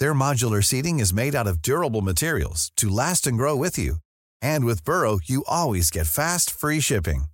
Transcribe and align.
Their 0.00 0.14
modular 0.14 0.62
seating 0.62 0.98
is 0.98 1.12
made 1.12 1.34
out 1.34 1.46
of 1.46 1.62
durable 1.62 2.02
materials 2.02 2.72
to 2.76 2.88
last 2.88 3.26
and 3.26 3.36
grow 3.36 3.54
with 3.54 3.78
you. 3.78 3.96
And 4.42 4.64
with 4.64 4.84
Burrow, 4.84 5.18
you 5.24 5.44
always 5.46 5.90
get 5.90 6.06
fast, 6.06 6.50
free 6.50 6.80
shipping. 6.80 7.24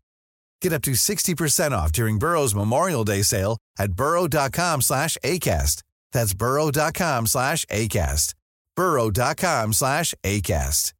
Get 0.62 0.72
up 0.72 0.82
to 0.82 0.92
60% 0.92 1.72
off 1.72 1.92
during 1.92 2.18
Burrow's 2.18 2.54
Memorial 2.54 3.04
Day 3.04 3.22
sale 3.22 3.58
at 3.78 3.92
burrow.com 3.92 4.82
slash 4.82 5.16
ACAST. 5.24 5.82
That's 6.12 6.34
burrow.com 6.34 7.26
slash 7.26 7.64
ACAST. 7.66 8.34
burrow.com 8.76 9.72
slash 9.72 10.14
ACAST. 10.22 10.92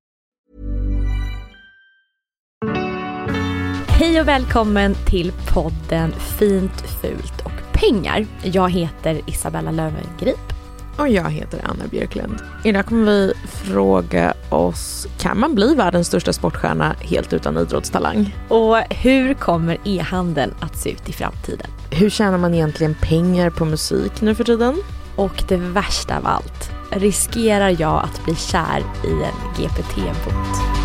Hej 3.88 4.20
och 4.20 4.28
välkommen 4.28 4.94
till 5.06 5.32
podden 5.54 6.12
Fint, 6.38 6.80
fult 7.00 7.40
och 7.44 7.80
pengar. 7.80 8.26
Jag 8.42 8.70
heter 8.70 9.30
Isabella 9.30 9.70
Löwengrip. 9.70 10.53
Och 10.98 11.08
jag 11.08 11.30
heter 11.30 11.60
Anna 11.64 11.86
Björklund. 11.90 12.42
Idag 12.64 12.86
kommer 12.86 13.04
vi 13.04 13.34
fråga 13.46 14.34
oss, 14.50 15.06
kan 15.18 15.40
man 15.40 15.54
bli 15.54 15.74
världens 15.74 16.06
största 16.06 16.32
sportstjärna 16.32 16.96
helt 17.00 17.32
utan 17.32 17.58
idrottstalang? 17.58 18.36
Och 18.48 18.76
hur 18.76 19.34
kommer 19.34 19.78
e-handeln 19.84 20.54
att 20.60 20.76
se 20.76 20.90
ut 20.90 21.08
i 21.08 21.12
framtiden? 21.12 21.66
Hur 21.90 22.10
tjänar 22.10 22.38
man 22.38 22.54
egentligen 22.54 22.94
pengar 23.00 23.50
på 23.50 23.64
musik 23.64 24.20
nu 24.20 24.34
för 24.34 24.44
tiden? 24.44 24.82
Och 25.16 25.44
det 25.48 25.56
värsta 25.56 26.18
av 26.18 26.26
allt, 26.26 26.70
riskerar 26.90 27.76
jag 27.80 28.04
att 28.04 28.24
bli 28.24 28.34
kär 28.34 28.82
i 29.04 29.10
en 29.10 29.54
GPT-bot? 29.56 30.84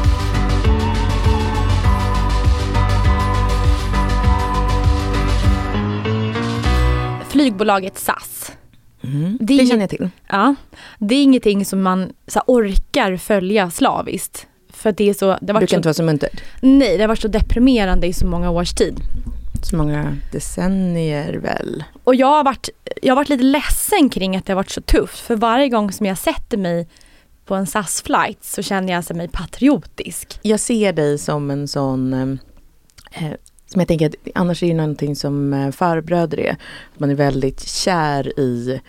Flygbolaget 7.30 8.00
SAS. 8.00 8.39
Mm, 9.04 9.38
Det 9.42 9.58
det, 9.58 9.66
känner 9.66 9.82
jag 9.82 9.90
till. 9.90 10.10
Ja, 10.28 10.56
det 10.98 11.16
är 11.16 11.24
ingenting 11.24 11.66
som 11.66 11.82
man 11.82 12.12
så 12.28 12.40
här, 12.40 12.44
orkar 12.48 13.18
följa 13.18 13.72
slaviskt. 13.72 14.48
För 14.70 14.92
det 14.92 15.10
är 15.10 15.14
så, 15.14 15.38
det 15.42 15.54
kan 15.54 15.68
så, 15.68 15.76
inte 15.76 15.88
vara 15.88 15.94
så 15.94 16.04
munter. 16.04 16.30
nej, 16.62 16.98
det 16.98 17.04
har 17.04 17.08
varit 17.08 17.22
så 17.22 17.28
deprimerande 17.28 18.08
i 18.08 18.14
så 18.14 18.26
många 18.26 18.50
års 18.50 18.74
tid. 18.74 19.00
Så 19.64 19.76
många 19.76 20.18
decennier 20.32 21.34
väl. 21.34 21.84
Och 22.04 22.16
jag 22.16 22.28
har, 22.28 22.44
varit, 22.44 22.70
jag 23.02 23.12
har 23.12 23.16
varit 23.16 23.30
lite 23.30 23.44
ledsen 23.44 24.10
kring 24.10 24.36
att 24.36 24.46
det 24.46 24.52
har 24.54 24.56
varit 24.56 24.70
så 24.70 24.82
tufft. 24.82 25.20
För 25.20 25.36
varje 25.36 25.70
gång 25.70 25.92
som 25.92 26.06
jag 26.06 26.18
sätter 26.18 26.58
mig 26.58 26.88
på 27.46 27.56
en 27.56 27.68
SAS-flight 27.68 28.44
så 28.44 28.62
känner 28.62 28.94
jag 28.94 29.16
mig 29.16 29.28
patriotisk. 29.28 30.40
Jag 30.42 30.60
ser 30.60 30.94
dig 30.94 31.18
som 31.18 31.52
en 31.52 31.68
sån, 31.68 32.14
eh, 33.12 33.32
som 33.70 33.82
jag 33.82 33.88
tänker 33.88 34.06
att 34.06 34.16
annars 34.36 34.64
är 34.64 34.68
det 34.68 34.74
någonting 34.74 35.16
som 35.16 35.54
eh, 35.54 35.72
farbröder 35.72 36.40
är. 36.40 36.56
Man 36.98 37.10
är 37.10 37.16
väldigt 37.16 37.68
kär 37.68 38.40
i 38.40 38.82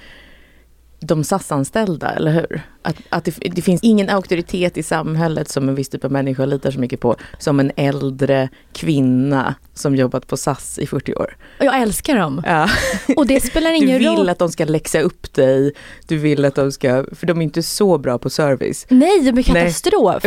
de 1.01 1.25
SAS-anställda, 1.25 2.11
eller 2.11 2.33
hur? 2.33 2.63
Att, 2.83 2.97
att 3.09 3.25
det, 3.25 3.31
det 3.55 3.63
finns 3.63 3.81
ingen 3.83 4.09
auktoritet 4.11 4.77
i 4.77 4.83
samhället 4.83 5.49
som 5.49 5.69
en 5.69 5.75
viss 5.75 5.89
typ 5.89 6.05
av 6.05 6.13
människa 6.13 6.45
litar 6.47 6.71
så 6.71 6.81
mycket 6.81 7.01
på 7.01 7.17
som 7.39 7.61
en 7.61 7.73
äldre 7.77 8.49
kvinna 8.73 9.55
som 9.75 9.97
jobbat 9.97 10.27
på 10.27 10.37
SAS 10.37 10.79
i 10.79 10.87
40 10.87 11.15
år. 11.15 11.37
Jag 11.59 11.81
älskar 11.83 12.17
dem. 12.19 12.43
Ja. 12.47 12.69
Och 13.17 13.27
det 13.27 13.41
spelar 13.41 13.71
Du 13.71 13.77
ingen 13.77 13.99
vill 13.99 14.07
roll. 14.09 14.29
att 14.29 14.39
de 14.39 14.49
ska 14.49 14.65
läxa 14.65 15.01
upp 15.01 15.35
dig, 15.35 15.73
du 16.09 16.19
vill 16.19 16.45
att 16.45 16.55
de 16.55 16.73
ska, 16.73 17.05
för 17.13 17.27
de 17.27 17.39
är 17.39 17.43
inte 17.43 17.63
så 17.63 17.99
bra 17.99 18.19
på 18.19 18.31
service. 18.31 18.87
Nej, 18.89 19.21
det 19.21 19.33
blir 19.33 19.53
Nej. 19.53 19.63
katastrof. 19.63 20.25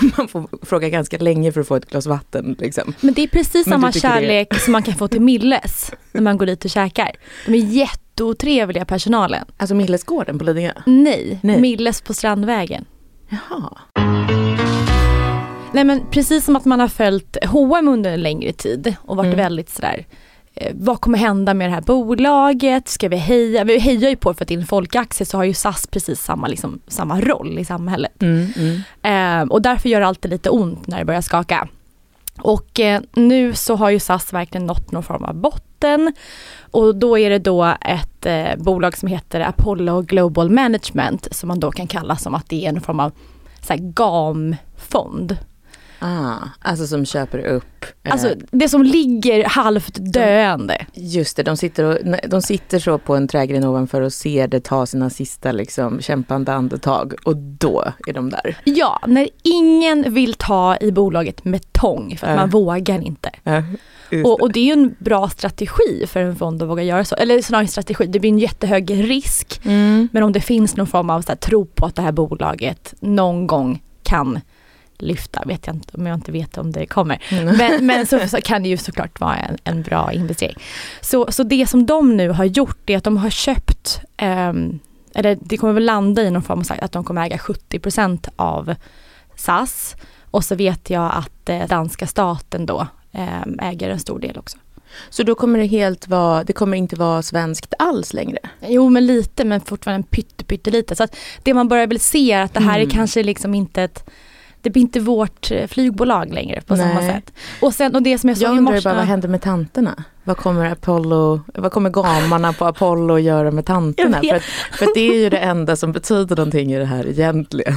Man 0.16 0.28
får 0.28 0.48
fråga 0.66 0.88
ganska 0.88 1.18
länge 1.18 1.52
för 1.52 1.60
att 1.60 1.68
få 1.68 1.76
ett 1.76 1.90
glas 1.90 2.06
vatten. 2.06 2.56
Liksom. 2.58 2.94
Men 3.00 3.14
det 3.14 3.22
är 3.22 3.28
precis 3.28 3.68
samma 3.68 3.86
du 3.86 3.92
tycker 3.92 4.08
det- 4.08 4.14
kärlek 4.20 4.54
som 4.60 4.72
man 4.72 4.82
kan 4.82 4.94
få 4.94 5.08
till 5.08 5.20
Milles 5.20 5.92
när 6.12 6.20
man 6.22 6.38
går 6.38 6.46
dit 6.46 6.64
och 6.64 6.70
käkar. 6.70 7.10
De 7.46 7.54
är 7.54 7.58
jätteotrevliga 8.20 8.84
personalen. 8.84 9.44
Alltså 9.56 9.74
Millesgården 9.74 10.38
på 10.38 10.44
Lidingö? 10.44 10.72
Nej, 10.86 11.38
Nej. 11.42 11.60
Milles 11.60 12.00
på 12.00 12.14
Strandvägen. 12.14 12.84
Jaha. 13.28 13.78
Nej 15.72 15.84
men 15.84 16.00
precis 16.10 16.44
som 16.44 16.56
att 16.56 16.64
man 16.64 16.80
har 16.80 16.88
följt 16.88 17.36
H&M 17.44 17.88
under 17.88 18.12
en 18.12 18.22
längre 18.22 18.52
tid 18.52 18.94
och 19.00 19.16
varit 19.16 19.26
Mm. 19.26 19.36
väldigt 19.38 19.70
sådär 19.70 20.06
eh, 20.54 20.72
vad 20.74 21.00
kommer 21.00 21.18
hända 21.18 21.54
med 21.54 21.68
det 21.70 21.74
här 21.74 21.80
bolaget? 21.80 22.88
Ska 22.88 23.08
vi 23.08 23.16
heja? 23.16 23.64
Vi 23.64 23.78
hejar 23.78 24.10
ju 24.10 24.16
på 24.16 24.34
för 24.34 24.44
att 24.44 24.48
det 24.48 24.54
är 24.54 24.58
en 24.58 24.66
folkaktie 24.66 25.26
så 25.26 25.36
har 25.36 25.44
ju 25.44 25.54
SAS 25.54 25.86
precis 25.86 26.20
samma, 26.20 26.46
liksom, 26.46 26.80
samma 26.88 27.20
roll 27.20 27.58
i 27.58 27.64
samhället. 27.64 28.22
Mm, 28.22 28.48
mm. 28.56 29.42
Eh, 29.42 29.52
och 29.52 29.62
därför 29.62 29.88
gör 29.88 30.00
det 30.00 30.06
alltid 30.06 30.30
lite 30.30 30.50
ont 30.50 30.86
när 30.86 30.98
det 30.98 31.04
börjar 31.04 31.20
skaka. 31.20 31.68
Och 32.38 32.80
eh, 32.80 33.00
nu 33.14 33.54
så 33.54 33.74
har 33.76 33.90
ju 33.90 33.98
SAS 34.00 34.32
verkligen 34.32 34.66
nått 34.66 34.92
någon 34.92 35.02
form 35.02 35.24
av 35.24 35.34
botten. 35.34 35.62
Och 36.70 36.96
då 36.96 37.18
är 37.18 37.30
det 37.30 37.38
då 37.38 37.74
ett 37.80 38.26
eh, 38.26 38.56
bolag 38.56 38.96
som 38.96 39.08
heter 39.08 39.40
Apollo 39.40 40.02
Global 40.02 40.50
Management 40.50 41.28
som 41.30 41.48
man 41.48 41.60
då 41.60 41.70
kan 41.70 41.86
kalla 41.86 42.16
som 42.16 42.34
att 42.34 42.48
det 42.48 42.64
är 42.64 42.68
en 42.68 42.80
form 42.80 43.00
av 43.00 43.12
så 43.60 43.72
här, 43.72 43.80
GAM-fond. 43.80 45.36
Ah, 45.98 46.34
alltså 46.60 46.86
som 46.86 47.04
köper 47.06 47.38
upp. 47.38 47.84
eh, 48.02 48.12
Alltså 48.12 48.32
det 48.50 48.68
som 48.68 48.82
ligger 48.82 49.44
halvt 49.44 49.94
döende. 50.12 50.86
just 50.94 51.36
det, 51.36 51.42
de 51.42 51.56
sitter, 51.56 51.84
och, 51.84 51.98
de 52.28 52.42
sitter 52.42 52.78
så 52.78 52.98
på 52.98 53.16
en 53.16 53.28
trägren 53.28 53.64
ovanför 53.64 54.00
och 54.02 54.12
ser 54.12 54.48
det 54.48 54.60
ta 54.60 54.86
sina 54.86 55.10
sista 55.10 55.52
liksom, 55.52 56.00
kämpande 56.00 56.52
andetag 56.52 57.14
och 57.24 57.36
då 57.36 57.84
är 58.06 58.12
de 58.12 58.30
där. 58.30 58.56
Ja, 58.64 59.00
när 59.06 59.28
ingen 59.42 60.14
vill 60.14 60.34
ta 60.34 60.76
i 60.80 60.92
bolaget 60.92 61.44
med 61.44 61.72
tång 61.72 62.16
för 62.20 62.26
att 62.26 62.32
Ja. 62.32 62.36
man 62.40 62.50
vågar 62.50 63.00
inte. 63.00 63.30
Just 64.10 64.26
Och, 64.26 64.40
och 64.40 64.52
det 64.52 64.60
är 64.60 64.64
ju 64.64 64.72
en 64.72 64.94
bra 64.98 65.28
strategi 65.28 66.06
för 66.06 66.20
en 66.20 66.36
fond 66.36 66.62
att 66.62 66.68
våga 66.68 66.82
göra 66.82 67.04
så. 67.04 67.14
Eller 67.14 67.42
snarare 67.42 67.64
en 67.64 67.68
strategi, 67.68 68.06
det 68.06 68.20
blir 68.20 68.30
en 68.30 68.38
jättehög 68.38 68.90
risk. 69.10 69.60
Mm. 69.64 70.08
Men 70.12 70.22
om 70.22 70.32
det 70.32 70.40
finns 70.40 70.76
någon 70.76 70.86
form 70.86 71.10
av 71.10 71.22
så 71.22 71.28
här, 71.28 71.36
tro 71.36 71.64
på 71.66 71.86
att 71.86 71.94
det 71.96 72.02
här 72.02 72.12
bolaget 72.12 72.94
någon 73.00 73.46
gång 73.46 73.82
kan 74.02 74.40
lyfta, 74.98 75.42
vet 75.46 75.66
jag 75.66 75.76
inte 75.76 75.96
om 75.96 76.06
jag 76.06 76.14
inte 76.14 76.32
vet 76.32 76.58
om 76.58 76.72
det 76.72 76.86
kommer. 76.86 77.22
Mm. 77.30 77.56
Men, 77.56 77.86
men 77.86 78.06
så, 78.06 78.20
så 78.28 78.40
kan 78.40 78.62
det 78.62 78.68
ju 78.68 78.76
såklart 78.76 79.20
vara 79.20 79.36
en, 79.36 79.56
en 79.64 79.82
bra 79.82 80.12
investering. 80.12 80.56
Så, 81.00 81.32
så 81.32 81.42
det 81.42 81.66
som 81.66 81.86
de 81.86 82.16
nu 82.16 82.28
har 82.30 82.44
gjort 82.44 82.90
är 82.90 82.96
att 82.96 83.04
de 83.04 83.16
har 83.16 83.30
köpt, 83.30 84.00
ehm, 84.16 84.78
eller 85.14 85.38
det 85.40 85.56
kommer 85.56 85.72
väl 85.72 85.84
landa 85.84 86.22
i 86.22 86.30
någon 86.30 86.42
form 86.42 86.58
av 86.58 86.78
att 86.80 86.92
de 86.92 87.04
kommer 87.04 87.26
äga 87.26 87.36
70% 87.36 88.28
av 88.36 88.74
SAS. 89.36 89.96
Och 90.30 90.44
så 90.44 90.54
vet 90.54 90.90
jag 90.90 91.12
att 91.14 91.48
eh, 91.48 91.66
danska 91.68 92.06
staten 92.06 92.66
då 92.66 92.86
ehm, 93.12 93.58
äger 93.62 93.90
en 93.90 93.98
stor 93.98 94.18
del 94.18 94.38
också. 94.38 94.58
Så 95.10 95.22
då 95.22 95.34
kommer 95.34 95.58
det 95.58 95.66
helt 95.66 96.08
vara, 96.08 96.44
det 96.44 96.52
kommer 96.52 96.76
inte 96.76 96.96
vara 96.96 97.22
svenskt 97.22 97.74
alls 97.78 98.12
längre? 98.12 98.38
Jo 98.66 98.88
men 98.88 99.06
lite 99.06 99.44
men 99.44 99.60
fortfarande 99.60 100.06
pytte, 100.10 100.44
pyttelite. 100.44 100.96
Så 100.96 101.04
att 101.04 101.16
det 101.42 101.54
man 101.54 101.68
börjar 101.68 101.86
väl 101.86 102.00
se 102.00 102.32
är 102.32 102.42
att 102.42 102.54
det 102.54 102.60
här 102.60 102.78
är 102.78 102.82
Mm. 102.82 102.94
kanske 102.94 103.22
liksom 103.22 103.54
inte 103.54 103.82
ett 103.82 104.10
det 104.62 104.70
blir 104.70 104.82
inte 104.82 105.00
vårt 105.00 105.50
eh, 105.50 105.66
flygbolag 105.66 106.32
längre 106.34 106.60
på 106.60 106.76
samma 106.76 106.94
Nej. 106.94 107.10
sätt. 107.12 107.32
Och 107.60 107.74
sen 107.74 107.94
och 107.94 108.02
det 108.02 108.18
som 108.18 108.28
jag 108.28 108.38
såg 108.38 108.48
Jag 108.48 108.54
i 108.54 108.58
undrar 108.58 108.72
ju 108.72 108.76
morse. 108.76 108.88
bara 108.88 108.94
vad 108.96 109.04
händer 109.04 109.28
med 109.28 109.42
tanterna? 109.42 110.04
Vad 110.24 110.36
kommer 110.36 110.70
Apollo, 110.72 111.40
vad 111.54 111.72
kommer 111.72 111.90
gamarna 111.90 112.52
på 112.52 112.64
Apollo 112.64 113.14
att 113.14 113.22
göra 113.22 113.50
med 113.50 113.66
tanterna? 113.66 114.20
För, 114.20 114.36
att, 114.36 114.42
för 114.72 114.84
att 114.86 114.94
det 114.94 115.08
är 115.08 115.14
ju 115.18 115.30
det 115.30 115.38
enda 115.38 115.76
som 115.76 115.92
betyder 115.92 116.36
någonting 116.36 116.72
i 116.72 116.78
det 116.78 116.84
här 116.84 117.06
egentligen. 117.08 117.74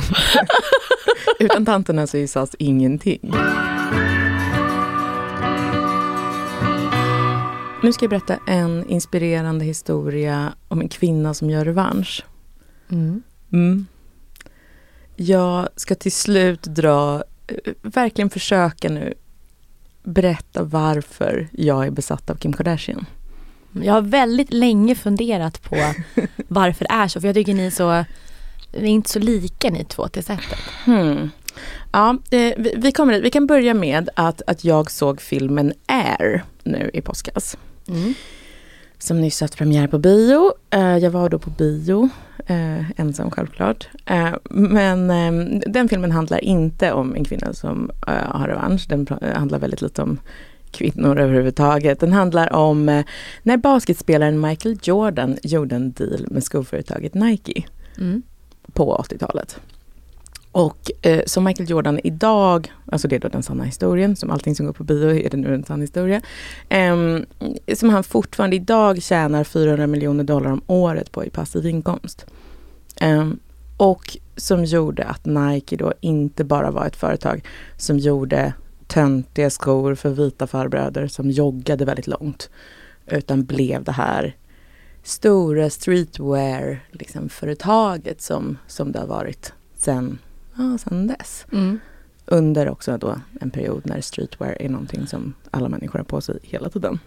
Utan 1.40 1.66
tanterna 1.66 2.08
så 2.08 2.18
är 2.18 2.28
SAS 2.28 2.56
ingenting. 2.60 3.34
Nu 7.84 7.94
ska 7.94 8.04
jag 8.04 8.10
berätta 8.10 8.38
en 8.48 8.90
inspirerande 8.90 9.66
historia 9.66 10.54
om 10.68 10.82
en 10.82 10.90
kvinna 10.90 11.34
som 11.34 11.50
gör 11.50 11.66
revansch. 11.66 12.26
Mm. 12.92 13.22
Mm. 13.54 13.86
Jag 15.22 15.70
ska 15.76 15.96
till 15.96 16.12
slut 16.12 16.64
dra, 16.64 17.24
eh, 17.48 17.74
verkligen 17.82 18.30
försöka 18.30 18.90
nu 18.90 19.14
berätta 20.04 20.64
varför 20.64 21.48
jag 21.52 21.86
är 21.86 21.92
besatt 21.92 22.30
av 22.30 22.36
Kim 22.36 22.54
Kardashian. 22.54 23.06
Jag 23.84 23.94
har 23.94 24.02
väldigt 24.02 24.54
länge 24.54 24.96
funderat 24.96 25.62
på 25.62 25.76
varför 26.48 26.86
det 26.86 26.94
är 26.94 27.08
så. 27.08 27.22
För 27.22 27.28
jag 27.28 27.36
tycker 27.36 27.54
ni 27.54 27.66
är 27.66 27.72
så, 27.72 28.06
ni 28.74 28.90
är 28.90 28.94
inte 28.94 29.10
så 29.10 29.20
lika 29.20 29.70
ni 29.70 29.86
två 29.86 30.08
till 30.08 30.24
sättet. 30.24 30.60
Hmm. 30.86 31.30
Ja, 31.92 32.18
eh, 32.32 32.54
vi, 32.58 32.74
vi 32.78 32.92
kommer. 32.92 33.22
Vi 33.22 33.30
kan 33.30 33.48
börja 33.48 33.74
med 33.74 34.10
att, 34.16 34.42
att 34.48 34.64
jag 34.64 34.92
såg 34.92 35.22
filmen 35.22 35.74
Air 35.86 36.44
nu 36.64 36.92
i 36.94 37.02
påskas. 37.02 37.58
Mm. 37.88 38.14
Som 39.00 39.22
nyss 39.22 39.42
haft 39.42 39.58
premiär 39.58 39.88
på 39.88 39.98
bio. 39.98 40.54
Eh, 40.70 40.98
jag 40.98 41.12
var 41.12 41.30
då 41.30 41.40
på 41.40 41.50
bio, 41.50 42.10
eh, 42.48 43.00
ensam 43.00 43.32
självklart. 43.32 43.88
Eh, 44.06 44.30
men 44.50 45.10
eh, 45.10 45.60
den 45.68 45.90
filmen 45.90 46.12
handlar 46.12 46.44
inte 46.44 46.92
om 46.94 47.16
en 47.16 47.24
kvinna 47.26 47.54
som 47.54 47.92
har 48.08 48.48
revansch. 48.48 48.86
Den 48.90 49.08
handlar 49.36 49.60
väldigt 49.60 49.82
lite 49.82 50.02
om 50.02 50.20
kvinnor 50.72 51.20
överhuvudtaget. 51.20 52.00
Den 52.00 52.14
handlar 52.14 52.54
om 52.54 53.04
när 53.44 53.58
basketspelaren 53.58 54.42
Michael 54.42 54.78
Jordan 54.84 55.38
gjorde 55.44 55.76
en 55.76 55.92
deal 55.92 56.26
med 56.32 56.44
skoföretaget 56.44 57.14
Nike 57.14 57.64
Mm. 57.98 58.22
på 58.74 58.96
80-talet. 59.10 59.60
Och 60.52 60.92
eh, 61.02 61.22
som 61.26 61.44
Michael 61.44 61.70
Jordan 61.70 62.00
idag, 62.04 62.72
alltså 62.86 63.08
det 63.08 63.16
är 63.16 63.20
då 63.20 63.28
den 63.28 63.44
sanna 63.44 63.64
historien, 63.64 64.16
som 64.16 64.32
allting 64.32 64.56
som 64.56 64.66
går 64.66 64.74
på 64.74 64.84
bio 64.84 65.10
är 65.10 65.30
det 65.30 65.38
nu 65.38 65.56
en 65.56 65.64
sann 65.64 65.82
historia. 65.82 66.22
Eh, 66.70 66.96
som 67.74 67.90
han 67.90 68.04
fortfarande 68.04 68.56
idag 68.56 69.02
tjänar 69.02 69.44
400 69.44 69.88
miljoner 69.88 70.24
dollar 70.24 70.52
om 70.52 70.62
året 70.68 71.12
på 71.12 71.26
i 71.26 71.30
passiv 71.30 71.66
inkomst. 71.66 72.26
Eh, 72.96 73.30
och 73.78 74.18
som 74.36 74.66
gjorde 74.66 75.04
att 75.04 75.26
Nike 75.26 75.76
då 75.76 75.94
inte 76.02 76.44
bara 76.44 76.72
var 76.72 76.86
ett 76.86 76.96
företag 76.96 77.44
som 77.78 77.98
gjorde 77.98 78.54
töntiga 78.88 79.50
skor 79.50 79.96
för 79.96 80.10
vita 80.10 80.48
farbröder 80.48 81.08
som 81.08 81.32
joggade 81.32 81.86
väldigt 81.86 82.08
långt. 82.08 82.50
Utan 83.08 83.46
blev 83.46 83.84
det 83.84 83.92
här 83.92 84.36
stora 85.04 85.70
streetwear 85.70 86.80
liksom, 86.92 87.30
företaget 87.30 88.22
som, 88.22 88.58
som 88.68 88.92
det 88.92 89.00
har 89.00 89.08
varit 89.08 89.54
sen, 89.76 90.18
ja, 90.60 90.78
sen 90.78 91.08
dess. 91.08 91.46
Mm. 91.52 91.80
Under 92.26 92.70
också 92.70 92.98
då 92.98 93.22
en 93.42 93.50
period 93.52 93.82
när 93.86 94.02
streetwear 94.02 94.58
är 94.62 94.70
någonting 94.70 95.08
som 95.08 95.34
alla 95.52 95.70
människor 95.70 96.00
har 96.00 96.06
på 96.06 96.22
sig 96.22 96.40
hela 96.44 96.70
tiden. 96.70 97.00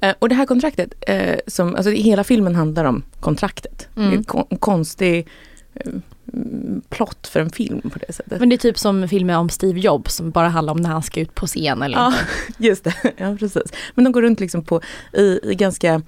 Eh, 0.00 0.14
och 0.18 0.28
det 0.28 0.34
här 0.34 0.46
kontraktet, 0.46 0.94
eh, 1.00 1.38
som, 1.46 1.74
alltså 1.74 1.90
hela 1.90 2.24
filmen 2.24 2.54
handlar 2.54 2.84
om 2.84 3.02
kontraktet. 3.20 3.88
Mm. 3.96 4.10
Det 4.10 4.16
är 4.16 4.22
kon- 4.22 4.46
en 4.50 4.56
konstig 4.58 5.28
eh, 5.74 5.92
mm, 6.32 6.82
plott 6.88 7.26
för 7.26 7.40
en 7.40 7.50
film 7.50 7.90
på 7.90 7.98
det 7.98 8.12
sättet. 8.12 8.40
Men 8.40 8.48
det 8.48 8.54
är 8.54 8.58
typ 8.58 8.78
som 8.78 9.08
filmer 9.08 9.38
om 9.38 9.48
Steve 9.48 9.80
Jobs 9.80 10.14
som 10.14 10.30
bara 10.30 10.48
handlar 10.48 10.72
om 10.72 10.80
när 10.80 10.90
han 10.90 11.02
ska 11.02 11.20
ut 11.20 11.34
på 11.34 11.46
scen 11.46 11.82
eller 11.82 11.98
Ja, 11.98 12.06
inte. 12.06 12.22
just 12.66 12.84
det. 12.84 12.94
Ja, 13.16 13.36
precis. 13.38 13.72
Men 13.94 14.04
de 14.04 14.12
går 14.12 14.22
runt 14.22 14.40
liksom 14.40 14.64
på, 14.64 14.80
i, 15.12 15.40
i 15.42 15.54
ganska 15.54 15.88
mm, 15.90 16.02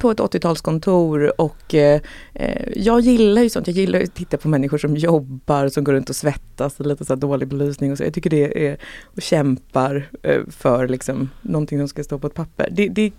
på 0.00 0.10
ett 0.10 0.18
80-talskontor 0.18 1.32
och 1.38 1.74
eh, 1.74 2.00
eh, 2.34 2.68
jag 2.76 3.00
gillar 3.00 3.42
ju 3.42 3.50
sånt. 3.50 3.66
Jag 3.66 3.76
gillar 3.76 4.00
att 4.00 4.14
titta 4.14 4.36
på 4.36 4.48
människor 4.48 4.78
som 4.78 4.96
jobbar, 4.96 5.68
som 5.68 5.84
går 5.84 5.92
runt 5.92 6.10
och 6.10 6.16
svettas 6.16 6.80
och 6.80 6.86
lite 6.86 7.04
så 7.04 7.14
här 7.14 7.20
dålig 7.20 7.48
belysning 7.48 7.92
och 7.92 7.98
så. 7.98 8.04
Jag 8.04 8.14
tycker 8.14 8.30
det 8.30 8.66
är 8.68 8.76
och 9.04 9.22
kämpar 9.22 10.08
eh, 10.22 10.40
för 10.48 10.88
liksom 10.88 11.30
någonting 11.42 11.78
som 11.78 11.88
ska 11.88 12.04
stå 12.04 12.18
på 12.18 12.26
ett 12.26 12.34
papper. 12.34 12.68
Det, 12.72 12.88
det 12.88 13.12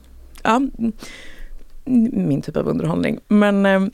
ja, 0.43 0.55
mm, 0.55 0.93
min 2.27 2.41
typ 2.41 2.57
av 2.57 2.67
underhållning. 2.67 3.19
Men 3.27 3.65
eh, 3.65 3.85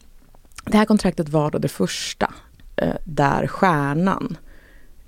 det 0.65 0.77
här 0.77 0.85
kontraktet 0.85 1.29
var 1.29 1.51
då 1.51 1.57
det 1.57 1.67
första 1.67 2.33
eh, 2.75 2.95
där 3.03 3.47
stjärnan, 3.47 4.37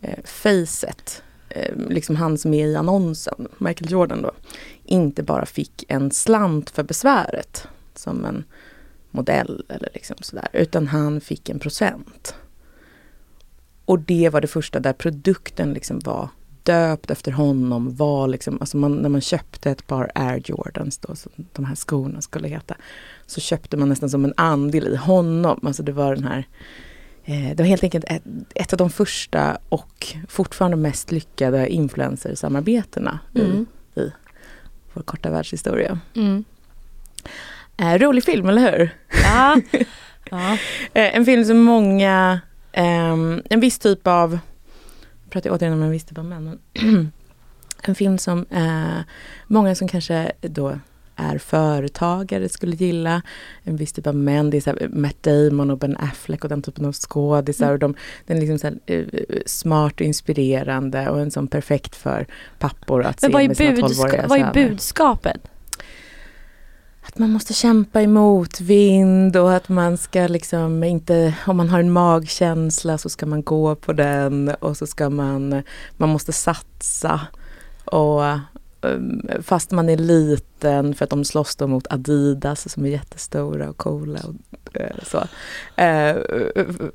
eh, 0.01 0.19
facet, 0.23 1.23
eh, 1.49 1.75
liksom 1.89 2.15
han 2.15 2.37
som 2.37 2.53
är 2.53 2.67
i 2.67 2.75
annonsen, 2.75 3.47
Michael 3.57 3.91
Jordan 3.91 4.21
då, 4.21 4.31
inte 4.91 5.23
bara 5.23 5.45
fick 5.45 5.85
en 5.87 6.11
slant 6.11 6.69
för 6.69 6.83
besväret 6.83 7.67
som 7.95 8.25
en 8.25 8.43
modell 9.11 9.65
eller 9.69 9.89
liksom 9.93 10.15
sådär, 10.21 10.47
utan 10.53 10.87
han 10.87 11.21
fick 11.21 11.49
en 11.49 11.59
procent. 11.59 12.35
Och 13.85 13.99
det 13.99 14.29
var 14.29 14.41
det 14.41 14.47
första 14.47 14.79
där 14.79 14.93
produkten 14.93 15.73
liksom 15.73 15.99
var 15.99 16.29
döpt 16.63 17.11
efter 17.11 17.31
honom, 17.31 17.95
var 17.95 18.27
liksom, 18.27 18.57
alltså 18.59 18.77
man, 18.77 18.95
när 18.95 19.09
man 19.09 19.21
köpte 19.21 19.71
ett 19.71 19.87
par 19.87 20.11
Air 20.15 20.41
Jordans 20.45 20.97
då, 20.97 21.15
som 21.15 21.31
de 21.53 21.65
här 21.65 21.75
skorna 21.75 22.21
skulle 22.21 22.47
heta, 22.47 22.75
så 23.25 23.41
köpte 23.41 23.77
man 23.77 23.89
nästan 23.89 24.09
som 24.09 24.25
en 24.25 24.33
andel 24.37 24.87
i 24.87 24.95
honom. 24.95 25.59
Alltså 25.63 25.83
det 25.83 25.91
var 25.91 26.15
den 26.15 26.23
här 26.23 26.47
eh, 27.25 27.55
det 27.55 27.57
var 27.57 27.65
helt 27.65 27.83
enkelt 27.83 28.05
ett, 28.07 28.23
ett 28.55 28.73
av 28.73 28.77
de 28.77 28.89
första 28.89 29.57
och 29.69 30.07
fortfarande 30.27 30.77
mest 30.77 31.11
lyckade 31.11 31.69
influencersamarbetena 31.69 33.19
Mm. 33.35 33.65
i, 33.95 33.99
i 33.99 34.11
vår 34.93 35.01
korta 35.01 35.29
världshistoria. 35.29 35.99
Mm. 36.15 36.43
Eh, 37.77 37.97
rolig 37.99 38.23
film, 38.23 38.49
eller 38.49 38.71
hur? 38.71 38.89
Ja. 39.23 39.61
ja. 40.29 40.57
Eh, 40.93 41.15
en 41.15 41.25
film 41.25 41.45
som 41.45 41.57
många, 41.57 42.41
ehm, 42.71 43.41
en 43.49 43.59
viss 43.59 43.79
typ 43.79 44.07
av, 44.07 44.39
jag 45.23 45.31
pratar 45.31 45.49
återigen 45.49 45.73
om 45.73 45.83
en 45.83 45.91
viss 45.91 46.05
typ 46.05 46.17
av 46.17 46.25
män, 46.25 46.59
men 46.73 47.11
en 47.83 47.95
film 47.95 48.17
som 48.17 48.45
eh, 48.49 48.99
många 49.47 49.75
som 49.75 49.87
kanske 49.87 50.31
då 50.41 50.79
är 51.15 51.37
företagare 51.37 52.49
skulle 52.49 52.75
gilla. 52.75 53.21
En 53.63 53.75
viss 53.75 53.93
typ 53.93 54.07
av 54.07 54.15
män, 54.15 54.49
det 54.49 54.57
är 54.57 54.61
så 54.61 54.69
här 54.69 54.89
Matt 54.93 55.23
Damon 55.23 55.71
och 55.71 55.77
Ben 55.77 55.97
Affleck 55.97 56.43
och 56.43 56.49
den 56.49 56.61
typen 56.61 56.85
av 56.85 56.93
skådisar. 56.93 57.73
Och 57.73 57.79
de, 57.79 57.95
den 58.25 58.37
är 58.37 58.41
liksom 58.41 58.59
så 58.59 58.67
här, 58.67 58.79
eh, 58.85 59.05
smart 59.45 59.93
och 59.93 60.01
inspirerande 60.01 61.09
och 61.09 61.19
en 61.19 61.31
sån 61.31 61.47
perfekt 61.47 61.95
för 61.95 62.27
pappor 62.59 63.03
att 63.03 63.21
Men 63.21 63.31
se 63.31 63.47
med 63.47 63.57
sina 63.57 63.87
tolvåriga 63.87 64.27
vad 64.27 64.39
är 64.39 64.53
budskapet? 64.53 65.41
Att 67.01 67.17
man 67.17 67.31
måste 67.31 67.53
kämpa 67.53 68.01
emot 68.01 68.61
vind 68.61 69.37
och 69.37 69.53
att 69.53 69.69
man 69.69 69.97
ska 69.97 70.27
liksom 70.27 70.83
inte, 70.83 71.35
om 71.47 71.57
man 71.57 71.69
har 71.69 71.79
en 71.79 71.91
magkänsla 71.91 72.97
så 72.97 73.09
ska 73.09 73.25
man 73.25 73.43
gå 73.43 73.75
på 73.75 73.93
den 73.93 74.49
och 74.59 74.77
så 74.77 74.87
ska 74.87 75.09
man, 75.09 75.63
man 75.97 76.09
måste 76.09 76.33
satsa. 76.33 77.21
Och 77.85 78.23
fast 79.41 79.71
man 79.71 79.89
är 79.89 79.97
liten 79.97 80.95
för 80.95 81.03
att 81.03 81.09
de 81.09 81.25
slåss 81.25 81.55
då 81.55 81.67
mot 81.67 81.87
Adidas 81.89 82.73
som 82.73 82.85
är 82.85 82.89
jättestora 82.89 83.69
och 83.69 83.77
coola 83.77 84.19
och 84.23 84.77
eh, 84.77 84.95
så. 85.03 85.23
Eh, 85.81 86.15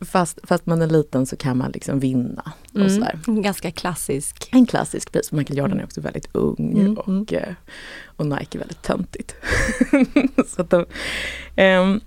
fast, 0.00 0.38
fast 0.42 0.66
man 0.66 0.82
är 0.82 0.86
liten 0.86 1.26
så 1.26 1.36
kan 1.36 1.56
man 1.56 1.70
liksom 1.70 2.00
vinna 2.00 2.52
och 2.74 2.90
sådär. 2.90 3.18
Mm. 3.28 3.42
Ganska 3.42 3.70
klassisk. 3.70 4.48
En 4.52 4.66
klassisk 4.66 5.12
pris. 5.12 5.32
Michael 5.32 5.58
Jordan 5.58 5.80
är 5.80 5.84
också 5.84 6.00
väldigt 6.00 6.28
ung 6.32 6.56
Mm, 6.58 6.98
och, 6.98 7.08
mm. 7.08 7.26
eh, 7.30 7.54
och 8.06 8.26
Nike 8.26 8.56
är 8.56 8.58
väldigt 8.58 8.82
töntigt. 8.82 9.34
så 10.46 10.62
att 10.62 10.70
de, 10.70 10.86
ehm, 11.56 12.00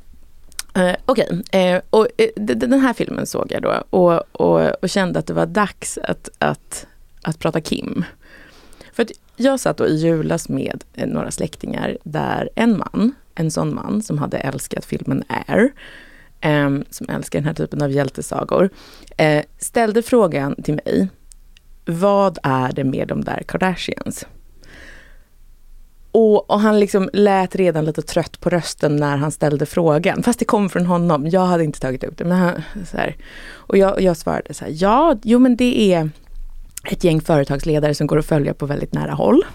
eh, 0.76 0.96
Okej, 1.06 1.44
eh, 1.52 1.82
och 1.90 2.08
eh, 2.18 2.30
den 2.36 2.80
här 2.80 2.94
filmen 2.94 3.26
såg 3.26 3.52
jag 3.52 3.62
då 3.62 3.84
och, 3.90 4.24
och, 4.32 4.84
och 4.84 4.90
kände 4.90 5.20
att 5.20 5.28
det 5.28 5.34
var 5.34 5.46
dags 5.46 5.98
att, 5.98 6.30
att, 6.38 6.88
att 7.22 7.40
prata 7.40 7.62
Kim. 7.62 8.04
För 9.00 9.04
att 9.04 9.12
jag 9.36 9.60
satt 9.60 9.78
då 9.78 9.88
i 9.88 9.96
julas 9.96 10.50
med 10.50 10.84
eh, 10.94 11.08
några 11.08 11.32
släktingar 11.32 11.98
där 12.04 12.50
en 12.56 12.78
man, 12.78 13.16
en 13.36 13.52
sån 13.52 13.76
man 13.76 14.02
som 14.02 14.18
hade 14.18 14.38
älskat 14.38 14.86
filmen 14.86 15.24
Air, 15.28 15.72
eh, 16.42 16.70
som 16.90 17.10
älskar 17.10 17.40
den 17.40 17.48
här 17.48 17.54
typen 17.54 17.82
av 17.82 17.92
hjältesagor, 17.92 18.70
eh, 19.18 19.44
ställde 19.58 20.02
frågan 20.02 20.56
till 20.64 20.74
mig 20.74 21.10
vad 21.86 22.38
är 22.44 22.72
det 22.74 22.84
med 22.84 23.08
de 23.08 23.24
där 23.24 23.44
Kardashians? 23.48 24.26
Och, 26.12 26.50
och 26.50 26.60
han 26.60 26.80
liksom 26.80 27.10
lät 27.14 27.56
redan 27.56 27.86
lite 27.86 28.02
trött 28.02 28.40
på 28.40 28.50
rösten 28.50 28.96
när 28.96 29.18
han 29.18 29.32
ställde 29.32 29.66
frågan. 29.66 30.24
Fast 30.24 30.40
det 30.40 30.46
kom 30.46 30.70
från 30.70 30.86
honom. 30.86 31.28
Jag 31.28 31.46
hade 31.46 31.64
inte 31.64 31.80
tagit 31.80 32.04
upp 32.04 32.18
det. 32.18 32.26
Men 32.26 32.38
han, 32.38 32.64
så 32.92 32.98
här. 32.98 33.16
Och 33.52 33.78
jag, 33.78 34.02
jag 34.02 34.18
svarade 34.18 34.54
så 34.54 34.66
här. 34.66 34.74
Ja, 34.76 35.18
jo 35.24 35.40
men 35.40 35.56
det 35.56 35.94
är 35.94 36.10
ett 36.84 37.04
gäng 37.04 37.22
företagsledare 37.22 37.96
som 37.96 38.08
går 38.08 38.20
att 38.20 38.26
följa 38.26 38.54
på 38.54 38.66
väldigt 38.66 38.94
nära 38.94 39.12
håll. 39.12 39.46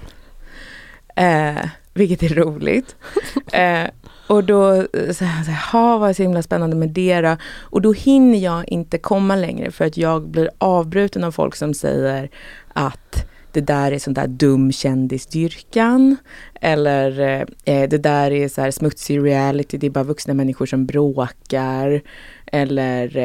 Eh, 1.17 1.65
vilket 1.95 2.23
är 2.23 2.29
roligt. 2.35 2.97
Eh, 3.53 3.89
Och 4.27 4.45
då 4.45 4.73
eh, 4.73 4.85
så 5.13 5.25
här, 5.25 5.45
så 5.45 5.51
här, 5.51 5.73
"Ha, 5.73 5.99
vad 5.99 6.11
är 6.11 6.15
så 6.15 6.23
himla 6.23 6.43
spännande 6.43 6.77
med 6.77 6.89
det 6.91 7.21
då? 7.21 7.37
Och 7.61 7.83
då 7.83 7.93
hinner 7.93 8.39
jag 8.39 8.69
inte 8.69 8.99
komma 8.99 9.37
längre 9.37 9.71
för 9.71 9.85
att 9.85 9.97
jag 9.97 10.29
blir 10.29 10.51
avbruten 10.59 11.25
av 11.25 11.33
folk 11.33 11.57
som 11.57 11.75
säger 11.75 12.31
att 12.73 13.27
det 13.53 13.61
där 13.61 13.93
är 13.93 13.99
sån 13.99 14.15
där 14.15 14.27
dum 14.27 14.73
kändisdyrkan. 14.73 16.17
Eller 16.61 17.21
eh, 17.65 17.89
det 17.89 17.99
där 17.99 18.31
är 18.31 18.49
så 18.49 18.61
här 18.61 18.71
smutsig 18.71 19.25
reality, 19.25 19.79
det 19.79 19.87
är 19.87 19.91
bara 19.91 20.05
vuxna 20.05 20.35
människor 20.35 20.67
som 20.67 20.87
bråkar. 20.87 22.01
Eller 22.47 23.17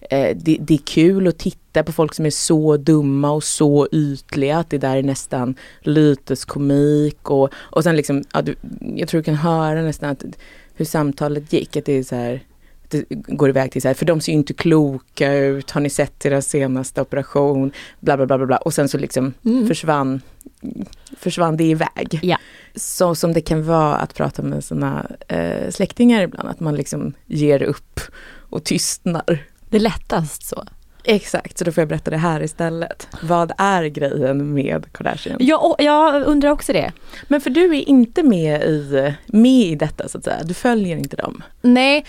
eh, 0.00 0.36
det, 0.36 0.58
det, 0.60 0.74
är 0.74 0.78
kul 0.84 1.28
att 1.28 1.38
titta 1.38 1.82
på 1.82 1.92
folk 1.92 2.14
som 2.14 2.26
är 2.26 2.30
så 2.30 2.76
dumma 2.76 3.30
och 3.30 3.44
så 3.44 3.88
ytliga 3.92 4.58
att 4.58 4.70
det 4.70 4.78
där 4.78 4.96
är 4.96 5.02
nästan 5.02 5.54
lyteskomik. 5.80 7.30
Och, 7.30 7.50
och 7.54 7.84
sen 7.84 7.96
liksom, 7.96 8.24
ja, 8.32 8.42
du, 8.42 8.54
jag 8.80 9.08
tror 9.08 9.20
du 9.20 9.24
kan 9.24 9.34
höra 9.34 9.82
nästan 9.82 10.10
att, 10.10 10.24
hur 10.74 10.84
samtalet 10.84 11.52
gick. 11.52 11.76
Att 11.76 11.84
det 11.84 11.92
är 11.92 12.02
så 12.02 12.16
här, 12.16 12.40
det 12.88 13.04
går 13.08 13.48
iväg 13.48 13.72
till 13.72 13.82
så 13.82 13.88
här, 13.88 13.94
för 13.94 14.06
de 14.06 14.20
ser 14.20 14.32
ju 14.32 14.38
inte 14.38 14.54
kloka 14.54 15.34
ut, 15.34 15.70
har 15.70 15.80
ni 15.80 15.90
sett 15.90 16.20
deras 16.20 16.46
senaste 16.46 17.00
operation? 17.00 17.72
Bla 18.00 18.16
bla 18.16 18.26
bla 18.26 18.38
bla, 18.38 18.46
bla. 18.46 18.56
och 18.56 18.74
sen 18.74 18.88
så 18.88 18.98
liksom 18.98 19.34
mm. 19.44 19.66
försvann, 19.66 20.20
försvann 21.18 21.56
det 21.56 21.64
iväg. 21.64 22.18
Ja. 22.22 22.38
Så 22.74 23.14
som 23.14 23.32
det 23.32 23.40
kan 23.40 23.66
vara 23.66 23.96
att 23.96 24.14
prata 24.14 24.42
med 24.42 24.64
sina 24.64 25.06
eh, 25.28 25.70
släktingar 25.70 26.22
ibland, 26.22 26.48
att 26.48 26.60
man 26.60 26.76
liksom 26.76 27.12
ger 27.26 27.62
upp 27.62 28.00
och 28.50 28.64
tystnar. 28.64 29.44
Det 29.74 29.78
är 29.78 29.80
lättast 29.80 30.46
så. 30.46 30.64
Exakt, 31.04 31.58
så 31.58 31.64
då 31.64 31.72
får 31.72 31.80
jag 31.82 31.88
berätta 31.88 32.10
det 32.10 32.16
här 32.16 32.42
istället. 32.42 33.08
Vad 33.22 33.52
är 33.58 33.84
grejen 33.84 34.54
med 34.54 34.92
Kardashian? 34.92 35.36
Ja, 35.40 35.76
jag 35.78 36.22
undrar 36.22 36.50
också 36.50 36.72
det. 36.72 36.92
Men 37.28 37.40
för 37.40 37.50
du 37.50 37.76
är 37.76 37.88
inte 37.88 38.22
med 38.22 38.62
i, 38.62 39.14
med 39.26 39.50
i 39.50 39.74
detta 39.74 40.08
så 40.08 40.18
att 40.18 40.24
säga, 40.24 40.42
du 40.44 40.54
följer 40.54 40.96
inte 40.96 41.16
dem? 41.16 41.42
Nej, 41.62 42.04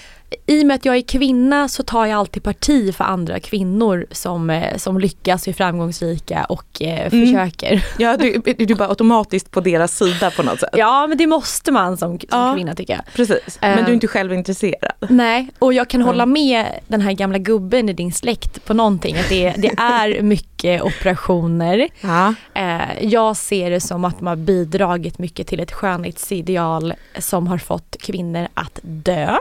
i 0.45 0.61
och 0.61 0.67
med 0.67 0.75
att 0.75 0.85
jag 0.85 0.95
är 0.95 1.01
kvinna 1.01 1.67
så 1.67 1.83
tar 1.83 2.05
jag 2.05 2.19
alltid 2.19 2.43
parti 2.43 2.95
för 2.95 3.03
andra 3.03 3.39
kvinnor 3.39 4.05
som, 4.11 4.49
eh, 4.49 4.77
som 4.77 4.99
lyckas, 4.99 5.47
är 5.47 5.53
framgångsrika 5.53 6.45
och 6.45 6.81
eh, 6.81 7.13
mm. 7.13 7.25
försöker. 7.25 7.85
Ja, 7.97 8.17
du, 8.17 8.41
du 8.57 8.73
är 8.73 8.75
bara 8.75 8.89
automatiskt 8.89 9.51
på 9.51 9.59
deras 9.59 9.97
sida 9.97 10.31
på 10.31 10.43
något 10.43 10.59
sätt. 10.59 10.69
Ja, 10.73 11.07
men 11.07 11.17
det 11.17 11.27
måste 11.27 11.71
man 11.71 11.97
som, 11.97 12.19
som 12.19 12.27
ja, 12.31 12.53
kvinna 12.55 12.75
tycker 12.75 12.93
jag. 12.93 13.13
Precis, 13.13 13.57
men 13.61 13.85
du 13.85 13.89
är 13.89 13.93
inte 13.93 14.07
själv 14.07 14.33
intresserad? 14.33 14.93
Nej, 15.09 15.49
och 15.59 15.73
jag 15.73 15.87
kan 15.87 16.01
mm. 16.01 16.07
hålla 16.07 16.25
med 16.25 16.65
den 16.87 17.01
här 17.01 17.11
gamla 17.11 17.37
gubben 17.37 17.89
i 17.89 17.93
din 17.93 18.11
släkt 18.11 18.65
på 18.65 18.73
någonting. 18.73 19.17
Att 19.17 19.29
det, 19.29 19.53
det 19.57 19.71
är 19.77 20.21
mycket 20.55 20.81
operationer. 20.81 21.87
Ja. 22.01 22.33
Eh, 22.53 23.03
jag 23.03 23.37
ser 23.37 23.69
det 23.69 23.79
som 23.79 24.05
att 24.05 24.17
de 24.17 24.27
har 24.27 24.35
bidragit 24.35 25.19
mycket 25.19 25.47
till 25.47 25.59
ett 25.59 25.71
skönhetsideal 25.71 26.93
som 27.19 27.47
har 27.47 27.57
fått 27.57 27.95
kvinnor 27.99 28.47
att 28.53 28.79
dö 28.81 29.37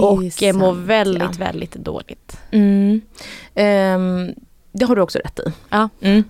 och 0.00 0.32
sant, 0.32 0.56
mår 0.56 0.72
väldigt, 0.72 1.22
ja. 1.22 1.30
väldigt 1.38 1.74
dåligt. 1.74 2.38
Mm. 2.50 3.00
Um, 3.54 4.34
det 4.72 4.84
har 4.84 4.96
du 4.96 5.02
också 5.02 5.18
rätt 5.18 5.38
i. 5.38 5.52
Ja. 5.70 5.88
Mm. 6.00 6.24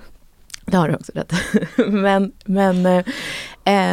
Det 0.67 0.77
har 0.77 0.89
du 0.89 0.95
också 0.95 1.13
rätt 1.15 1.33
men 1.89 2.33
men 2.45 2.87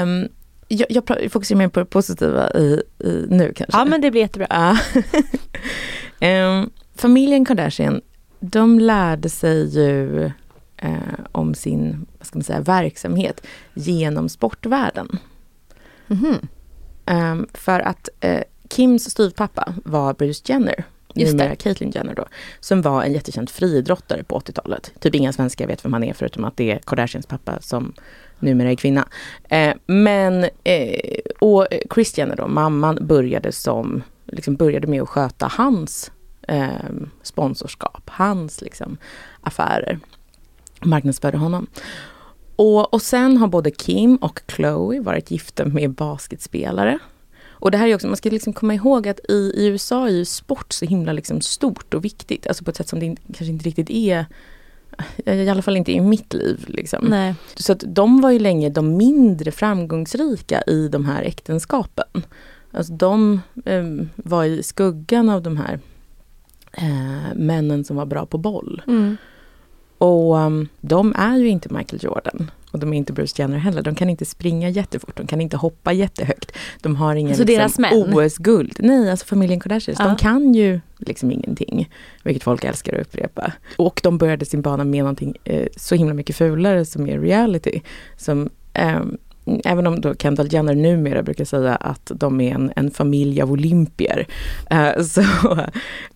um, 0.03 0.29
jag, 0.67 0.87
jag 0.89 1.31
fokuserar 1.31 1.57
mer 1.57 1.67
på 1.67 1.79
det 1.79 1.85
positiva 1.85 2.51
i, 2.51 2.81
i, 2.99 3.25
nu 3.29 3.53
kanske. 3.55 3.77
Ja 3.77 3.85
men 3.85 4.01
det 4.01 4.11
blir 4.11 4.21
jättebra. 4.21 4.77
um, 6.21 6.71
familjen 6.95 7.45
Kardashian, 7.45 8.01
de 8.39 8.79
lärde 8.79 9.29
sig 9.29 9.77
ju 9.77 10.25
uh, 10.83 11.19
om 11.31 11.55
sin 11.55 12.05
vad 12.17 12.27
ska 12.27 12.37
man 12.37 12.43
säga, 12.43 12.59
verksamhet 12.59 13.47
genom 13.73 14.29
sportvärlden. 14.29 15.19
Mm 16.07 16.23
-hmm. 16.23 16.47
Um, 17.05 17.47
för 17.53 17.79
att 17.79 18.09
uh, 18.25 18.41
Kims 18.75 19.11
styvpappa 19.11 19.73
var 19.85 20.13
Bruce 20.13 20.41
Jenner. 20.45 20.83
Just 21.15 21.33
numera 21.33 21.55
Caitlyn 21.55 21.91
Jenner 21.91 22.15
då. 22.15 22.25
Som 22.59 22.81
var 22.81 23.03
en 23.03 23.13
jättekänd 23.13 23.49
friidrottare 23.49 24.23
på 24.23 24.39
80-talet. 24.39 24.91
Typ 24.99 25.15
inga 25.15 25.33
svenskar 25.33 25.67
vet 25.67 25.85
vem 25.85 25.93
han 25.93 26.03
är 26.03 26.13
förutom 26.13 26.45
att 26.45 26.57
det 26.57 26.71
är 26.71 26.79
Kardashians 26.79 27.25
pappa 27.25 27.61
som 27.61 27.93
numera 28.39 28.71
är 28.71 28.75
kvinna. 28.75 29.07
Eh, 29.49 29.73
men, 29.85 30.45
eh, 30.63 31.19
och 31.39 31.67
Kris 31.89 32.17
Jenner 32.17 32.35
då, 32.35 32.47
mamman 32.47 32.97
började 33.01 33.51
som, 33.51 34.03
liksom 34.25 34.55
började 34.55 34.87
med 34.87 35.01
att 35.01 35.09
sköta 35.09 35.47
hans 35.47 36.11
eh, 36.47 36.69
sponsorskap, 37.23 38.09
hans 38.09 38.61
liksom 38.61 38.97
affärer. 39.41 39.99
Marknadsförde 40.81 41.37
honom. 41.37 41.67
Och, 42.55 42.93
och 42.93 43.01
sen 43.01 43.37
har 43.37 43.47
både 43.47 43.71
Kim 43.71 44.15
och 44.15 44.41
Chloe 44.47 45.01
varit 45.01 45.31
gifta 45.31 45.65
med 45.65 45.91
basketspelare 45.91 46.99
och 47.61 47.71
det 47.71 47.77
här 47.77 47.87
är 47.87 47.95
också, 47.95 48.07
man 48.07 48.17
ska 48.17 48.29
liksom 48.29 48.53
komma 48.53 48.73
ihåg 48.73 49.07
att 49.07 49.19
i, 49.29 49.53
i 49.55 49.65
USA 49.65 50.07
är 50.07 50.11
ju 50.11 50.25
sport 50.25 50.73
så 50.73 50.85
himla 50.85 51.13
liksom 51.13 51.41
stort 51.41 51.93
och 51.93 52.05
viktigt. 52.05 52.47
Alltså 52.47 52.63
på 52.63 52.71
ett 52.71 52.77
sätt 52.77 52.87
som 52.87 52.99
det 52.99 53.15
kanske 53.27 53.45
inte 53.45 53.65
riktigt 53.65 53.89
är 53.89 54.25
i 55.25 55.49
alla 55.49 55.61
fall 55.61 55.77
inte 55.77 55.91
i 55.91 56.01
mitt 56.01 56.33
liv. 56.33 56.65
Liksom. 56.67 57.33
Så 57.55 57.71
att 57.71 57.83
de 57.87 58.21
var 58.21 58.31
ju 58.31 58.39
länge 58.39 58.69
de 58.69 58.97
mindre 58.97 59.51
framgångsrika 59.51 60.61
i 60.61 60.87
de 60.87 61.05
här 61.05 61.23
äktenskapen. 61.23 62.25
Alltså 62.71 62.93
de 62.93 63.41
eh, 63.65 63.83
var 64.15 64.43
i 64.43 64.63
skuggan 64.63 65.29
av 65.29 65.41
de 65.41 65.57
här 65.57 65.79
eh, 66.71 67.35
männen 67.35 67.83
som 67.83 67.95
var 67.95 68.05
bra 68.05 68.25
på 68.25 68.37
boll. 68.37 68.81
Mm. 68.87 69.17
Och 70.01 70.35
um, 70.35 70.67
de 70.81 71.13
är 71.17 71.37
ju 71.37 71.47
inte 71.47 71.73
Michael 71.73 72.03
Jordan. 72.03 72.51
Och 72.71 72.79
de 72.79 72.93
är 72.93 72.97
inte 72.97 73.13
Bruce 73.13 73.41
Jenner 73.41 73.57
heller. 73.57 73.81
De 73.81 73.95
kan 73.95 74.09
inte 74.09 74.25
springa 74.25 74.69
jättefort, 74.69 75.17
de 75.17 75.27
kan 75.27 75.41
inte 75.41 75.57
hoppa 75.57 75.93
jättehögt. 75.93 76.51
De 76.81 76.95
har 76.95 77.15
ingen 77.15 77.31
alltså 77.31 77.43
liksom, 77.43 77.85
OS-guld. 77.91 78.75
Nej, 78.79 79.11
alltså 79.11 79.25
familjen 79.25 79.59
Kardashian, 79.59 79.95
ja. 79.99 80.05
de 80.05 80.15
kan 80.15 80.53
ju 80.53 80.79
liksom 80.97 81.31
ingenting. 81.31 81.89
Vilket 82.23 82.43
folk 82.43 82.63
älskar 82.63 82.93
att 82.93 83.07
upprepa. 83.07 83.51
Och 83.77 83.99
de 84.03 84.17
började 84.17 84.45
sin 84.45 84.61
bana 84.61 84.83
med 84.83 85.03
någonting 85.03 85.37
eh, 85.43 85.67
så 85.77 85.95
himla 85.95 86.13
mycket 86.13 86.35
fulare 86.35 86.85
som 86.85 87.07
är 87.07 87.19
reality. 87.19 87.81
Som 88.17 88.49
eh, 88.73 89.01
även 89.45 89.87
om 89.87 90.01
då 90.01 90.15
Kendall 90.15 90.53
Jenner 90.53 90.75
numera 90.75 91.23
brukar 91.23 91.45
säga 91.45 91.75
att 91.75 92.11
de 92.15 92.41
är 92.41 92.53
en, 92.53 92.73
en 92.75 92.91
familj 92.91 93.41
av 93.41 93.51
olympier, 93.51 94.27
eh, 94.69 95.03
så, 95.03 95.21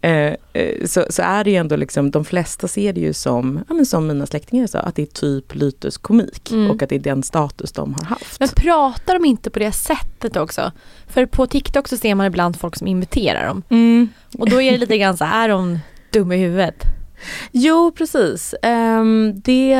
eh, 0.01 0.33
eh, 0.53 0.85
så, 0.85 1.05
så, 1.09 1.21
är 1.21 1.43
det 1.43 1.51
ju 1.51 1.55
ändå 1.55 1.75
liksom, 1.75 2.11
de 2.11 2.25
flesta 2.25 2.67
ser 2.67 2.93
det 2.93 3.01
ju 3.01 3.13
som, 3.13 3.63
ja, 3.67 3.73
men 3.73 3.85
som 3.85 4.07
mina 4.07 4.25
släktingar 4.25 4.67
sa, 4.67 4.79
att 4.79 4.95
det 4.95 5.01
är 5.01 5.05
typ 5.05 5.55
lyteskomik 5.55 6.51
mm. 6.51 6.71
och 6.71 6.83
att 6.83 6.89
det 6.89 6.95
är 6.95 6.99
den 6.99 7.23
status 7.23 7.71
de 7.71 7.93
har 7.93 8.03
haft. 8.03 8.39
Men 8.39 8.49
pratar 8.49 9.13
de 9.13 9.25
inte 9.25 9.49
på 9.49 9.59
det 9.59 9.71
sättet 9.71 10.35
också? 10.35 10.71
För 11.07 11.25
på 11.25 11.47
TikTok 11.47 11.87
så 11.87 11.97
ser 11.97 12.15
man 12.15 12.25
ibland 12.25 12.59
folk 12.59 12.75
som 12.75 12.87
imiterar 12.87 13.47
dem. 13.47 13.63
Mm. 13.69 14.09
Och 14.37 14.49
då 14.49 14.61
är 14.61 14.71
det 14.71 14.77
lite 14.77 14.97
grann 14.97 15.17
så, 15.17 15.25
är 15.25 15.49
de 15.49 15.79
dumma 16.11 16.35
i 16.35 16.39
huvudet? 16.39 16.94
Jo 17.51 17.91
precis. 17.91 18.55
Um, 18.63 19.41
det, 19.41 19.77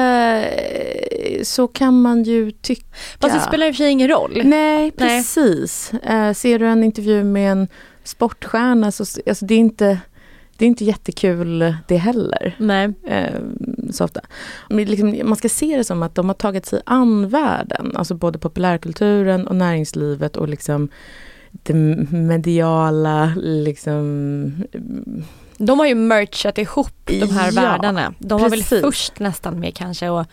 så 1.44 1.68
kan 1.68 2.02
man 2.02 2.24
ju 2.24 2.52
tycka. 2.52 2.86
Fast 3.22 3.36
det 3.36 3.42
spelar 3.42 3.68
i 3.68 3.72
och 3.72 3.76
för 3.76 3.84
sig 3.84 3.92
ingen 3.92 4.08
roll. 4.08 4.42
Nej 4.46 4.92
precis. 4.92 5.92
Nej. 6.04 6.28
Uh, 6.28 6.34
ser 6.34 6.60
du 6.60 6.68
en 6.68 6.84
intervju 6.84 7.24
med 7.24 7.52
en 7.52 7.68
sportstjärna 8.04 8.92
så 8.92 9.04
alltså, 9.28 9.46
det 9.46 9.54
är 9.54 9.60
inte 9.60 10.00
det 10.58 10.66
är 10.66 10.68
inte 10.68 10.86
jättekul 10.86 11.76
det 11.88 11.98
heller. 11.98 12.56
Nej. 12.58 12.94
Eh, 13.04 13.40
så 13.92 14.04
ofta. 14.04 14.22
Men 14.70 14.86
liksom, 14.86 15.22
man 15.24 15.36
ska 15.36 15.50
se 15.50 15.78
det 15.78 15.84
som 15.84 16.04
att 16.04 16.16
de 16.16 16.28
har 16.30 16.34
tagit 16.34 16.66
sig 16.66 16.82
an 16.86 17.30
världen. 17.30 17.92
Alltså 17.96 18.16
både 18.16 18.40
populärkulturen 18.40 19.48
och 19.48 19.56
näringslivet 19.56 20.38
och 20.38 20.50
liksom 20.50 20.90
det 21.52 21.74
mediala 22.12 23.34
liksom 23.36 24.52
de 25.58 25.80
har 25.80 25.88
ju 25.88 25.96
merchat 25.96 26.58
ihop 26.58 26.94
de 27.06 27.30
här 27.32 27.52
ja, 27.52 27.62
världarna. 27.62 28.14
De 28.20 28.42
var 28.42 28.50
precis. 28.50 28.72
väl 28.72 28.82
först 28.82 29.20
nästan 29.20 29.60
med 29.60 29.76
kanske 29.76 30.12
att 30.12 30.30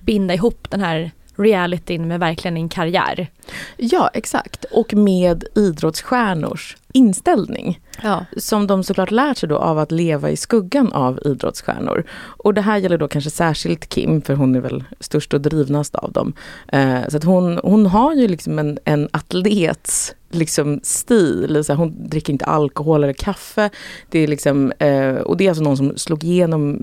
binda 0.00 0.34
ihop 0.34 0.66
den 0.70 0.80
här 0.80 1.10
realityn 1.36 2.08
med 2.08 2.20
verkligen 2.20 2.56
en 2.56 2.68
karriär. 2.68 3.30
Ja 3.76 4.10
exakt 4.14 4.64
och 4.64 4.94
med 4.94 5.44
idrottsstjärnors 5.54 6.76
inställning. 6.98 7.80
Ja. 8.02 8.24
Som 8.36 8.66
de 8.66 8.84
såklart 8.84 9.10
lärt 9.10 9.38
sig 9.38 9.48
då 9.48 9.56
av 9.56 9.78
att 9.78 9.92
leva 9.92 10.30
i 10.30 10.36
skuggan 10.36 10.92
av 10.92 11.20
idrottsstjärnor. 11.24 12.04
Och 12.20 12.54
det 12.54 12.60
här 12.60 12.78
gäller 12.78 12.98
då 12.98 13.08
kanske 13.08 13.30
särskilt 13.30 13.88
Kim 13.88 14.22
för 14.22 14.34
hon 14.34 14.54
är 14.54 14.60
väl 14.60 14.84
störst 15.00 15.34
och 15.34 15.40
drivnast 15.40 15.94
av 15.94 16.12
dem. 16.12 16.32
Eh, 16.72 17.08
så 17.08 17.16
att 17.16 17.24
hon, 17.24 17.60
hon 17.62 17.86
har 17.86 18.14
ju 18.14 18.28
liksom 18.28 18.58
en, 18.58 18.78
en 18.84 19.08
atlets 19.10 20.14
liksom 20.30 20.80
stil. 20.82 21.64
Så 21.64 21.74
hon 21.74 22.08
dricker 22.08 22.32
inte 22.32 22.44
alkohol 22.44 23.04
eller 23.04 23.12
kaffe. 23.12 23.70
Det 24.10 24.18
är 24.18 24.26
liksom, 24.26 24.72
eh, 24.78 25.14
och 25.14 25.36
det 25.36 25.44
är 25.44 25.48
alltså 25.48 25.64
någon 25.64 25.76
som 25.76 25.92
slog 25.96 26.24
igenom 26.24 26.78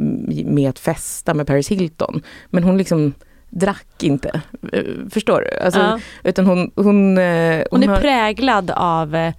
med 0.46 0.70
att 0.70 0.80
festa 0.80 1.34
med 1.34 1.48
Paris 1.48 1.70
Hilton. 1.70 2.22
Men 2.50 2.64
hon 2.64 2.78
liksom 2.78 3.14
drack 3.50 4.04
inte. 4.04 4.42
Eh, 4.72 4.84
förstår 5.10 5.42
du? 5.42 5.66
Alltså, 5.66 5.80
ja. 5.80 6.00
Utan 6.24 6.46
hon, 6.46 6.72
hon, 6.76 7.18
eh, 7.18 7.58
hon, 7.58 7.66
hon 7.72 7.84
är 7.84 7.88
har... 7.88 8.02
präglad 8.02 8.72
av 8.72 9.16
eh, 9.16 9.34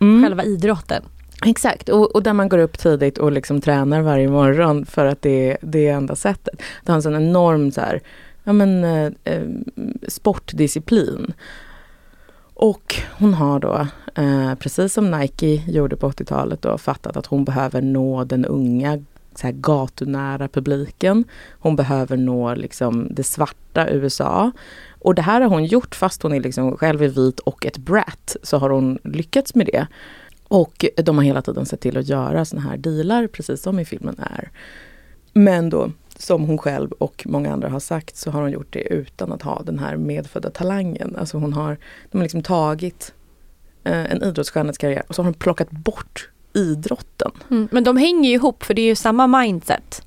mm. 0.00 0.22
själva 0.22 0.44
idrotten. 0.44 1.02
Exakt, 1.46 1.88
och, 1.88 2.14
och, 2.14 2.22
där 2.22 2.32
man 2.32 2.48
går 2.48 2.58
upp 2.58 2.78
tidigt 2.78 3.18
och 3.18 3.32
liksom 3.32 3.60
tränar 3.60 4.00
varje 4.00 4.28
morgon 4.28 4.86
för 4.86 5.06
att 5.06 5.22
det, 5.22 5.56
det 5.62 5.88
är 5.88 5.94
enda 5.94 6.16
sättet. 6.16 6.62
Det 6.84 6.92
har 6.92 6.96
en 6.96 7.02
sån 7.02 7.16
enorm 7.16 7.72
så 7.72 7.80
här, 7.80 8.00
ja, 8.44 8.52
men, 8.52 8.84
eh, 8.84 9.42
sportdisciplin. 10.08 11.32
Och 12.54 12.94
hon 13.18 13.34
har 13.34 13.60
då, 13.60 13.86
eh, 14.14 14.54
precis 14.54 14.92
som 14.92 15.10
Nike 15.10 15.62
gjorde 15.66 15.96
på 15.96 16.10
80-talet, 16.10 16.62
då, 16.62 16.78
fattat 16.78 17.16
att 17.16 17.26
hon 17.26 17.44
behöver 17.44 17.82
nå 17.82 18.24
den 18.24 18.44
unga 18.44 19.04
så 19.34 19.46
här, 19.46 19.52
gatunära 19.52 20.48
publiken. 20.48 21.24
Hon 21.50 21.76
behöver 21.76 22.16
nå 22.16 22.54
liksom, 22.54 23.08
det 23.10 23.22
svarta 23.22 23.90
USA. 23.90 24.52
Och 25.00 25.14
det 25.14 25.22
här 25.22 25.40
har 25.40 25.48
hon 25.48 25.64
gjort 25.64 25.94
fast 25.94 26.22
hon 26.22 26.32
är 26.32 26.40
liksom 26.40 26.76
själv 26.76 27.02
är 27.02 27.08
vit 27.08 27.40
och 27.40 27.66
ett 27.66 27.78
brat. 27.78 28.36
Så 28.42 28.56
har 28.56 28.70
hon 28.70 28.98
lyckats 29.04 29.54
med 29.54 29.66
det. 29.66 29.86
Och 30.48 30.84
de 30.96 31.16
har 31.16 31.24
hela 31.24 31.42
tiden 31.42 31.66
sett 31.66 31.80
till 31.80 31.96
att 31.96 32.08
göra 32.08 32.44
såna 32.44 32.62
här 32.62 32.76
dealar, 32.76 33.26
precis 33.26 33.62
som 33.62 33.78
i 33.78 33.84
filmen 33.84 34.16
är. 34.18 34.50
Men 35.32 35.70
då, 35.70 35.90
som 36.16 36.44
hon 36.44 36.58
själv 36.58 36.92
och 36.92 37.22
många 37.26 37.52
andra 37.52 37.68
har 37.68 37.80
sagt, 37.80 38.16
så 38.16 38.30
har 38.30 38.42
hon 38.42 38.50
gjort 38.50 38.72
det 38.72 38.92
utan 38.92 39.32
att 39.32 39.42
ha 39.42 39.62
den 39.62 39.78
här 39.78 39.96
medfödda 39.96 40.50
talangen. 40.50 41.16
Alltså 41.16 41.38
hon 41.38 41.52
har, 41.52 41.78
de 42.10 42.18
har 42.18 42.22
liksom 42.22 42.42
tagit 42.42 43.14
eh, 43.84 44.12
en 44.12 44.22
idrottsstjärnas 44.22 44.78
karriär 44.78 45.02
och 45.08 45.14
så 45.14 45.22
har 45.22 45.24
hon 45.24 45.34
plockat 45.34 45.70
bort 45.70 46.30
idrotten. 46.52 47.30
Mm, 47.50 47.68
men 47.72 47.84
de 47.84 47.96
hänger 47.96 48.28
ju 48.28 48.34
ihop 48.34 48.62
för 48.62 48.74
det 48.74 48.82
är 48.82 48.86
ju 48.86 48.94
samma 48.94 49.26
mindset. 49.26 50.02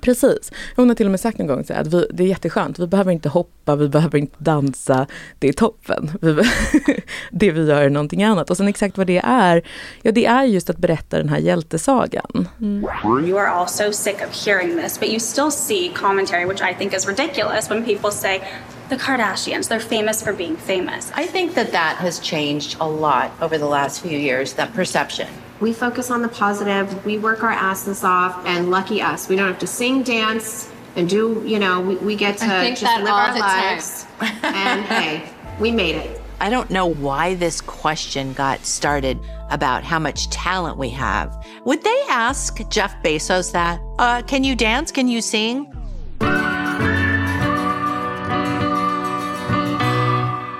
Precis. 0.00 0.52
Hon 0.76 0.88
har 0.88 0.94
till 0.94 1.06
och 1.06 1.10
med 1.10 1.20
sagt 1.20 1.40
en 1.40 1.46
gång 1.46 1.64
så 1.64 1.74
att 1.74 1.86
vi, 1.86 2.06
det 2.10 2.22
är 2.22 2.28
jätteskönt, 2.28 2.78
vi 2.78 2.86
behöver 2.86 3.12
inte 3.12 3.28
hoppa, 3.28 3.76
vi 3.76 3.88
behöver 3.88 4.18
inte 4.18 4.36
dansa, 4.38 5.06
det 5.38 5.48
är 5.48 5.52
toppen. 5.52 6.10
Vi, 6.22 6.42
det 7.30 7.50
vi 7.50 7.66
gör 7.66 7.82
är 7.82 7.90
någonting 7.90 8.22
annat. 8.22 8.50
Och 8.50 8.56
sen 8.56 8.68
exakt 8.68 8.98
vad 8.98 9.06
det 9.06 9.20
är, 9.24 9.62
ja 10.02 10.12
det 10.12 10.26
är 10.26 10.44
just 10.44 10.70
att 10.70 10.78
berätta 10.78 11.18
den 11.18 11.28
här 11.28 11.38
hjältesagan. 11.38 12.48
Mm. 12.60 12.84
You 13.04 13.38
are 13.38 13.48
all 13.48 13.68
so 13.68 13.92
sick 13.92 14.16
of 14.28 14.46
hearing 14.46 14.82
this, 14.82 15.00
but 15.00 15.08
you 15.08 15.20
still 15.20 15.50
see 15.50 15.90
commentary 15.94 16.44
which 16.44 16.60
I 16.60 16.74
think 16.74 16.94
is 16.94 17.06
ridiculous 17.06 17.70
when 17.70 17.84
people 17.84 18.10
say 18.10 18.40
the 18.88 18.96
Kardashians, 18.96 19.68
they're 19.68 19.80
famous 19.80 20.22
for 20.22 20.32
being 20.32 20.56
famous. 20.56 21.10
I 21.14 21.26
think 21.26 21.54
that 21.54 21.72
that 21.72 21.96
has 21.96 22.20
changed 22.20 22.76
a 22.80 22.88
lot 22.88 23.30
over 23.40 23.58
the 23.58 23.66
last 23.66 24.00
few 24.00 24.18
years, 24.18 24.54
that 24.54 24.72
perception. 24.74 25.28
We 25.60 25.72
focus 25.72 26.10
on 26.10 26.22
the 26.22 26.28
positive, 26.28 27.04
we 27.04 27.18
work 27.18 27.42
our 27.42 27.50
asses 27.50 28.04
off, 28.04 28.44
and 28.44 28.70
lucky 28.70 29.00
us, 29.00 29.28
we 29.28 29.36
don't 29.36 29.48
have 29.48 29.58
to 29.60 29.66
sing, 29.66 30.02
dance, 30.02 30.70
and 30.96 31.08
do, 31.08 31.42
you 31.46 31.58
know, 31.58 31.80
we, 31.80 31.96
we 31.96 32.16
get 32.16 32.36
to 32.38 32.46
just 32.70 32.82
live 32.82 33.06
our 33.06 33.38
lives. 33.38 34.06
and 34.20 34.84
hey, 34.84 35.28
we 35.58 35.70
made 35.70 35.96
it. 35.96 36.20
I 36.40 36.50
don't 36.50 36.70
know 36.70 36.86
why 36.86 37.34
this 37.34 37.62
question 37.62 38.34
got 38.34 38.64
started 38.66 39.18
about 39.50 39.84
how 39.84 39.98
much 39.98 40.28
talent 40.28 40.76
we 40.76 40.90
have. 40.90 41.34
Would 41.64 41.82
they 41.82 42.02
ask 42.08 42.58
Jeff 42.68 42.94
Bezos 43.02 43.52
that? 43.52 43.80
Uh, 43.98 44.22
can 44.22 44.44
you 44.44 44.54
dance? 44.54 44.92
Can 44.92 45.08
you 45.08 45.22
sing? 45.22 45.72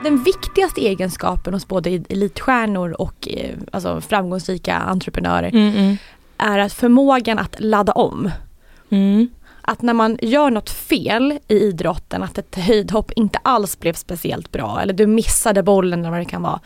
Den 0.06 0.22
viktigaste 0.22 0.80
egenskapen 0.80 1.54
hos 1.54 1.68
både 1.68 1.90
elitstjärnor 1.90 3.00
och 3.00 3.28
eh, 3.30 3.54
alltså 3.72 4.00
framgångsrika 4.00 4.74
entreprenörer 4.74 5.48
Mm, 5.48 5.76
mm. 5.76 5.96
är 6.38 6.58
att 6.58 6.72
förmågan 6.72 7.38
att 7.38 7.56
ladda 7.58 7.92
om. 7.92 8.30
Mm. 8.90 9.28
Att 9.60 9.82
när 9.82 9.94
man 9.94 10.18
gör 10.22 10.50
något 10.50 10.70
fel 10.70 11.38
i 11.48 11.54
idrotten, 11.54 12.22
att 12.22 12.38
ett 12.38 12.54
höjdhopp 12.54 13.12
inte 13.12 13.38
alls 13.42 13.78
blev 13.78 13.92
speciellt 13.92 14.52
bra 14.52 14.80
eller 14.82 14.94
du 14.94 15.06
missade 15.06 15.62
bollen 15.62 16.00
eller 16.00 16.10
vad 16.10 16.20
det 16.20 16.24
kan 16.24 16.42
vara. 16.42 16.60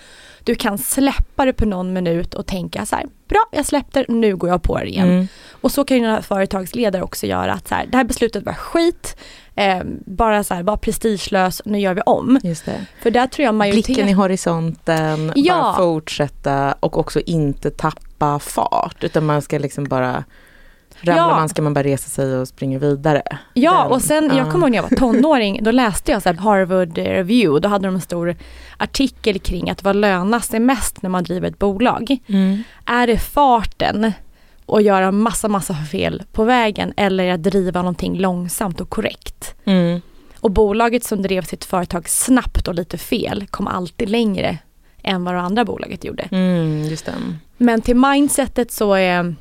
Du 0.44 0.54
kan 0.54 0.78
släppa 0.78 1.44
det 1.44 1.52
på 1.52 1.66
någon 1.66 1.92
minut 1.92 2.35
och 2.35 2.47
tänka 2.47 2.87
så 2.87 2.97
här, 2.97 3.06
bra 3.28 3.44
jag 3.52 3.66
släppte 3.66 4.04
nu 4.09 4.37
går 4.37 4.50
jag 4.50 4.62
på 4.62 4.78
det 4.78 4.87
igen. 4.87 5.11
Mm. 5.11 5.28
Och 5.50 5.73
så 5.73 5.85
kan 5.85 5.97
ju 5.97 6.02
några 6.02 6.23
företagsledare 6.23 7.02
också 7.02 7.26
göra 7.26 7.52
att 7.52 7.68
så 7.68 7.75
här, 7.75 7.87
det 7.87 7.97
här 7.97 8.04
beslutet 8.04 8.44
var 8.47 8.52
skit, 8.52 9.16
eh, 9.54 9.80
bara 10.07 10.45
så 10.45 10.54
här, 10.54 10.62
var 10.62 10.76
prestigelös, 10.76 11.62
nu 11.64 11.78
gör 11.80 11.95
vi 11.95 12.00
om. 12.07 12.40
Just 12.42 12.64
det. 12.64 12.87
För 13.02 13.11
där 13.11 13.26
tror 13.26 13.45
jag 13.45 13.54
majoriteten... 13.54 13.95
Blicken 13.95 14.09
i 14.09 14.12
horisonten, 14.12 15.33
Ja. 15.37 15.54
bara 15.54 15.76
fortsätta 15.76 16.75
och 16.80 16.99
också 16.99 17.21
inte 17.21 17.71
tappa 17.71 18.38
fart. 18.38 19.04
Utan 19.04 19.26
man 19.26 19.42
ska 19.42 19.59
liksom 19.59 19.85
bara 19.85 20.25
Ramlar 21.02 21.28
Ja. 21.28 21.37
man 21.37 21.49
ska 21.49 21.62
man 21.62 21.75
bara 21.75 21.85
resa 21.85 22.09
sig 22.09 22.37
och 22.37 22.49
springa 22.49 22.78
vidare. 22.78 23.23
Ja, 23.54 23.83
Den- 23.83 23.92
och 23.92 24.02
sen, 24.02 24.25
jag 24.37 24.47
ja. 24.47 24.50
kommer 24.50 24.66
ihåg 24.66 24.71
när 24.71 24.78
jag 24.78 24.83
var 24.90 24.97
tonåring, 24.97 25.61
då 25.62 25.71
läste 25.71 26.12
jag 26.12 26.23
så 26.23 26.33
Harvard 26.33 26.99
Review, 26.99 27.61
då 27.61 27.69
hade 27.69 27.88
de 27.88 27.95
en 27.95 28.00
stor 28.00 28.37
artikel 28.76 29.38
kring 29.38 29.71
att 29.71 29.83
vad 29.83 29.97
lönar 29.97 30.40
sig 30.40 30.61
mest 30.61 31.02
när 31.02 31.11
man 31.11 31.25
driver 31.25 31.49
ett 31.49 31.59
bolag? 31.59 32.16
Mm. 32.26 32.62
Är 32.87 33.07
det 33.07 33.19
farten 33.19 34.12
och 34.70 34.82
göra 34.82 35.12
massa, 35.12 35.49
massa 35.49 35.75
fel 35.75 36.23
på 36.32 36.45
vägen 36.45 36.92
eller 36.97 37.30
att 37.30 37.42
driva 37.42 37.82
någonting 37.82 38.18
långsamt 38.18 38.80
och 38.80 38.90
korrekt? 38.90 39.54
Mm. 39.64 40.00
Och 40.40 40.50
bolaget 40.50 41.04
som 41.04 41.23
drev 41.23 41.42
sitt 41.42 41.64
företag 41.64 42.08
snabbt 42.08 42.68
och 42.68 42.75
lite 42.75 42.99
fel 42.99 43.47
kom 43.50 43.66
alltid 43.66 44.10
längre 44.10 44.58
än 45.02 45.25
vad 45.25 45.34
det 45.34 45.40
andra 45.40 45.64
bolaget 45.64 46.04
gjorde. 46.04 46.23
Mm, 46.23 46.84
just 46.84 47.06
det. 47.06 47.12
Men 47.56 47.80
till 47.80 47.97
mindsetet 47.97 48.73
så 48.73 48.95
är 48.95 49.34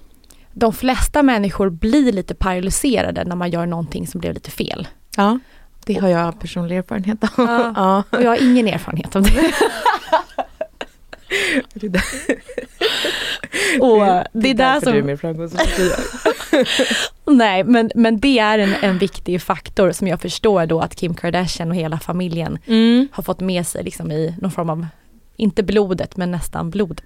de 0.53 0.73
flesta 0.73 1.23
människor 1.23 1.69
blir 1.69 2.11
lite 2.11 2.35
paralyserade 2.35 3.23
när 3.23 3.35
man 3.35 3.51
gör 3.51 3.65
någonting 3.65 4.07
som 4.07 4.21
blev 4.21 4.33
lite 4.33 4.51
fel. 4.51 4.87
Ja, 5.15 5.39
det 5.85 5.93
har 5.93 6.09
jag 6.09 6.39
personlig 6.39 6.77
erfarenhet 6.77 7.23
av. 7.23 7.29
Ja. 7.75 8.03
Och 8.09 8.23
jag 8.23 8.29
har 8.29 8.43
ingen 8.43 8.67
erfarenhet 8.67 9.15
av 9.15 9.23
det. 9.23 9.29
Det 11.73 11.85
är 11.87 11.89
där- 11.89 12.03
Och 13.81 13.99
det 14.33 14.49
är 14.49 14.53
där 14.53 14.73
därför 14.73 14.91
du 14.91 14.97
är 14.97 15.03
mer 15.03 15.15
framgångsrik 15.15 15.69
nej 17.25 17.63
men, 17.63 17.91
men 17.95 18.19
det 18.19 18.39
är 18.39 18.59
en, 18.59 18.73
en 18.81 18.97
viktig 18.97 19.41
faktor 19.41 19.91
som 19.91 20.07
jag 20.07 20.21
förstår 20.21 20.65
då 20.65 20.79
att 20.81 20.95
Kim 20.95 21.13
Kardashian 21.13 21.69
och 21.69 21.75
hela 21.75 21.99
familjen 21.99 22.57
Mm. 22.67 23.07
har 23.11 23.23
fått 23.23 23.39
med 23.39 23.67
sig 23.67 23.83
liksom 23.83 24.11
i 24.11 24.35
någon 24.41 24.51
form 24.51 24.69
av, 24.69 24.87
inte 25.37 25.63
blodet 25.63 26.17
men 26.17 26.31
nästan 26.31 26.69
blodet. 26.69 27.03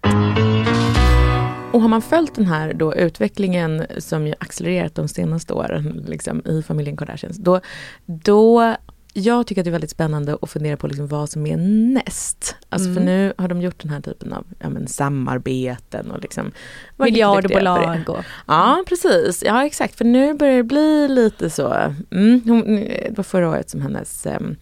Och 1.71 1.81
har 1.81 1.87
man 1.87 2.01
följt 2.01 2.35
den 2.35 2.45
här 2.45 2.73
då 2.73 2.95
utvecklingen 2.95 3.85
som 3.97 4.27
ju 4.27 4.33
accelererat 4.39 4.95
de 4.95 5.07
senaste 5.07 5.53
åren 5.53 6.05
liksom, 6.07 6.41
i 6.47 6.63
familjen 6.67 6.97
Kardashians, 6.97 7.37
då, 7.37 7.59
då 8.05 8.75
jag 9.13 9.47
tycker 9.47 9.61
att 9.61 9.65
det 9.65 9.69
är 9.69 9.71
väldigt 9.71 9.89
spännande 9.89 10.37
att 10.41 10.49
fundera 10.49 10.77
på 10.77 10.87
liksom 10.87 11.07
vad 11.07 11.29
som 11.29 11.45
är 11.47 11.57
näst. 11.57 12.55
Alltså 12.69 12.93
för 12.93 13.01
Mm. 13.01 13.05
nu 13.05 13.33
har 13.37 13.47
de 13.47 13.61
gjort 13.61 13.81
den 13.81 13.91
här 13.91 14.01
typen 14.01 14.33
av 14.33 14.45
ja, 14.59 14.69
men, 14.69 14.87
samarbeten 14.87 16.11
och 16.11 16.21
liksom. 16.21 16.51
Miljardbolag 16.97 18.03
och 18.07 18.23
Ja, 18.47 18.83
precis. 18.87 19.43
Ja, 19.45 19.65
exakt. 19.65 19.95
För 19.95 20.05
nu 20.05 20.33
börjar 20.33 20.57
det 20.57 20.63
bli 20.63 21.07
lite 21.07 21.49
så. 21.49 21.93
Mm, 22.11 22.41
hon, 22.45 22.75
det 22.75 23.13
var 23.17 23.23
förra 23.23 23.49
året 23.49 23.69
som 23.69 23.81
hennes 23.81 24.25
em, 24.25 24.55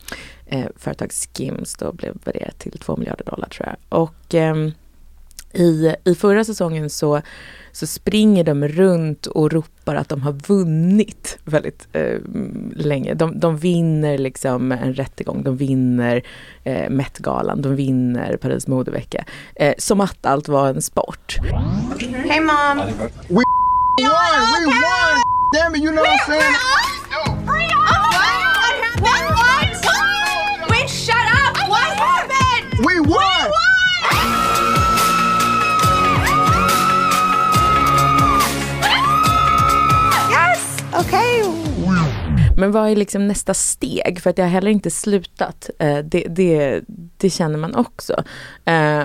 eh, 0.45 0.65
företag 0.75 1.11
Skims 1.11 1.75
då 1.75 1.91
blev 1.91 2.13
värderat 2.23 2.59
till 2.59 2.79
2 2.79 2.97
miljarder 2.97 3.25
dollar 3.25 3.47
tror 3.49 3.67
jag. 3.69 3.99
Och 4.01 4.33
em, 4.35 4.71
i, 5.53 5.95
i 6.03 6.15
förra 6.15 6.43
säsongen 6.43 6.89
så, 6.89 7.21
så 7.71 7.87
springer 7.87 8.43
de 8.43 8.67
runt 8.67 9.25
och 9.25 9.51
ropar 9.51 9.95
att 9.95 10.09
de 10.09 10.21
har 10.21 10.31
vunnit 10.47 11.37
väldigt 11.43 11.87
eh, 11.93 12.19
länge. 12.75 13.13
De, 13.13 13.39
de 13.39 13.57
vinner 13.57 14.17
liksom 14.17 14.71
en 14.71 14.93
rättegång, 14.93 15.43
de 15.43 15.57
vinner 15.57 16.23
eh, 16.63 16.89
Met-galan, 16.89 17.61
de 17.61 17.75
vinner 17.75 18.37
Paris 18.37 18.67
modevecka. 18.67 19.25
Eh, 19.55 19.73
som 19.77 20.01
att 20.01 20.25
allt 20.25 20.47
var 20.47 20.69
en 20.69 20.81
sport. 20.81 21.37
Hey, 21.99 22.39
mom. 22.39 22.77
We 23.27 23.43
won! 23.97 24.41
We 24.53 24.65
won! 24.65 25.21
Damn 25.53 25.75
it, 25.75 25.83
you 25.83 25.91
know 25.91 26.01
what 26.01 26.09
I'm 26.09 26.39
saying? 26.39 26.55
Yes! 41.01 41.07
Okay. 41.07 41.61
Men 42.57 42.71
vad 42.71 42.89
är 42.89 42.95
liksom 42.95 43.27
nästa 43.27 43.53
steg? 43.53 44.19
För 44.21 44.29
att 44.29 44.37
jag 44.37 44.45
har 44.45 44.49
heller 44.49 44.71
inte 44.71 44.91
slutat. 44.91 45.69
Eh, 45.79 45.97
det, 45.97 46.25
det, 46.29 46.81
det 47.17 47.29
känner 47.29 47.57
man 47.57 47.75
också. 47.75 48.23
Eh, 48.65 49.03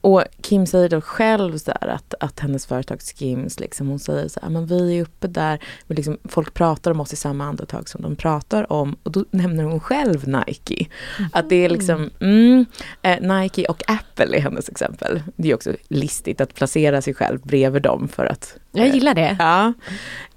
och 0.00 0.24
Kim 0.40 0.66
säger 0.66 0.88
då 0.88 1.00
själv 1.00 1.58
så 1.58 1.72
här 1.80 1.88
att, 1.88 2.14
att 2.20 2.40
hennes 2.40 2.66
företag 2.66 3.00
Skims, 3.00 3.60
liksom, 3.60 3.88
hon 3.88 3.98
säger 3.98 4.28
så 4.28 4.40
här, 4.42 4.48
men 4.48 4.66
vi 4.66 4.98
är 4.98 5.02
uppe 5.02 5.26
där, 5.26 5.58
men 5.86 5.96
liksom, 5.96 6.18
folk 6.24 6.54
pratar 6.54 6.90
om 6.90 7.00
oss 7.00 7.12
i 7.12 7.16
samma 7.16 7.44
andetag 7.44 7.88
som 7.88 8.02
de 8.02 8.16
pratar 8.16 8.72
om, 8.72 8.96
och 9.02 9.12
då 9.12 9.24
nämner 9.30 9.64
hon 9.64 9.80
själv 9.80 10.28
Nike. 10.28 10.86
Att 11.32 11.48
det 11.48 11.64
är 11.64 11.68
liksom, 11.68 12.10
mm, 12.20 12.66
eh, 13.02 13.20
Nike 13.20 13.64
och 13.64 13.82
Apple 13.86 14.36
är 14.36 14.40
hennes 14.40 14.68
exempel. 14.68 15.22
Det 15.36 15.50
är 15.50 15.54
också 15.54 15.72
listigt 15.88 16.40
att 16.40 16.54
placera 16.54 17.02
sig 17.02 17.14
själv 17.14 17.40
bredvid 17.40 17.82
dem 17.82 18.08
för 18.08 18.26
att 18.26 18.56
jag 18.72 18.88
gillar 18.88 19.14
det. 19.14 19.36
Ja. 19.38 19.72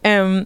Ehm, 0.01 0.45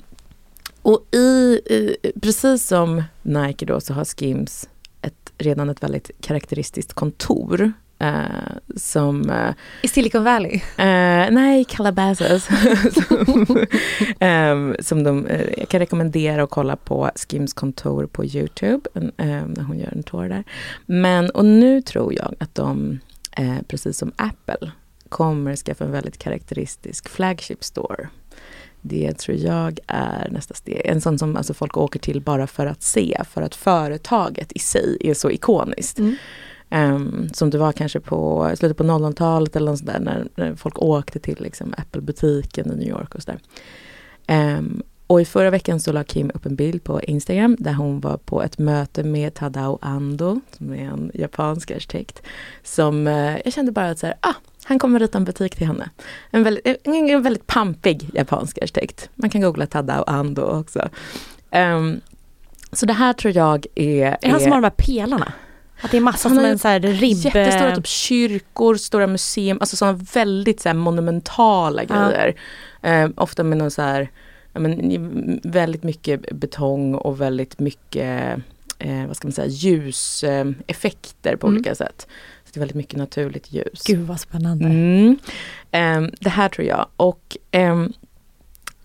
och 0.90 1.16
i, 1.16 1.62
i, 1.66 1.96
precis 2.22 2.68
som 2.68 3.04
Nike 3.22 3.66
då 3.66 3.80
så 3.82 3.94
har 3.94 4.06
Skims 4.06 4.70
ett, 5.02 5.34
redan 5.38 5.70
ett 5.70 5.84
väldigt 5.84 6.12
karaktäristiskt 6.22 6.94
kontor. 6.94 7.72
eh, 8.00 8.24
som, 8.76 9.30
eh, 9.30 9.54
I 9.82 9.88
Silicon 9.88 10.24
Valley. 10.24 10.56
eh, 10.78 11.32
nej, 11.32 11.66
Calabasas. 11.66 12.50
som, 12.94 13.58
ehm, 14.20 14.76
som 14.80 15.04
de, 15.04 15.26
eh, 15.26 15.46
jag 15.58 15.70
kan 15.70 15.80
rekommendera 15.80 16.44
att 16.44 16.50
kolla 16.50 16.76
på 16.76 17.10
Skims 17.16 17.54
kontor 17.54 18.06
på 18.06 18.26
Youtube, 18.26 18.90
eh, 18.96 19.26
när 19.28 19.64
hon 19.64 19.80
gör 19.80 19.94
en 19.94 20.04
tour 20.04 20.30
där. 20.30 20.44
Men, 20.86 21.30
och 21.30 21.46
nu 21.46 21.82
tror 21.82 22.14
jag 22.14 22.36
att 22.40 22.56
de 22.56 23.00
eh, 23.32 23.58
precis 23.68 23.98
som 23.98 24.12
Apple, 24.16 24.72
kommer 25.10 25.56
skaffa 25.56 25.86
en 25.86 25.92
väldigt 25.92 26.18
karaktäristisk 26.18 27.10
flagship 27.10 27.64
store. 27.64 28.08
Det 28.82 29.14
tror 29.14 29.38
jag 29.38 29.80
är 29.88 30.30
nästa 30.32 30.54
steg. 30.54 30.82
En 30.86 31.02
sån 31.02 31.20
som 31.20 31.36
alltså 31.36 31.54
folk 31.54 31.78
åker 31.78 32.00
till 32.00 32.22
bara 32.22 32.48
för 32.48 32.66
att 32.66 32.84
se, 32.84 33.22
för 33.30 33.42
att 33.42 33.56
företaget 33.56 34.52
i 34.52 34.60
sig 34.60 34.98
är 35.00 35.14
så 35.14 35.30
ikoniskt. 35.30 36.00
Mm. 36.00 36.16
Um, 36.72 37.30
som 37.34 37.50
det 37.50 37.58
var 37.58 37.72
kanske 37.72 38.00
på 38.00 38.52
slutet 38.56 38.78
på 38.78 38.84
00-talet 38.84 39.56
eller 39.56 39.72
något 39.72 39.80
sådär 39.80 40.00
när, 40.00 40.28
när 40.36 40.56
folk 40.56 40.82
åkte 40.82 41.20
till 41.20 41.38
liksom, 41.40 41.74
Apple-butiken 41.78 42.72
i 42.72 42.76
New 42.76 42.88
York 42.88 43.16
och 43.16 43.22
sådär. 43.24 43.40
Um, 44.28 44.84
och 45.08 45.22
i 45.22 45.26
förra 45.26 45.50
veckan 45.50 45.80
så 45.80 45.92
la 45.92 46.04
Kim 46.04 46.32
upp 46.34 46.46
en 46.46 46.56
bild 46.56 46.84
på 46.84 47.02
Instagram 47.02 47.56
där 47.60 47.74
hon 47.74 48.00
var 48.00 48.18
på 48.18 48.44
ett 48.44 48.58
möte 48.58 49.04
med 49.04 49.34
Tadao 49.34 49.80
Ando, 49.82 50.42
som 50.58 50.74
är 50.74 50.86
en 50.86 51.12
japansk 51.14 51.72
arkitekt. 51.72 52.22
Som 52.64 53.08
uh, 53.08 53.38
jag 53.44 53.54
kände 53.54 53.72
bara 53.72 53.90
att 53.90 54.00
så 54.00 54.06
här, 54.06 54.16
ah, 54.22 54.34
han 54.64 54.80
kommer 54.80 55.00
rita 55.00 55.18
en 55.18 55.24
butik 55.24 55.56
till 55.56 55.68
henne. 55.68 55.90
En 56.32 56.44
väldigt, 56.44 56.88
en 56.88 57.22
väldigt 57.22 57.48
pampig 57.48 58.10
japansk 58.14 58.58
arkitekt. 58.58 59.10
Man 59.16 59.30
kan 59.30 59.42
googla 59.42 59.66
Tadao 59.66 60.04
Ando 60.04 60.42
också. 60.42 60.90
Um, 61.52 62.02
så 62.72 62.86
det 62.86 62.94
här 62.94 63.14
tror 63.14 63.36
jag 63.36 63.66
är... 63.76 64.06
Är 64.06 64.18
det 64.22 64.30
han 64.30 64.40
som 64.40 64.52
har 64.52 64.62
de 64.62 64.64
här 64.64 64.74
pelarna? 64.78 65.34
Att 65.82 65.92
det 65.92 65.98
är 65.98 66.02
massa 66.02 66.30
som 66.30 66.40
en 66.40 66.60
så 66.60 66.68
här 66.68 66.80
ribb... 66.80 67.18
Jättestora 67.18 67.76
typ 67.76 67.88
kyrkor, 67.88 68.76
stora 68.76 69.08
museum, 69.08 69.58
alltså 69.62 69.76
sådana 69.76 70.00
väldigt 70.14 70.62
så 70.62 70.74
monumentala 70.74 71.84
grejer. 71.84 72.36
Uh, 72.88 73.12
ofta 73.16 73.44
med 73.44 73.58
någon 73.58 73.72
så 73.72 73.82
här, 73.82 74.10
men, 74.54 75.40
väldigt 75.44 75.84
mycket 75.84 76.32
betong 76.32 76.96
och 76.96 77.22
väldigt 77.22 77.60
mycket 77.60 78.40
eh, 78.80 79.08
vad 79.08 79.18
ska 79.18 79.28
man 79.28 79.34
säga, 79.34 79.48
ljuseffekter 79.48 81.36
på 81.36 81.48
mm. 81.48 81.58
olika 81.58 81.76
sätt. 81.76 82.08
Det 82.54 82.58
är 82.58 82.60
väldigt 82.60 82.78
mycket 82.78 82.98
naturligt 82.98 83.52
ljus. 83.52 83.84
Gud 83.86 84.08
vad 84.08 84.20
spännande. 84.20 84.66
Mm. 84.66 85.18
Um, 85.72 86.12
det 86.20 86.30
här 86.30 86.50
tror 86.50 86.68
jag. 86.68 86.88
Och 86.96 87.38
um, 87.52 87.94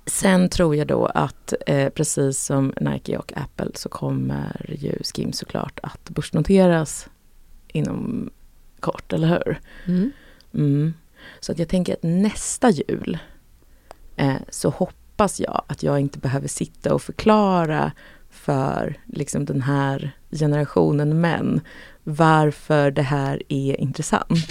sen 0.07 0.49
tror 0.49 0.77
jag 0.77 0.87
då 0.87 1.07
att 1.07 1.55
eh, 1.67 1.89
precis 1.89 2.45
som 2.45 2.75
Nike 2.81 3.17
och 3.17 3.33
Apple 3.37 3.71
så 3.75 3.89
kommer 3.89 4.77
ju 4.79 4.99
Skim 5.03 5.33
såklart 5.33 5.81
att 5.83 6.11
börsnoteras 6.11 7.09
inom 7.69 8.31
kort, 8.81 9.13
eller 9.13 9.29
hur? 9.29 9.61
Mm. 9.87 10.13
Mm. 10.55 10.95
Så 11.41 11.53
att 11.53 11.59
jag 11.59 11.69
tänker 11.69 11.93
att 11.93 12.03
nästa 12.03 12.71
jul 12.71 13.19
eh, 14.17 14.37
så 14.49 14.71
hoppas 14.71 15.41
jag 15.41 15.63
att 15.67 15.83
jag 15.83 16.01
inte 16.01 16.19
behöver 16.19 16.49
sitta 16.49 16.95
och 16.95 17.03
förklara 17.03 17.93
för 18.35 18.97
liksom 19.07 19.45
den 19.45 19.63
här 19.63 20.13
generationen 20.31 21.21
män 21.21 21.61
varför 22.05 22.91
det 22.91 23.03
här 23.03 23.43
är 23.49 23.81
intressant. 23.81 24.51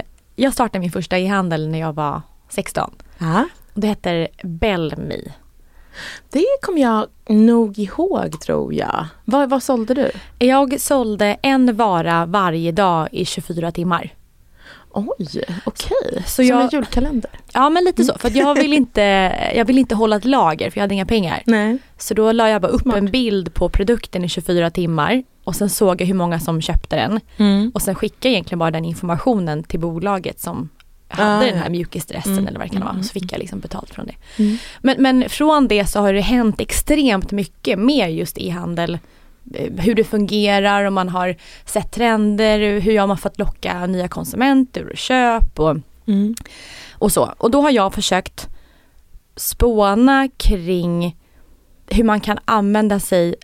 Jag 0.35 0.53
startade 0.53 0.79
min 0.79 0.91
första 0.91 1.17
e-handel 1.17 1.67
när 1.67 1.79
jag 1.79 1.93
var 1.93 2.21
16. 2.49 2.95
Ja. 3.17 3.45
Det 3.73 3.87
heter 3.87 4.27
Bellme. 4.43 5.15
Det 6.29 6.45
kommer 6.61 6.81
jag 6.81 7.07
nog 7.29 7.79
ihåg 7.79 8.41
tror 8.41 8.73
jag. 8.73 9.05
Vad, 9.25 9.49
vad 9.49 9.63
sålde 9.63 9.93
du? 9.93 10.11
Jag 10.39 10.81
sålde 10.81 11.37
en 11.41 11.75
vara 11.75 12.25
varje 12.25 12.71
dag 12.71 13.09
i 13.11 13.25
24 13.25 13.71
timmar. 13.71 14.13
Oj, 14.93 15.05
okej. 15.17 15.45
Okay. 15.65 16.23
Som 16.25 16.45
jag, 16.45 16.61
en 16.61 16.69
julkalender? 16.71 17.31
Ja 17.53 17.69
men 17.69 17.83
lite 17.83 18.03
så. 18.03 18.17
För 18.19 18.37
jag 18.37 18.55
vill, 18.55 18.73
inte, 18.83 19.01
jag 19.55 19.65
vill 19.65 19.77
inte 19.77 19.95
hålla 19.95 20.15
ett 20.15 20.25
lager 20.25 20.69
för 20.69 20.77
jag 20.77 20.83
hade 20.83 20.93
inga 20.93 21.05
pengar. 21.05 21.43
Nej. 21.45 21.77
Så 21.97 22.13
då 22.13 22.31
la 22.31 22.49
jag 22.49 22.61
bara 22.61 22.71
upp 22.71 22.81
Smart. 22.81 22.97
en 22.97 23.05
bild 23.05 23.53
på 23.53 23.69
produkten 23.69 24.23
i 24.23 24.29
24 24.29 24.69
timmar 24.69 25.23
och 25.43 25.55
sen 25.55 25.69
såg 25.69 26.01
jag 26.01 26.05
hur 26.05 26.13
många 26.13 26.39
som 26.39 26.61
köpte 26.61 26.95
den. 26.95 27.19
Mm. 27.37 27.71
Och 27.73 27.81
sen 27.81 27.95
skickade 27.95 28.27
jag 28.27 28.31
egentligen 28.31 28.59
bara 28.59 28.71
den 28.71 28.85
informationen 28.85 29.63
till 29.63 29.79
bolaget 29.79 30.39
som 30.39 30.69
hade 31.07 31.37
ah, 31.37 31.51
den 31.51 31.57
här 31.57 31.69
mjukisdressen 31.69 32.31
mm. 32.33 32.47
eller 32.47 32.59
vad 32.59 32.67
det 32.67 32.73
kan 32.73 32.81
vara. 32.81 32.91
Mm. 32.91 33.03
Så 33.03 33.13
fick 33.13 33.33
jag 33.33 33.39
liksom 33.39 33.59
betalt 33.59 33.89
från 33.89 34.05
det. 34.05 34.43
Mm. 34.43 34.57
Men, 34.81 35.01
men 35.01 35.29
från 35.29 35.67
det 35.67 35.85
så 35.85 35.99
har 35.99 36.13
det 36.13 36.21
hänt 36.21 36.61
extremt 36.61 37.31
mycket 37.31 37.79
med 37.79 38.15
just 38.15 38.37
e-handel. 38.37 38.99
Eh, 39.53 39.73
hur 39.73 39.95
det 39.95 40.03
fungerar 40.03 40.85
och 40.85 40.93
man 40.93 41.09
har 41.09 41.35
sett 41.65 41.91
trender, 41.91 42.79
hur 42.79 42.99
har 42.99 43.07
man 43.07 43.17
fått 43.17 43.39
locka 43.39 43.85
nya 43.85 44.07
konsumenter 44.07 44.89
och 44.89 44.97
köp 44.97 45.59
och, 45.59 45.77
mm. 46.07 46.35
och 46.93 47.11
så. 47.11 47.33
Och 47.37 47.51
då 47.51 47.61
har 47.61 47.71
jag 47.71 47.93
försökt 47.93 48.47
spåna 49.35 50.29
kring 50.37 51.17
hur 51.87 52.03
man 52.03 52.19
kan 52.19 52.39
använda 52.45 52.99
sig 52.99 53.35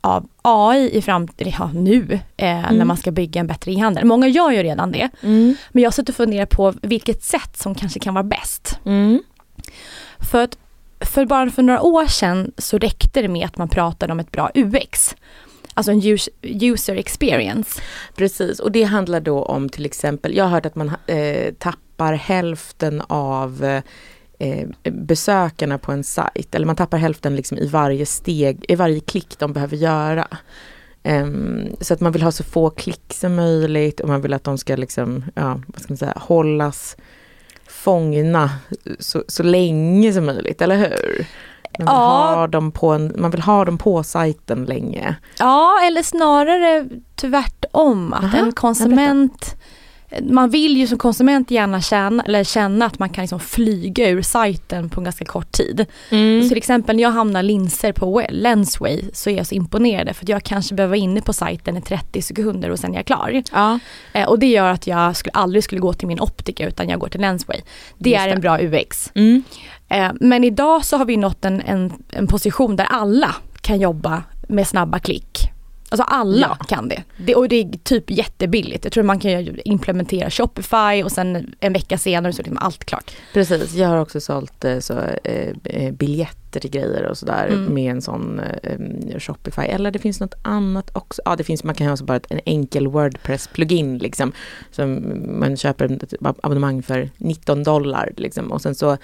av 0.00 0.28
AI 0.42 0.90
i 0.96 1.02
framtiden, 1.02 1.52
ja 1.58 1.70
nu, 1.74 2.20
eh, 2.36 2.64
mm. 2.64 2.76
när 2.76 2.84
man 2.84 2.96
ska 2.96 3.10
bygga 3.10 3.40
en 3.40 3.46
bättre 3.46 3.72
e-handel. 3.72 4.04
Många 4.04 4.28
gör 4.28 4.50
ju 4.50 4.62
redan 4.62 4.92
det. 4.92 5.08
Mm. 5.22 5.54
Men 5.72 5.82
jag 5.82 5.94
sitter 5.94 6.12
och 6.12 6.16
funderar 6.16 6.46
på 6.46 6.74
vilket 6.82 7.22
sätt 7.22 7.56
som 7.56 7.74
kanske 7.74 8.00
kan 8.00 8.14
vara 8.14 8.24
bäst. 8.24 8.78
Mm. 8.84 9.22
För 10.18 10.44
att 10.44 10.58
för 11.00 11.26
bara 11.26 11.50
för 11.50 11.62
några 11.62 11.82
år 11.82 12.06
sedan 12.06 12.52
så 12.58 12.78
räckte 12.78 13.22
det 13.22 13.28
med 13.28 13.46
att 13.46 13.58
man 13.58 13.68
pratade 13.68 14.12
om 14.12 14.20
ett 14.20 14.30
bra 14.30 14.50
UX. 14.54 15.16
Alltså 15.74 15.92
en 15.92 16.18
user 16.42 16.96
experience. 16.96 17.82
Precis, 18.16 18.60
och 18.60 18.72
det 18.72 18.82
handlar 18.82 19.20
då 19.20 19.42
om 19.42 19.68
till 19.68 19.86
exempel, 19.86 20.36
jag 20.36 20.44
har 20.44 20.50
hört 20.50 20.66
att 20.66 20.74
man 20.74 20.92
eh, 21.06 21.54
tappar 21.54 22.12
hälften 22.12 23.02
av 23.06 23.80
eh, 24.38 24.68
besökarna 24.82 25.78
på 25.78 25.92
en 25.92 26.04
sajt. 26.04 26.54
Eller 26.54 26.66
man 26.66 26.76
tappar 26.76 26.98
hälften 26.98 27.36
liksom 27.36 27.58
i 27.58 27.68
varje 27.68 28.06
steg, 28.06 28.64
i 28.68 28.74
varje 28.74 29.00
klick 29.00 29.38
de 29.38 29.52
behöver 29.52 29.76
göra. 29.76 30.28
Um, 31.08 31.76
så 31.80 31.94
att 31.94 32.00
man 32.00 32.12
vill 32.12 32.22
ha 32.22 32.32
så 32.32 32.44
få 32.44 32.70
klick 32.70 33.14
som 33.14 33.34
möjligt 33.34 34.00
och 34.00 34.08
man 34.08 34.22
vill 34.22 34.32
att 34.32 34.44
de 34.44 34.58
ska 34.58 34.76
liksom, 34.76 35.24
ja, 35.34 35.60
vad 35.66 35.82
ska 35.82 35.92
man 35.92 35.98
säga, 35.98 36.12
hållas 36.16 36.96
fångna 37.66 38.50
så, 38.98 39.24
så 39.28 39.42
länge 39.42 40.12
som 40.12 40.24
möjligt, 40.24 40.62
eller 40.62 40.76
hur? 40.76 41.26
Man 41.78 41.86
vill, 41.86 41.94
ja. 41.94 42.34
ha 42.34 42.46
dem 42.46 42.72
på 42.72 42.92
en, 42.92 43.14
man 43.18 43.30
vill 43.30 43.42
ha 43.42 43.64
dem 43.64 43.78
på 43.78 44.02
sajten 44.02 44.64
länge. 44.64 45.16
Ja, 45.38 45.80
eller 45.86 46.02
snarare 46.02 46.88
tvärtom. 47.16 48.12
Att 48.12 48.24
Aha, 48.24 48.38
en 48.38 48.52
konsument 48.52 49.56
man 50.22 50.50
vill 50.50 50.76
ju 50.76 50.86
som 50.86 50.98
konsument 50.98 51.50
gärna 51.50 51.80
känna, 51.80 52.22
eller 52.22 52.44
känna 52.44 52.86
att 52.86 52.98
man 52.98 53.08
kan 53.08 53.22
liksom 53.22 53.40
flyga 53.40 54.08
ur 54.08 54.22
sajten 54.22 54.90
på 54.90 55.00
en 55.00 55.04
ganska 55.04 55.24
kort 55.24 55.52
tid. 55.52 55.86
Mm. 56.10 56.42
Så 56.42 56.48
till 56.48 56.58
exempel 56.58 56.96
när 56.96 57.02
jag 57.02 57.10
hamnar 57.10 57.42
linser 57.42 57.92
på 57.92 58.22
Lensway 58.30 59.02
så 59.12 59.30
är 59.30 59.36
jag 59.36 59.46
så 59.46 59.54
imponerad 59.54 60.16
för 60.16 60.24
att 60.24 60.28
jag 60.28 60.42
kanske 60.42 60.74
behöver 60.74 60.90
vara 60.90 61.02
inne 61.04 61.20
på 61.20 61.32
sajten 61.32 61.76
i 61.76 61.82
30 61.82 62.22
sekunder 62.22 62.70
och 62.70 62.78
sen 62.78 62.92
är 62.92 62.96
jag 62.96 63.06
klar. 63.06 63.42
Ja. 63.52 63.78
Eh, 64.12 64.28
och 64.28 64.38
det 64.38 64.46
gör 64.46 64.70
att 64.70 64.86
jag 64.86 65.16
skulle, 65.16 65.32
aldrig 65.32 65.64
skulle 65.64 65.80
gå 65.80 65.92
till 65.92 66.08
min 66.08 66.20
optiker 66.20 66.68
utan 66.68 66.88
jag 66.88 67.00
går 67.00 67.08
till 67.08 67.20
Lensway. 67.20 67.60
Det 67.98 68.10
Just 68.10 68.22
är 68.22 68.28
en 68.28 68.40
bra 68.40 68.58
UX. 68.60 69.10
Mm. 69.14 69.42
Eh, 69.94 70.12
men 70.20 70.44
idag 70.44 70.84
så 70.84 70.96
har 70.96 71.04
vi 71.04 71.16
nått 71.16 71.44
en, 71.44 71.60
en, 71.60 71.92
en 72.10 72.26
position 72.26 72.76
där 72.76 72.84
alla 72.84 73.34
kan 73.60 73.80
jobba 73.80 74.22
med 74.48 74.66
snabba 74.66 74.98
klick. 74.98 75.50
Alltså 75.88 76.02
alla 76.02 76.56
ja. 76.58 76.64
kan 76.64 76.88
det. 76.88 77.02
det. 77.16 77.34
Och 77.34 77.48
det 77.48 77.56
är 77.56 77.78
typ 77.82 78.10
jättebilligt. 78.10 78.84
Jag 78.84 78.92
tror 78.92 79.04
man 79.04 79.18
kan 79.18 79.60
implementera 79.64 80.30
Shopify 80.30 81.02
och 81.04 81.12
sen 81.12 81.54
en 81.60 81.72
vecka 81.72 81.98
senare 81.98 82.32
så 82.32 82.42
är 82.42 82.44
liksom 82.44 82.58
allt 82.60 82.84
klart. 82.84 83.12
Precis, 83.32 83.74
jag 83.74 83.88
har 83.88 83.96
också 83.96 84.20
sålt 84.20 84.64
eh, 84.64 84.78
så, 84.78 84.98
eh, 85.24 85.52
eh, 85.64 85.92
biljetter 85.92 86.60
till 86.60 86.70
grejer 86.70 87.04
och 87.04 87.18
sådär 87.18 87.46
mm. 87.46 87.74
med 87.74 87.90
en 87.90 88.02
sån 88.02 88.40
eh, 88.62 89.18
Shopify. 89.18 89.62
Eller 89.62 89.90
det 89.90 89.98
finns 89.98 90.20
något 90.20 90.34
annat 90.42 90.90
också. 90.96 91.22
Ja 91.24 91.36
det 91.36 91.44
finns, 91.44 91.64
man 91.64 91.74
kan 91.74 91.86
ha 91.86 91.96
så 91.96 92.04
bara 92.04 92.20
en 92.28 92.40
enkel 92.44 92.86
Wordpress-plugin 92.86 93.98
liksom. 93.98 94.32
Som 94.70 95.14
man 95.40 95.56
köper 95.56 95.92
ett 95.92 96.14
abonnemang 96.22 96.82
för 96.82 97.10
19 97.16 97.62
dollar 97.62 98.12
liksom. 98.16 98.52
Och 98.52 98.62
sen 98.62 98.74
så 98.74 98.96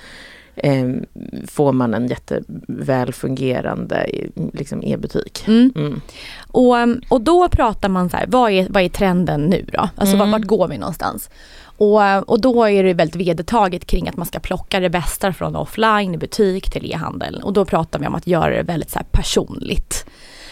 får 1.46 1.72
man 1.72 1.94
en 1.94 2.06
jätteväl 2.08 3.12
fungerande 3.12 4.10
liksom, 4.52 4.82
e-butik. 4.82 5.44
Mm. 5.46 5.72
Mm. 5.76 6.00
Och, 6.48 6.76
och 7.08 7.20
då 7.20 7.48
pratar 7.48 7.88
man 7.88 8.10
så 8.10 8.16
här, 8.16 8.26
vad 8.28 8.50
är, 8.50 8.66
vad 8.70 8.82
är 8.82 8.88
trenden 8.88 9.40
nu 9.40 9.66
då? 9.72 9.88
Alltså 9.96 10.16
mm. 10.16 10.30
vart, 10.30 10.42
går 10.42 10.68
vi 10.68 10.78
någonstans? 10.78 11.30
Och, 11.62 12.28
och 12.28 12.40
då 12.40 12.64
är 12.64 12.84
det 12.84 12.94
väldigt 12.94 13.16
vedertaget 13.16 13.86
kring 13.86 14.08
att 14.08 14.16
man 14.16 14.26
ska 14.26 14.38
plocka 14.38 14.80
det 14.80 14.90
bästa 14.90 15.32
från 15.32 15.56
offline 15.56 16.14
i 16.14 16.18
butik 16.18 16.70
till 16.70 16.92
e-handel. 16.92 17.40
Och 17.44 17.52
då 17.52 17.64
pratar 17.64 17.98
vi 17.98 18.06
om 18.06 18.14
att 18.14 18.26
göra 18.26 18.56
det 18.56 18.62
väldigt 18.62 18.90
så 18.90 19.00
personligt. 19.10 20.06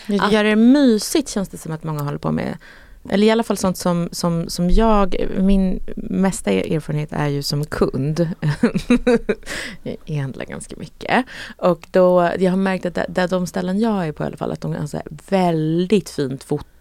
Göra 0.07 0.43
det 0.43 0.57
mysigt 0.57 1.29
känns 1.29 1.49
det 1.49 1.59
som 1.59 1.73
att 1.73 1.85
många 1.85 2.03
håller 2.03 2.19
på 2.19 2.33
med 2.33 2.57
eller 3.11 3.27
i 3.27 3.31
alla 3.31 3.43
fall 3.43 3.57
sånt 3.57 3.77
som, 3.77 4.09
som, 4.13 4.49
som 4.49 4.71
jag, 4.71 5.17
min 5.39 5.81
mesta 5.97 6.51
erfarenhet 6.51 7.13
är 7.13 7.27
ju 7.29 7.43
som 7.43 7.65
kund. 7.65 8.29
jag 10.05 10.17
handlar 10.17 10.45
ganska 10.45 10.77
mycket. 10.77 11.25
Och 11.57 11.87
då, 11.91 12.31
jag 12.39 12.51
har 12.53 12.57
märkt 12.57 12.87
att 12.87 12.99
där, 13.09 13.29
de 13.29 13.47
ställen 13.47 13.81
jag 13.81 14.09
är 14.09 14.13
på 14.13 14.23
i 14.23 14.27
alla 14.27 14.37
fall, 14.37 14.53
att 14.53 14.61
de 14.61 14.75
har 14.75 14.87
så 14.87 15.01
väldigt 15.29 16.11
fint 16.11 16.45
foto. 16.45 16.78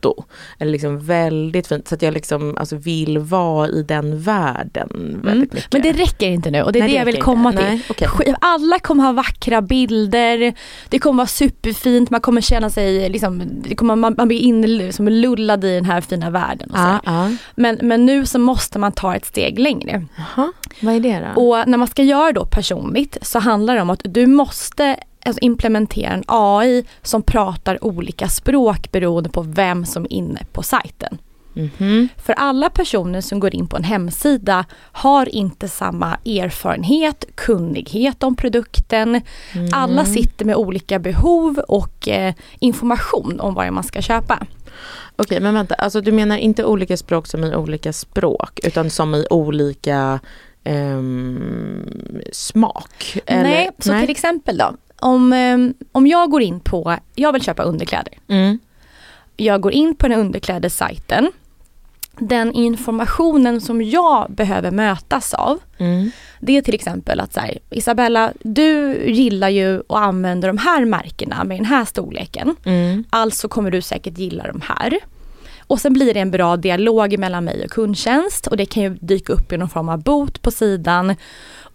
Eller 0.60 0.72
liksom 0.72 1.00
väldigt 1.00 1.68
fint, 1.68 1.88
så 1.88 1.96
att 1.96 2.02
jag 2.02 2.14
liksom 2.14 2.58
alltså 2.58 2.76
vill 2.76 3.18
vara 3.18 3.68
i 3.68 3.84
den 3.84 4.22
världen 4.22 4.90
mm. 4.96 5.22
väldigt 5.22 5.54
mycket. 5.54 5.74
Men 5.74 5.82
det 5.82 5.92
räcker 5.92 6.30
inte 6.30 6.52
nu 6.52 6.62
och 6.62 6.72
det 6.72 6.80
är 6.80 6.84
Nej, 6.84 6.92
det 6.92 6.98
jag 6.98 7.06
vill 7.06 7.22
komma 7.22 7.50
inte. 7.50 7.62
till. 7.62 7.72
Nej, 8.00 8.10
okay. 8.10 8.34
Alla 8.42 8.80
kommer 8.80 9.04
ha 9.04 9.12
vackra 9.12 9.62
bilder, 9.62 10.54
det 10.90 11.00
kommer 11.00 11.18
vara 11.18 11.28
superfint, 11.28 12.10
man 12.10 12.22
kommer 12.22 12.42
känna 12.42 12.70
sig, 12.70 13.10
liksom, 13.10 13.64
kommer, 13.76 13.96
man, 13.96 14.16
man 14.18 14.28
blir 14.28 14.40
inlullad 14.40 15.64
i 15.64 15.76
den 15.76 15.86
här 15.86 16.02
fina 16.02 16.30
världen. 16.30 16.72
Ah, 16.74 17.00
ah. 17.06 17.30
Men, 17.56 17.80
men 17.82 18.06
nu 18.06 18.26
så 18.26 18.40
måste 18.40 18.80
man 18.80 18.92
ta 18.92 19.16
ett 19.16 19.26
steg 19.26 19.60
längre. 19.60 20.06
Aha, 20.20 20.52
vad 20.80 20.96
är 20.96 21.00
det 21.00 21.32
då? 21.36 21.42
Och 21.42 21.68
när 21.68 21.78
man 21.78 21.88
ska 21.88 22.04
göra 22.04 22.32
då 22.32 22.46
personligt 22.46 23.18
så 23.22 23.40
handlar 23.40 23.76
det 23.76 23.82
om 23.82 23.90
att 23.90 24.02
du 24.04 24.28
måste 24.28 24.96
alltså 25.28 25.44
implementera 25.44 26.14
en 26.14 26.24
AI 26.28 26.86
som 27.02 27.22
pratar 27.22 27.84
olika 27.84 28.28
språk 28.28 28.92
beroende 28.92 29.30
på 29.30 29.42
vem 29.42 29.86
som 29.86 30.04
är 30.04 30.14
inne 30.14 30.46
på 30.52 30.64
sajten. 30.64 31.18
Mm 31.58 31.70
-hmm. 31.78 32.08
För 32.18 32.34
alla 32.34 32.70
personer 32.70 33.22
som 33.22 33.40
går 33.40 33.56
in 33.56 33.68
på 33.68 33.78
en 33.78 33.84
hemsida 33.84 34.66
har 34.92 35.36
inte 35.36 35.68
samma 35.68 36.18
erfarenhet, 36.26 37.26
kunnighet 37.36 38.24
om 38.24 38.36
produkten. 38.36 39.22
Mm. 39.54 39.70
Alla 39.72 40.06
sitter 40.06 40.46
med 40.46 40.56
olika 40.56 41.00
behov 41.00 41.60
och 41.68 42.08
eh, 42.08 42.34
information 42.60 43.40
om 43.40 43.54
vad 43.54 43.74
man 43.74 43.84
ska 43.84 44.02
köpa. 44.02 44.40
Okej 45.16 45.40
men 45.40 45.54
vänta, 45.54 45.76
alltså 45.76 46.02
du 46.02 46.12
menar 46.12 46.38
inte 46.38 46.66
olika 46.66 46.98
språk 46.98 47.28
som 47.28 47.44
i 47.44 47.56
olika 47.56 47.94
språk 47.94 48.60
utan 48.64 48.90
som 48.90 49.16
i 49.16 49.26
olika 49.30 50.20
um, 50.66 51.90
smak? 52.32 53.18
Eller? 53.26 53.44
Nej, 53.44 53.70
så 53.80 53.92
Nej. 53.92 54.02
till 54.02 54.12
exempel 54.12 54.58
då. 54.58 54.76
Om, 55.00 55.34
um, 55.34 55.74
om 55.92 56.08
jag 56.08 56.30
går 56.32 56.42
in 56.42 56.60
på, 56.60 56.96
jag 57.16 57.34
vill 57.34 57.42
köpa 57.42 57.64
underkläder. 57.64 58.14
Mm. 58.28 58.60
Jag 59.38 59.62
går 59.62 59.72
in 59.72 59.96
på 59.96 60.08
den 60.08 60.20
underklädessajten. 60.20 61.32
Den 62.20 62.54
informationen 62.54 63.62
som 63.62 63.82
jag 63.82 64.32
behöver 64.32 64.72
mötas 64.72 65.34
av 65.34 65.60
mm. 65.78 66.12
Det 66.40 66.58
är 66.58 66.62
till 66.62 66.76
exempel 66.76 67.20
att 67.20 67.34
så 67.34 67.40
här, 67.40 67.58
Isabella, 67.70 68.34
du 68.40 69.04
gillar 69.12 69.50
ju 69.50 69.80
att 69.80 69.96
använda 69.96 70.48
de 70.48 70.58
här 70.58 70.86
märkena 70.86 71.44
med 71.44 71.58
den 71.58 71.66
här 71.66 71.86
storleken. 71.86 72.56
Mm. 72.66 73.04
Alltså 73.10 73.48
kommer 73.48 73.72
du 73.72 73.82
säkert 73.82 74.18
gilla 74.18 74.48
de 74.48 74.62
här. 74.62 75.00
Och 75.68 75.82
sen 75.82 75.94
blir 75.94 76.14
det 76.14 76.20
en 76.20 76.32
bra 76.32 76.58
dialog 76.58 77.20
mellan 77.20 77.46
mig 77.46 77.66
och 77.66 77.72
kundtjänst 77.72 78.48
och 78.48 78.58
det 78.58 78.66
kan 78.66 78.84
ju 78.84 78.90
dyka 79.02 79.34
upp 79.34 79.54
i 79.54 79.58
någon 79.58 79.70
form 79.70 79.90
av 79.90 80.04
bot 80.04 80.42
på 80.42 80.52
sidan. 80.52 81.16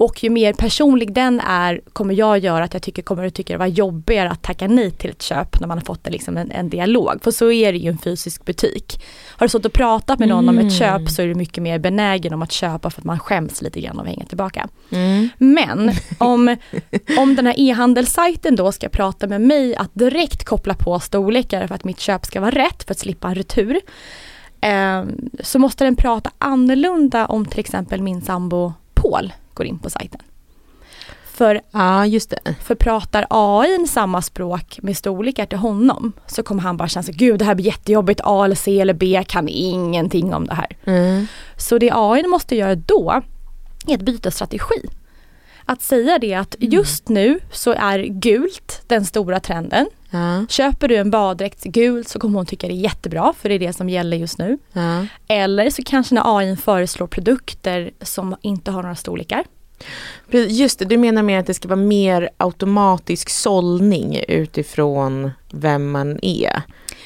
Och 0.03 0.25
ju 0.25 0.31
mer 0.31 0.53
personlig 0.53 1.15
den 1.15 1.41
är 1.41 1.81
kommer 1.93 2.15
jag 2.15 2.39
göra 2.39 2.65
att 2.65 2.75
jag 2.75 2.83
tycker, 2.83 3.03
kommer 3.03 3.27
att 3.27 3.35
tycka 3.35 3.53
det 3.53 3.59
var 3.59 3.67
jobbigare 3.67 4.31
att 4.31 4.43
tacka 4.43 4.69
nej 4.69 4.91
till 4.91 5.11
ett 5.11 5.23
köp 5.23 5.61
när 5.61 5.69
man 5.69 5.79
har 5.79 5.85
fått 5.85 6.07
en, 6.07 6.13
liksom 6.13 6.37
en, 6.37 6.51
en 6.51 6.69
dialog. 6.69 7.23
För 7.23 7.31
så 7.31 7.53
är 7.53 7.73
det 7.73 7.79
ju 7.79 7.89
en 7.89 7.99
fysisk 7.99 8.45
butik. 8.45 9.05
Har 9.29 9.47
du 9.47 9.49
stått 9.49 9.65
och 9.65 9.73
pratat 9.73 10.19
med 10.19 10.29
någon 10.29 10.49
mm. 10.49 10.59
om 10.59 10.67
ett 10.67 10.81
mm. 10.81 10.99
köp 11.01 11.11
så 11.11 11.23
är 11.23 11.27
du 11.27 11.35
mycket 11.35 11.63
mer 11.63 11.79
benägen 11.79 12.35
om 12.35 12.43
att 12.43 12.53
köpa 12.53 12.91
för 12.91 13.01
att 13.01 13.05
man 13.05 13.19
skäms 13.19 13.63
lite 13.63 13.81
grann 13.81 13.99
av 13.99 14.05
att 14.05 14.11
hänga 14.11 14.25
tillbaka. 14.25 14.69
Mm. 14.91 15.29
Men 15.39 15.93
om, 16.19 16.57
om 17.19 17.35
den 17.37 17.47
här 17.47 17.55
e-handelssajten 17.59 18.57
då 18.57 18.73
ska 18.73 18.89
prata 18.89 19.27
med 19.27 19.41
mig 19.41 19.77
att 19.77 19.91
direkt 19.95 20.45
koppla 20.45 20.75
på 20.75 21.01
storlekar 21.01 21.67
för 21.67 21.75
att 21.75 21.85
mitt 21.85 22.01
köp 22.01 22.27
ska 22.27 22.41
vara 22.41 22.51
rätt 22.51 22.83
för 22.83 22.95
att 22.95 22.99
slippa 22.99 23.29
en 23.29 23.35
retur. 23.35 23.81
Eh, 24.61 25.05
så 25.41 25.59
måste 25.59 25.85
den 25.85 25.97
prata 25.97 26.31
annorlunda 26.39 27.27
om 27.27 27.47
till 27.47 27.61
exempel 27.61 28.03
min 28.03 28.23
sambo 28.23 28.73
Paul 28.95 29.33
går 29.55 29.67
in 29.67 29.79
på 29.79 29.91
sajten. 29.91 30.21
För, 31.25 31.61
ja, 31.71 32.07
just 32.07 32.31
det. 32.31 32.55
för 32.63 32.75
pratar 32.75 33.27
AI 33.31 33.87
samma 33.87 34.23
språk 34.23 34.79
med 34.83 34.97
storlekar 34.97 35.47
till 35.47 35.59
honom 35.59 36.13
så 36.27 36.43
kommer 36.43 36.63
han 36.63 36.77
bara 36.77 36.89
känna 36.89 37.03
sig, 37.03 37.15
gud 37.15 37.39
det 37.39 37.45
här 37.45 37.55
blir 37.55 37.67
jättejobbigt, 37.67 38.21
A 38.25 38.45
eller 38.45 38.55
C 38.55 38.81
eller 38.81 38.95
B 38.95 39.25
kan 39.29 39.49
ingenting 39.49 40.35
om 40.35 40.47
det 40.47 40.55
här. 40.55 40.77
Mm. 40.85 41.27
Så 41.57 41.79
det 41.79 41.91
AI 41.95 42.27
måste 42.27 42.57
göra 42.57 42.75
då 42.75 43.23
är 43.87 43.95
att 43.95 44.03
byta 44.03 44.31
strategi. 44.31 44.89
Att 45.73 45.83
säga 45.83 46.19
det 46.19 46.35
att 46.35 46.55
mm. 46.55 46.71
just 46.71 47.09
nu 47.09 47.41
så 47.53 47.73
är 47.73 47.99
gult 47.99 48.83
den 48.87 49.05
stora 49.05 49.41
trenden. 49.41 49.87
Ja. 50.11 50.47
Köper 50.49 50.89
du 50.89 50.97
en 50.97 51.11
baddräkt 51.11 51.65
gult 51.65 52.09
så 52.09 52.19
kommer 52.19 52.39
hon 52.39 52.47
tycka 52.47 52.67
det 52.67 52.73
är 52.73 52.77
jättebra 52.77 53.35
för 53.39 53.49
det 53.49 53.55
är 53.55 53.59
det 53.59 53.73
som 53.73 53.89
gäller 53.89 54.17
just 54.17 54.39
nu. 54.39 54.59
Ja. 54.73 55.07
Eller 55.29 55.71
så 55.71 55.83
kanske 55.83 56.15
när 56.15 56.39
AI 56.39 56.57
föreslår 56.57 57.07
produkter 57.07 57.91
som 58.01 58.37
inte 58.43 58.71
har 58.71 58.83
några 58.83 58.95
storlekar. 58.95 59.45
Just 60.31 60.79
det, 60.79 60.85
du 60.85 60.97
menar 60.97 61.23
mer 61.23 61.39
att 61.39 61.47
det 61.47 61.55
ska 61.55 61.69
vara 61.69 61.77
mer 61.77 62.31
automatisk 62.37 63.31
sållning 63.31 64.25
utifrån 64.29 65.31
vem 65.51 65.91
man 65.91 66.19
är. 66.23 66.63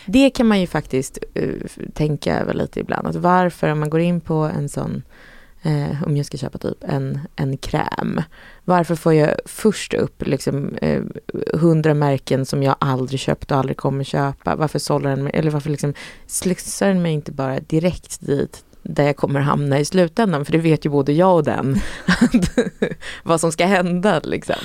Det 0.06 0.30
kan 0.30 0.46
man 0.46 0.60
ju 0.60 0.66
faktiskt 0.66 1.18
uh, 1.38 1.66
tänka 1.94 2.38
över 2.38 2.54
lite 2.54 2.80
ibland. 2.80 3.08
Att 3.08 3.16
varför 3.16 3.72
om 3.72 3.80
man 3.80 3.90
går 3.90 4.00
in 4.00 4.20
på 4.20 4.34
en 4.34 4.68
sån 4.68 5.02
eh, 5.66 6.02
om 6.02 6.16
jag 6.16 6.26
ska 6.26 6.36
köpa 6.36 6.58
typ 6.58 6.84
en, 6.84 7.20
en 7.36 7.56
kräm. 7.56 8.22
Varför 8.68 8.94
får 8.94 9.14
jag 9.14 9.30
först 9.44 9.94
upp 9.94 10.26
liksom 10.26 10.74
eh, 10.82 11.02
hundra 11.52 11.94
märken 11.94 12.46
som 12.46 12.62
jag 12.62 12.76
aldrig 12.78 13.20
köpt 13.20 13.50
och 13.50 13.56
aldrig 13.56 13.76
kommer 13.76 14.04
köpa? 14.04 14.56
Varför 14.56 14.78
sållar 14.78 15.10
den 15.10 15.24
mig, 15.24 15.32
eller 15.34 15.50
varför 15.50 15.70
liksom 15.70 15.94
slussar 16.26 16.88
den 16.88 17.02
mig 17.02 17.12
inte 17.12 17.32
bara 17.32 17.60
direkt 17.60 18.20
dit 18.20 18.64
där 18.82 19.04
jag 19.04 19.16
kommer 19.16 19.40
hamna 19.40 19.78
i 19.80 19.84
slutändan. 19.84 20.44
För 20.44 20.52
det 20.52 20.58
vet 20.58 20.86
ju 20.86 20.90
både 20.90 21.12
jag 21.12 21.34
och 21.34 21.44
den 21.44 21.80
vad 23.22 23.40
som 23.40 23.52
ska 23.52 23.66
hända. 23.66 24.20
Liksom. 24.24 24.56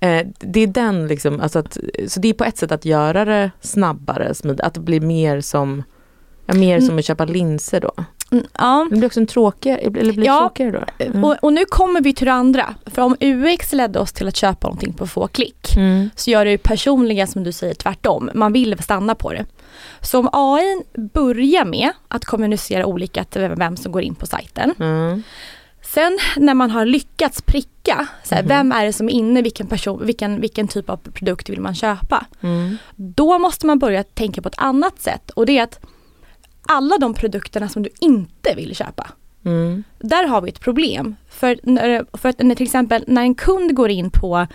Eh, 0.00 0.26
det 0.38 0.60
är 0.60 0.66
den 0.66 1.06
liksom, 1.06 1.40
alltså 1.40 1.58
att, 1.58 1.78
så 2.08 2.20
det 2.20 2.28
är 2.28 2.34
på 2.34 2.44
ett 2.44 2.58
sätt 2.58 2.72
att 2.72 2.84
göra 2.84 3.24
det 3.24 3.50
snabbare, 3.60 4.34
att 4.58 4.74
det 4.74 4.80
blir 4.80 5.00
mer 5.00 5.40
som, 5.40 5.82
ja, 6.46 6.54
mer 6.54 6.80
som 6.80 6.98
att 6.98 7.04
köpa 7.04 7.24
linser 7.24 7.80
då. 7.80 7.92
Mm, 8.30 8.44
ja. 8.58 8.86
Det 8.90 8.96
blir 8.96 9.06
också 9.06 9.20
en 9.20 9.26
tråkigare, 9.26 9.78
eller 9.78 10.12
blir 10.12 10.26
Ja. 10.26 10.38
tråkigare 10.38 10.86
då? 10.98 11.04
Mm. 11.04 11.24
Och, 11.24 11.36
och 11.42 11.52
nu 11.52 11.64
kommer 11.64 12.00
vi 12.00 12.14
till 12.14 12.26
det 12.26 12.32
andra. 12.32 12.74
För 12.86 13.02
om 13.02 13.16
UX 13.20 13.72
ledde 13.72 13.98
oss 13.98 14.12
till 14.12 14.28
att 14.28 14.36
köpa 14.36 14.66
någonting 14.68 14.92
på 14.92 15.06
få 15.06 15.26
klick 15.26 15.76
Mm. 15.76 16.10
så 16.16 16.30
gör 16.30 16.44
det 16.44 16.50
ju 16.50 16.58
personligen 16.58 17.26
som 17.26 17.44
du 17.44 17.52
säger 17.52 17.74
tvärtom. 17.74 18.30
Man 18.34 18.52
vill 18.52 18.82
stanna 18.82 19.14
på 19.14 19.32
det. 19.32 19.46
Så 20.00 20.18
om 20.18 20.28
AI 20.32 20.82
börjar 21.14 21.64
med 21.64 21.90
att 22.08 22.24
kommunicera 22.24 22.86
olika 22.86 23.24
till 23.24 23.48
vem 23.56 23.76
som 23.76 23.92
går 23.92 24.02
in 24.02 24.14
på 24.14 24.26
sajten. 24.26 24.74
Mm. 24.80 25.22
Sen 25.82 26.18
när 26.36 26.54
man 26.54 26.70
har 26.70 26.84
lyckats 26.86 27.42
pricka, 27.42 28.06
så 28.24 28.34
här, 28.34 28.42
Mhm. 28.42 28.48
vem 28.48 28.72
är 28.72 28.84
det 28.86 28.92
som 28.92 29.08
är 29.08 29.12
inne, 29.12 29.42
vilken, 29.42 29.66
person, 29.66 30.06
vilken, 30.06 30.40
vilken 30.40 30.68
typ 30.68 30.90
av 30.90 30.96
produkt 30.96 31.48
vill 31.48 31.60
man 31.60 31.74
köpa? 31.74 32.26
Mm. 32.40 32.76
Då 32.96 33.38
måste 33.38 33.66
man 33.66 33.78
börja 33.78 34.02
tänka 34.02 34.42
på 34.42 34.48
ett 34.48 34.54
annat 34.58 35.00
sätt 35.00 35.30
och 35.30 35.46
det 35.46 35.58
är 35.58 35.62
att 35.62 35.80
alla 36.62 36.98
de 36.98 37.14
produkterna 37.14 37.68
som 37.68 37.82
du 37.82 37.90
inte 38.00 38.54
vill 38.56 38.76
köpa, 38.76 39.06
Mm. 39.44 39.84
där 39.98 40.26
har 40.26 40.40
vi 40.40 40.48
ett 40.48 40.60
problem. 40.60 41.16
För, 41.28 41.56
för 42.18 42.44
när 42.44 42.54
till 42.54 42.66
exempel 42.66 43.04
när 43.06 43.22
en 43.22 43.34
kund 43.34 43.74
går 43.74 43.90
in 43.90 44.10
på 44.10 44.46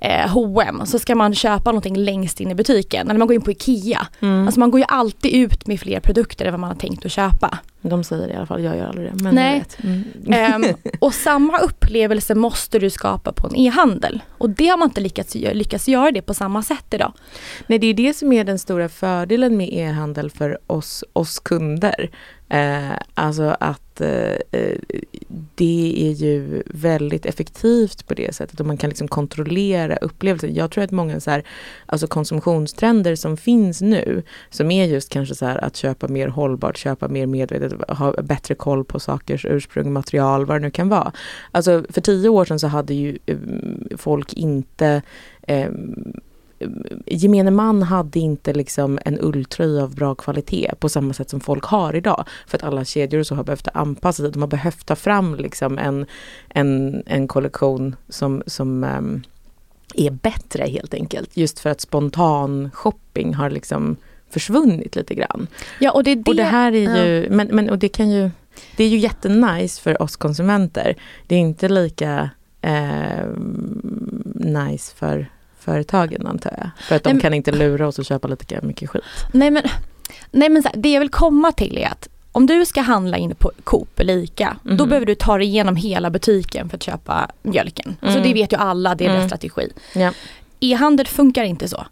eh, 0.00 0.28
H&M 0.28 0.82
så 0.86 0.98
ska 0.98 1.14
man 1.14 1.34
köpa 1.34 1.70
någonting 1.70 1.96
längst 1.96 2.40
in 2.40 2.50
i 2.50 2.54
butiken. 2.54 3.10
Eller 3.10 3.18
man 3.18 3.28
går 3.28 3.34
in 3.34 3.42
på 3.42 3.50
IKEA. 3.50 4.06
Mm. 4.20 4.46
Alltså 4.46 4.60
man 4.60 4.70
går 4.70 4.80
ju 4.80 4.86
alltid 4.88 5.34
ut 5.34 5.66
med 5.66 5.80
fler 5.80 6.00
produkter 6.00 6.44
än 6.44 6.52
vad 6.52 6.60
man 6.60 6.70
har 6.70 6.76
tänkt 6.76 7.06
att 7.06 7.12
köpa. 7.12 7.58
De 7.82 8.04
säger 8.04 8.26
det 8.26 8.32
i 8.32 8.36
alla 8.36 8.46
fall, 8.46 8.64
jag 8.64 8.76
gör 8.76 8.86
aldrig 8.86 9.12
det. 9.12 9.22
Men 9.22 9.34
Nej. 9.34 9.64
Mm. 9.82 10.04
Ehm, 10.28 10.74
och 10.98 11.14
samma 11.14 11.58
upplevelse 11.58 12.34
måste 12.34 12.78
du 12.78 12.90
skapa 12.90 13.32
på 13.32 13.46
en 13.48 13.56
e-handel. 13.56 14.22
Och 14.38 14.50
det 14.50 14.68
har 14.68 14.76
man 14.76 14.88
inte 14.88 15.00
lyckats, 15.00 15.34
lyckats 15.34 15.88
göra 15.88 16.10
det 16.10 16.22
på 16.22 16.34
samma 16.34 16.62
sätt 16.62 16.94
idag. 16.94 17.12
Nej, 17.66 17.78
det 17.78 17.86
är 17.86 17.94
det 17.94 18.14
som 18.14 18.32
är 18.32 18.44
den 18.44 18.58
stora 18.58 18.88
fördelen 18.88 19.56
med 19.56 19.68
e-handel 19.72 20.30
för 20.30 20.58
oss, 20.66 21.04
oss 21.12 21.38
kunder. 21.38 22.10
Eh, 22.50 22.96
alltså 23.14 23.56
att 23.60 24.00
eh, 24.00 24.34
eh, 24.50 24.78
det 25.54 25.94
är 25.96 26.12
ju 26.12 26.62
väldigt 26.66 27.26
effektivt 27.26 28.06
på 28.06 28.14
det 28.14 28.34
sättet 28.34 28.60
och 28.60 28.66
man 28.66 28.76
kan 28.76 28.90
liksom 28.90 29.08
kontrollera 29.08 29.96
upplevelsen. 29.96 30.54
Jag 30.54 30.70
tror 30.70 30.84
att 30.84 30.90
många 30.90 31.20
så 31.20 31.30
här, 31.30 31.44
alltså 31.86 32.06
konsumtionstrender 32.06 33.14
som 33.14 33.36
finns 33.36 33.80
nu 33.80 34.22
som 34.50 34.70
är 34.70 34.86
just 34.86 35.08
kanske 35.08 35.34
så 35.34 35.46
här 35.46 35.64
att 35.64 35.76
köpa 35.76 36.08
mer 36.08 36.28
hållbart, 36.28 36.76
köpa 36.76 37.08
mer 37.08 37.26
medvetet, 37.26 37.72
ha 37.88 38.12
bättre 38.22 38.54
koll 38.54 38.84
på 38.84 39.00
sakers 39.00 39.44
ursprung, 39.44 39.92
material, 39.92 40.46
vad 40.46 40.56
det 40.56 40.64
nu 40.64 40.70
kan 40.70 40.88
vara. 40.88 41.12
Alltså 41.50 41.84
för 41.88 42.00
tio 42.00 42.28
år 42.28 42.44
sedan 42.44 42.58
så 42.58 42.66
hade 42.66 42.94
ju 42.94 43.18
eh, 43.26 43.36
folk 43.96 44.32
inte 44.32 45.02
eh, 45.42 45.70
gemene 47.06 47.50
man 47.50 47.82
hade 47.82 48.18
inte 48.18 48.52
liksom 48.52 48.98
en 49.04 49.18
ulltröja 49.20 49.82
av 49.82 49.94
bra 49.94 50.14
kvalitet 50.14 50.70
på 50.78 50.88
samma 50.88 51.12
sätt 51.12 51.30
som 51.30 51.40
folk 51.40 51.64
har 51.64 51.96
idag. 51.96 52.24
För 52.46 52.58
att 52.58 52.64
alla 52.64 52.84
kedjor 52.84 53.20
och 53.20 53.26
så 53.26 53.34
har 53.34 53.44
behövt 53.44 53.68
anpassa 53.74 54.22
sig. 54.22 54.32
De 54.32 54.42
har 54.42 54.48
behövt 54.48 54.86
ta 54.86 54.96
fram 54.96 55.34
liksom 55.34 55.78
en, 55.78 56.06
en, 56.48 57.02
en 57.06 57.28
kollektion 57.28 57.96
som, 58.08 58.42
som 58.46 58.84
ehm, 58.84 59.22
är 59.94 60.10
bättre 60.10 60.64
helt 60.64 60.94
enkelt. 60.94 61.36
Just 61.36 61.58
för 61.58 61.70
att 61.70 61.80
spontan 61.80 62.70
shopping 62.74 63.34
har 63.34 63.50
liksom 63.50 63.96
försvunnit 64.30 64.96
lite 64.96 65.14
grann. 65.14 65.46
Ja, 65.78 65.92
och 65.92 66.04
det, 66.04 66.10
är 66.10 66.16
det, 66.16 66.30
Och 66.30 66.36
det 66.36 66.42
här 66.42 66.72
är 66.72 67.06
ju, 67.06 67.30
men, 67.30 67.48
men 67.52 67.70
och 67.70 67.78
det 67.78 67.88
kan 67.88 68.10
ju, 68.10 68.30
det 68.76 68.84
är 68.84 68.88
ju 68.88 68.98
jättenice 68.98 69.80
för 69.80 70.02
oss 70.02 70.16
konsumenter. 70.16 70.96
Det 71.26 71.34
är 71.34 71.38
inte 71.38 71.68
lika 71.68 72.30
eh, 72.60 73.26
nice 74.34 74.94
för 74.94 75.26
företagen 75.60 76.26
antar 76.26 76.54
jag. 76.58 76.70
För 76.88 76.96
att 76.96 77.04
de 77.04 77.12
Nej, 77.12 77.22
kan 77.22 77.34
inte 77.34 77.52
lura 77.52 77.88
oss 77.88 77.98
och 77.98 78.04
köpa 78.04 78.28
lite 78.28 78.60
mycket 78.62 78.90
skit. 78.90 79.02
Nej 79.32 79.50
men, 79.50 79.62
nej, 80.30 80.48
men 80.48 80.62
så 80.62 80.68
här, 80.68 80.76
det 80.76 80.92
jag 80.92 81.00
vill 81.00 81.08
komma 81.10 81.52
till 81.52 81.78
är 81.78 81.86
att 81.86 82.08
om 82.32 82.46
du 82.46 82.66
ska 82.66 82.80
handla 82.80 83.16
in 83.16 83.34
på 83.34 83.50
Coop 83.64 84.00
eller 84.00 84.16
ICA, 84.16 84.56
då 84.62 84.70
Mhm. 84.74 84.88
behöver 84.88 85.06
du 85.06 85.14
ta 85.14 85.38
dig 85.38 85.46
igenom 85.46 85.76
hela 85.76 86.10
butiken 86.10 86.68
för 86.68 86.76
att 86.76 86.82
köpa 86.82 87.30
mjölken. 87.42 87.96
Alltså 88.00 88.18
Mm. 88.18 88.28
det 88.28 88.34
vet 88.34 88.52
ju 88.52 88.56
alla, 88.56 88.94
det 88.94 89.04
är 89.04 89.08
Mm. 89.08 89.18
deras 89.18 89.28
strategi. 89.30 89.72
Ja. 89.94 90.12
E-handel 90.60 91.06
funkar 91.06 91.44
inte 91.44 91.68
så. 91.68 91.86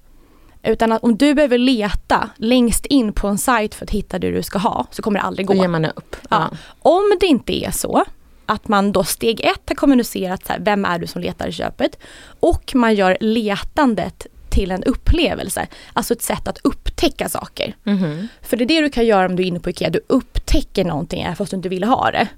Utan 0.62 0.92
att 0.92 1.02
om 1.02 1.16
du 1.16 1.34
behöver 1.34 1.58
leta 1.58 2.30
längst 2.36 2.86
in 2.86 3.12
på 3.12 3.28
en 3.28 3.38
sajt 3.38 3.74
för 3.74 3.84
att 3.84 3.90
hitta 3.90 4.18
det 4.18 4.30
du 4.30 4.42
ska 4.42 4.58
ha, 4.58 4.86
så 4.90 5.02
kommer 5.02 5.18
det 5.18 5.24
aldrig 5.24 5.46
Då 5.46 5.52
gå. 5.52 5.60
ger 5.62 5.68
man 5.68 5.84
upp. 5.84 6.16
Ja. 6.30 6.50
Om 6.82 7.16
det 7.20 7.26
inte 7.26 7.64
är 7.66 7.70
så 7.70 8.04
att 8.48 8.68
man 8.68 8.92
då 8.92 9.04
steg 9.04 9.40
ett 9.40 9.62
har 9.68 9.74
kommunicerat 9.74 10.46
så 10.46 10.52
här, 10.52 10.60
vem 10.60 10.84
är 10.84 10.98
du 10.98 11.06
som 11.06 11.22
letar 11.22 11.48
i 11.48 11.52
köpet 11.52 11.98
och 12.40 12.72
man 12.74 12.94
gör 12.94 13.16
letandet 13.20 14.26
till 14.50 14.70
en 14.70 14.84
upplevelse, 14.84 15.66
alltså 15.92 16.14
ett 16.14 16.22
sätt 16.22 16.48
att 16.48 16.58
upptäcka 16.64 17.28
saker. 17.28 17.76
Mhm. 17.84 18.28
För 18.42 18.56
det 18.56 18.64
är 18.64 18.66
det 18.66 18.80
du 18.80 18.90
kan 18.90 19.06
göra 19.06 19.26
om 19.26 19.36
du 19.36 19.42
är 19.42 19.46
inne 19.46 19.60
på 19.60 19.70
IKEA, 19.70 19.90
du 19.90 20.00
upptäcker 20.06 20.84
någonting 20.84 21.26
fast 21.36 21.50
du 21.50 21.56
inte 21.56 21.68
vill 21.68 21.84
ha 21.84 22.10
det. 22.10 22.28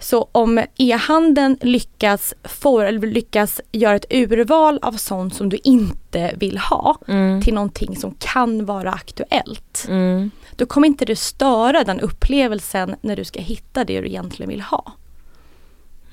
Så 0.00 0.28
om 0.32 0.64
e-handeln 0.76 1.58
lyckas, 1.62 2.34
eller 2.64 3.06
lyckas 3.06 3.60
göra 3.72 3.96
ett 3.96 4.04
urval 4.10 4.78
av 4.82 4.92
sånt 4.92 5.34
som 5.34 5.48
du 5.48 5.58
inte 5.64 6.34
vill 6.36 6.58
ha 6.58 6.98
Mm. 7.08 7.42
till 7.42 7.54
någonting 7.54 7.96
som 7.96 8.14
kan 8.18 8.64
vara 8.64 8.92
aktuellt. 8.92 9.86
Mm. 9.88 10.30
Då 10.56 10.66
kommer 10.66 10.86
inte 10.88 11.04
det 11.04 11.16
störa 11.16 11.84
den 11.84 12.00
upplevelsen 12.00 12.96
när 13.00 13.16
du 13.16 13.24
ska 13.24 13.40
hitta 13.40 13.84
det 13.84 14.00
du 14.00 14.06
egentligen 14.06 14.50
vill 14.50 14.60
ha. 14.60 14.92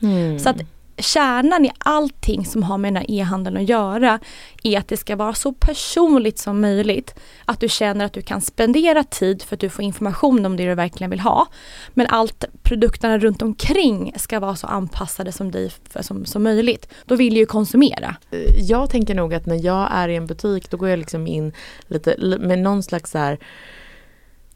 Mm. 0.01 0.39
Så 0.39 0.49
att 0.49 0.61
kärnan 0.97 1.65
i 1.65 1.71
allting 1.77 2.45
som 2.45 2.63
har 2.63 2.77
med 2.77 2.93
den 2.93 2.95
här 2.95 3.11
e-handeln 3.11 3.57
att 3.57 3.69
göra 3.69 4.19
är 4.63 4.77
att 4.77 4.87
det 4.87 4.97
ska 4.97 5.15
vara 5.15 5.33
så 5.33 5.53
personligt 5.53 6.39
som 6.39 6.61
möjligt. 6.61 7.15
Att 7.45 7.59
du 7.59 7.69
känner 7.69 8.05
att 8.05 8.13
du 8.13 8.21
kan 8.21 8.41
spendera 8.41 9.03
tid 9.03 9.41
för 9.41 9.55
att 9.55 9.59
du 9.59 9.69
får 9.69 9.85
information 9.85 10.45
om 10.45 10.57
det 10.57 10.65
du 10.65 10.75
verkligen 10.75 11.11
vill 11.11 11.19
ha. 11.19 11.47
Men 11.93 12.07
allt 12.07 12.45
produkterna 12.63 13.17
runt 13.17 13.41
omkring 13.41 14.13
ska 14.15 14.39
vara 14.39 14.55
så 14.55 14.67
anpassade 14.67 15.31
som 15.31 15.51
dig 15.51 15.71
som, 15.99 16.25
som 16.25 16.43
möjligt. 16.43 16.93
Då 17.05 17.15
vill 17.15 17.33
du 17.33 17.39
ju 17.39 17.45
konsumera. 17.45 18.15
jag 18.55 18.89
tänker 18.89 19.15
nog 19.15 19.33
att 19.33 19.45
när 19.45 19.65
jag 19.65 19.89
är 19.91 20.09
i 20.09 20.15
en 20.15 20.27
butik 20.27 20.69
då 20.69 20.77
går 20.77 20.89
jag 20.89 20.99
liksom 20.99 21.27
in 21.27 21.53
lite 21.87 22.15
li- 22.17 22.39
med 22.39 22.59
någon 22.59 22.83
slags 22.83 23.11
så 23.11 23.17
här 23.17 23.37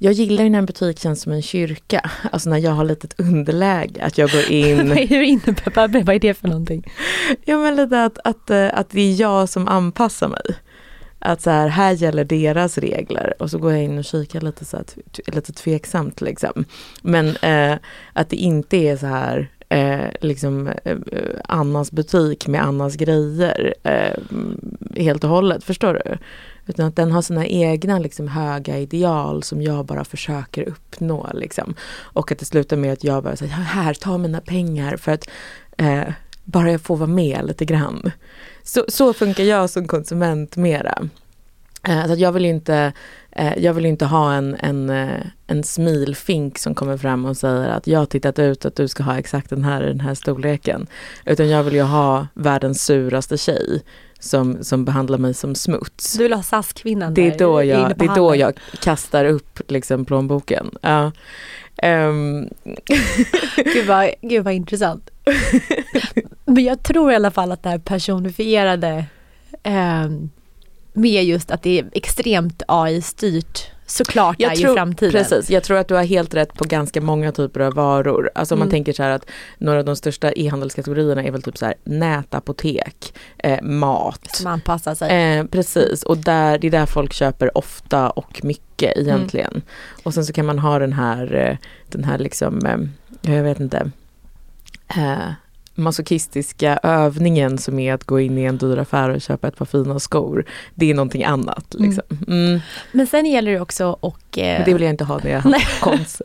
jag 0.01 0.13
gillar 0.13 0.43
ju 0.43 0.49
när 0.49 0.59
en 0.59 0.65
butik 0.65 0.99
känns 0.99 1.21
som 1.21 1.31
en 1.31 1.41
kyrka. 1.41 2.09
Alltså 2.31 2.49
när 2.49 2.57
jag 2.57 2.71
har 2.71 2.85
lite 2.85 3.07
ett 3.07 3.19
underläge. 3.19 4.03
Att 4.03 4.17
jag 4.17 4.29
går 4.29 4.51
in. 4.51 4.89
Vad 4.89 4.97
är 4.97 5.07
du 5.07 5.25
inne 5.25 5.53
på? 5.53 5.71
Vad 5.75 6.09
är 6.09 6.19
det 6.19 6.33
för 6.33 6.47
någonting? 6.47 6.93
Ja 7.45 7.57
men 7.57 7.75
lite 7.75 8.03
att, 8.03 8.19
att, 8.23 8.49
eh, 8.49 8.69
att 8.73 8.89
det 8.89 9.01
är 9.01 9.21
jag 9.21 9.49
som 9.49 9.67
anpassar 9.67 10.27
mig. 10.27 10.41
Att 11.19 11.41
så 11.41 11.49
här, 11.49 11.67
här 11.67 11.91
gäller 11.91 12.23
deras 12.23 12.77
regler 12.77 13.33
och 13.39 13.51
så 13.51 13.57
går 13.57 13.71
jag 13.71 13.83
in 13.83 13.97
och 13.97 14.05
kikar 14.05 14.41
lite 14.41 14.65
så 14.65 14.77
här, 14.77 14.85
lite 15.35 15.53
tveksamt 15.53 16.21
liksom. 16.21 16.65
Men 17.01 17.35
eh, 17.35 17.77
att 18.13 18.29
det 18.29 18.35
inte 18.35 18.77
är 18.77 18.97
så 18.97 19.05
här 19.05 19.49
eh, 19.69 20.07
liksom 20.21 20.67
eh, 20.67 20.97
eh, 21.11 21.39
Annas 21.43 21.91
butik 21.91 22.47
med 22.47 22.63
Annas 22.63 22.95
grejer 22.95 23.73
eh, 23.83 24.17
helt 24.95 25.23
och 25.23 25.29
hållet, 25.29 25.63
förstår 25.63 25.93
du? 25.93 26.17
Utan 26.69 26.85
att 26.85 26.95
den 26.95 27.11
har 27.11 27.21
sina 27.21 27.45
egna 27.45 27.99
liksom, 27.99 28.27
höga 28.27 28.77
ideal 28.77 29.43
som 29.43 29.61
jag 29.61 29.85
bara 29.85 30.05
försöker 30.05 30.69
uppnå. 30.69 31.29
Liksom. 31.33 31.73
Och 31.99 32.31
att 32.31 32.39
det 32.39 32.45
slutar 32.45 32.77
med 32.77 32.93
att 32.93 33.03
jag 33.03 33.23
bara 33.23 33.35
säger 33.35 33.53
här, 33.53 33.93
ta 33.93 34.17
mina 34.17 34.41
pengar 34.41 34.97
för 34.97 35.11
att 35.11 35.29
eh, 35.77 36.13
bara 36.43 36.71
jag 36.71 36.81
får 36.81 36.97
vara 36.97 37.09
med 37.09 37.45
lite 37.45 37.65
grann. 37.65 38.11
Så, 38.63 38.85
så 38.87 39.13
funkar 39.13 39.43
jag 39.43 39.69
som 39.69 39.87
konsument 39.87 40.55
mera. 40.55 41.09
Eh, 41.87 42.05
så 42.05 42.13
att 42.13 42.19
jag 42.19 42.31
vill 42.31 42.45
ju 42.45 42.49
inte, 42.49 42.93
eh, 43.31 43.57
jag 43.57 43.73
vill 43.73 43.85
inte 43.85 44.05
ha 44.05 44.33
en, 44.33 44.55
en, 44.59 44.89
eh, 44.89 45.25
en 45.47 45.63
smilfink 45.63 46.57
som 46.57 46.75
kommer 46.75 46.97
fram 46.97 47.25
och 47.25 47.37
säger 47.37 47.69
att 47.69 47.87
jag 47.87 47.99
har 47.99 48.05
tittat 48.05 48.39
ut 48.39 48.65
att 48.65 48.75
du 48.75 48.87
ska 48.87 49.03
ha 49.03 49.17
exakt 49.17 49.49
den 49.49 49.63
här 49.63 49.83
i 49.83 49.87
den 49.87 49.99
här 49.99 50.13
storleken. 50.13 50.87
Utan 51.25 51.49
jag 51.49 51.63
vill 51.63 51.73
ju 51.73 51.81
ha 51.81 52.27
världens 52.33 52.83
suraste 52.83 53.37
tjej 53.37 53.83
som, 54.19 54.63
som 54.63 54.85
behandlar 54.85 55.17
mig 55.17 55.33
som 55.33 55.55
smuts. 55.55 56.13
Du 56.13 56.23
vill 56.23 56.33
ha 56.33 56.43
SAS-kvinnan 56.43 57.13
Det 57.13 57.21
är 57.21 57.31
där 57.31 57.39
då 57.39 57.63
jag, 57.63 57.97
det 57.97 58.05
är 58.05 58.15
då 58.15 58.35
jag 58.35 58.53
kastar 58.81 59.25
upp 59.25 59.61
liksom 59.67 60.05
plånboken. 60.05 60.71
Ja. 60.81 61.11
Ehm, 61.77 62.49
Gud 63.55 63.87
vad, 63.87 64.09
gud 64.21 64.43
vad 64.43 64.53
intressant. 64.53 65.09
Men 66.45 66.63
jag 66.63 66.83
tror 66.83 67.11
i 67.11 67.15
alla 67.15 67.31
fall 67.31 67.51
att 67.51 67.63
det 67.63 67.69
här 67.69 67.77
personifierade 67.77 69.05
ehm, 69.63 70.29
med 70.93 71.23
just 71.23 71.51
att 71.51 71.63
det 71.63 71.79
är 71.79 71.89
extremt 71.93 72.63
AI-styrt 72.67 73.71
såklart 73.91 74.41
är 74.41 74.55
ju 74.55 74.73
framtiden. 74.73 75.11
Precis, 75.11 75.49
jag 75.49 75.63
tror 75.63 75.77
att 75.77 75.87
du 75.87 75.95
har 75.95 76.03
helt 76.03 76.33
rätt 76.33 76.53
på 76.53 76.63
ganska 76.63 77.01
många 77.01 77.31
typer 77.31 77.59
av 77.59 77.73
varor. 77.73 78.29
Alltså 78.35 78.55
om 78.55 78.59
man 78.59 78.67
Mm. 78.67 78.71
tänker 78.71 78.93
så 78.93 79.03
här 79.03 79.09
att 79.09 79.25
några 79.57 79.79
av 79.79 79.85
de 79.85 79.95
största 79.95 80.31
e-handelskategorierna 80.31 81.23
är 81.23 81.31
väl 81.31 81.41
typ 81.41 81.57
så 81.57 81.65
här 81.65 81.75
nätapotek, 81.83 83.13
eh, 83.37 83.61
mat. 83.61 84.27
Som 84.35 84.47
anpassar 84.47 84.95
sig. 84.95 85.37
Eh, 85.37 85.45
precis, 85.45 86.03
och 86.03 86.17
där, 86.17 86.57
det 86.57 86.67
är 86.67 86.71
där 86.71 86.85
folk 86.85 87.13
köper 87.13 87.57
ofta 87.57 88.09
och 88.09 88.39
mycket 88.43 88.97
egentligen. 88.97 89.61
Och 90.03 90.13
sen 90.13 90.25
så 90.25 90.33
kan 90.33 90.45
man 90.45 90.59
ha 90.59 90.79
den 90.79 90.93
här, 90.93 91.35
eh, 91.35 91.57
den 91.91 92.03
här 92.03 92.17
liksom, 92.17 92.65
eh, 92.65 93.33
jag 93.35 93.43
vet 93.43 93.59
inte, 93.59 93.91
eh, 94.97 95.31
masochistiska 95.79 96.79
övningen 96.83 97.57
som 97.57 97.79
är 97.79 97.93
att 97.93 98.03
gå 98.03 98.19
in 98.19 98.37
i 98.37 98.43
en 98.43 98.57
dyr 98.57 98.77
affär 98.77 99.09
och 99.09 99.21
köpa 99.21 99.47
ett 99.47 99.57
par 99.57 99.65
fina 99.65 99.99
skor. 99.99 100.45
Det 100.75 100.89
är 100.89 100.93
någonting 100.93 101.23
annat. 101.23 101.75
Liksom. 101.77 102.03
Mm. 102.27 102.59
Men 102.91 103.07
sen 103.07 103.25
gäller 103.25 103.51
det 103.51 103.59
också 103.59 103.97
och... 103.99 104.37
Eh... 104.37 104.57
Men 104.57 104.65
det 104.65 104.73
vill 104.73 104.81
jag 104.81 104.89
inte 104.91 105.03
ha 105.03 105.19
när 105.23 105.31
jag 105.31 105.41
har 105.41 105.79
konst. 105.81 106.21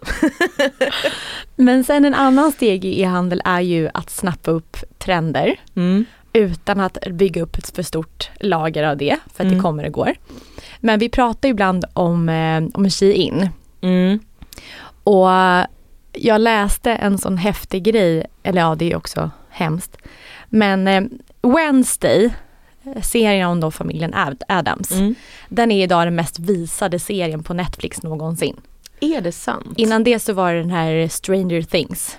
Men 1.57 1.85
sen 1.85 2.05
en 2.05 2.15
annan 2.15 2.53
steg 2.53 2.85
i 2.85 3.01
e-handel 3.03 3.43
är 3.45 3.61
ju 3.61 3.89
att 3.95 4.11
snappa 4.11 4.51
upp 4.51 4.77
trender. 4.99 5.61
Mm. 5.77 6.05
Utan 6.33 6.81
att 6.81 6.99
bygga 7.11 7.43
upp 7.43 7.57
ett 7.59 7.77
för 7.77 7.83
stort 7.83 8.31
lager 8.41 8.85
av 8.85 8.97
det, 8.97 9.17
för 9.35 9.45
att 9.45 9.47
Mm. 9.47 9.55
det 9.55 9.61
kommer 9.63 9.87
och 9.87 9.93
går. 9.93 10.13
Men 10.81 10.99
vi 10.99 11.09
pratar 11.09 11.49
ju 11.49 11.51
ibland 11.51 11.85
om, 11.93 12.29
eh, 12.29 12.65
om 12.75 12.91
Shein. 12.91 13.49
Mm. 13.81 14.19
Och 15.05 15.29
jag 16.13 16.41
läste 16.41 16.91
en 16.93 17.19
sån 17.19 17.37
häftig 17.39 17.83
grej, 17.85 18.27
eller 18.43 18.61
ja 18.61 18.75
det 18.75 18.93
är 18.93 18.97
också 18.97 19.31
hemskt. 19.55 19.97
Men 20.49 20.89
eh, 20.89 21.03
Wednesday, 21.43 22.31
serien 23.03 23.49
om 23.49 23.61
då 23.61 23.71
familjen 23.71 24.15
Ad- 24.15 24.43
Adams, 24.49 24.91
Mm. 24.93 25.15
den 25.49 25.71
är 25.71 25.85
idag 25.85 26.07
den 26.07 26.15
mest 26.15 26.39
visade 26.39 26.99
serien 26.99 27.43
på 27.43 27.55
Netflix 27.55 28.03
någonsin. 28.03 28.61
Är 29.01 29.21
det 29.21 29.33
sant? 29.33 29.75
Innan 29.77 30.05
det 30.05 30.19
så 30.19 30.33
var 30.33 30.53
det 30.53 30.59
den 30.61 30.71
här 30.71 31.09
Stranger 31.09 31.63
Things. 31.63 32.19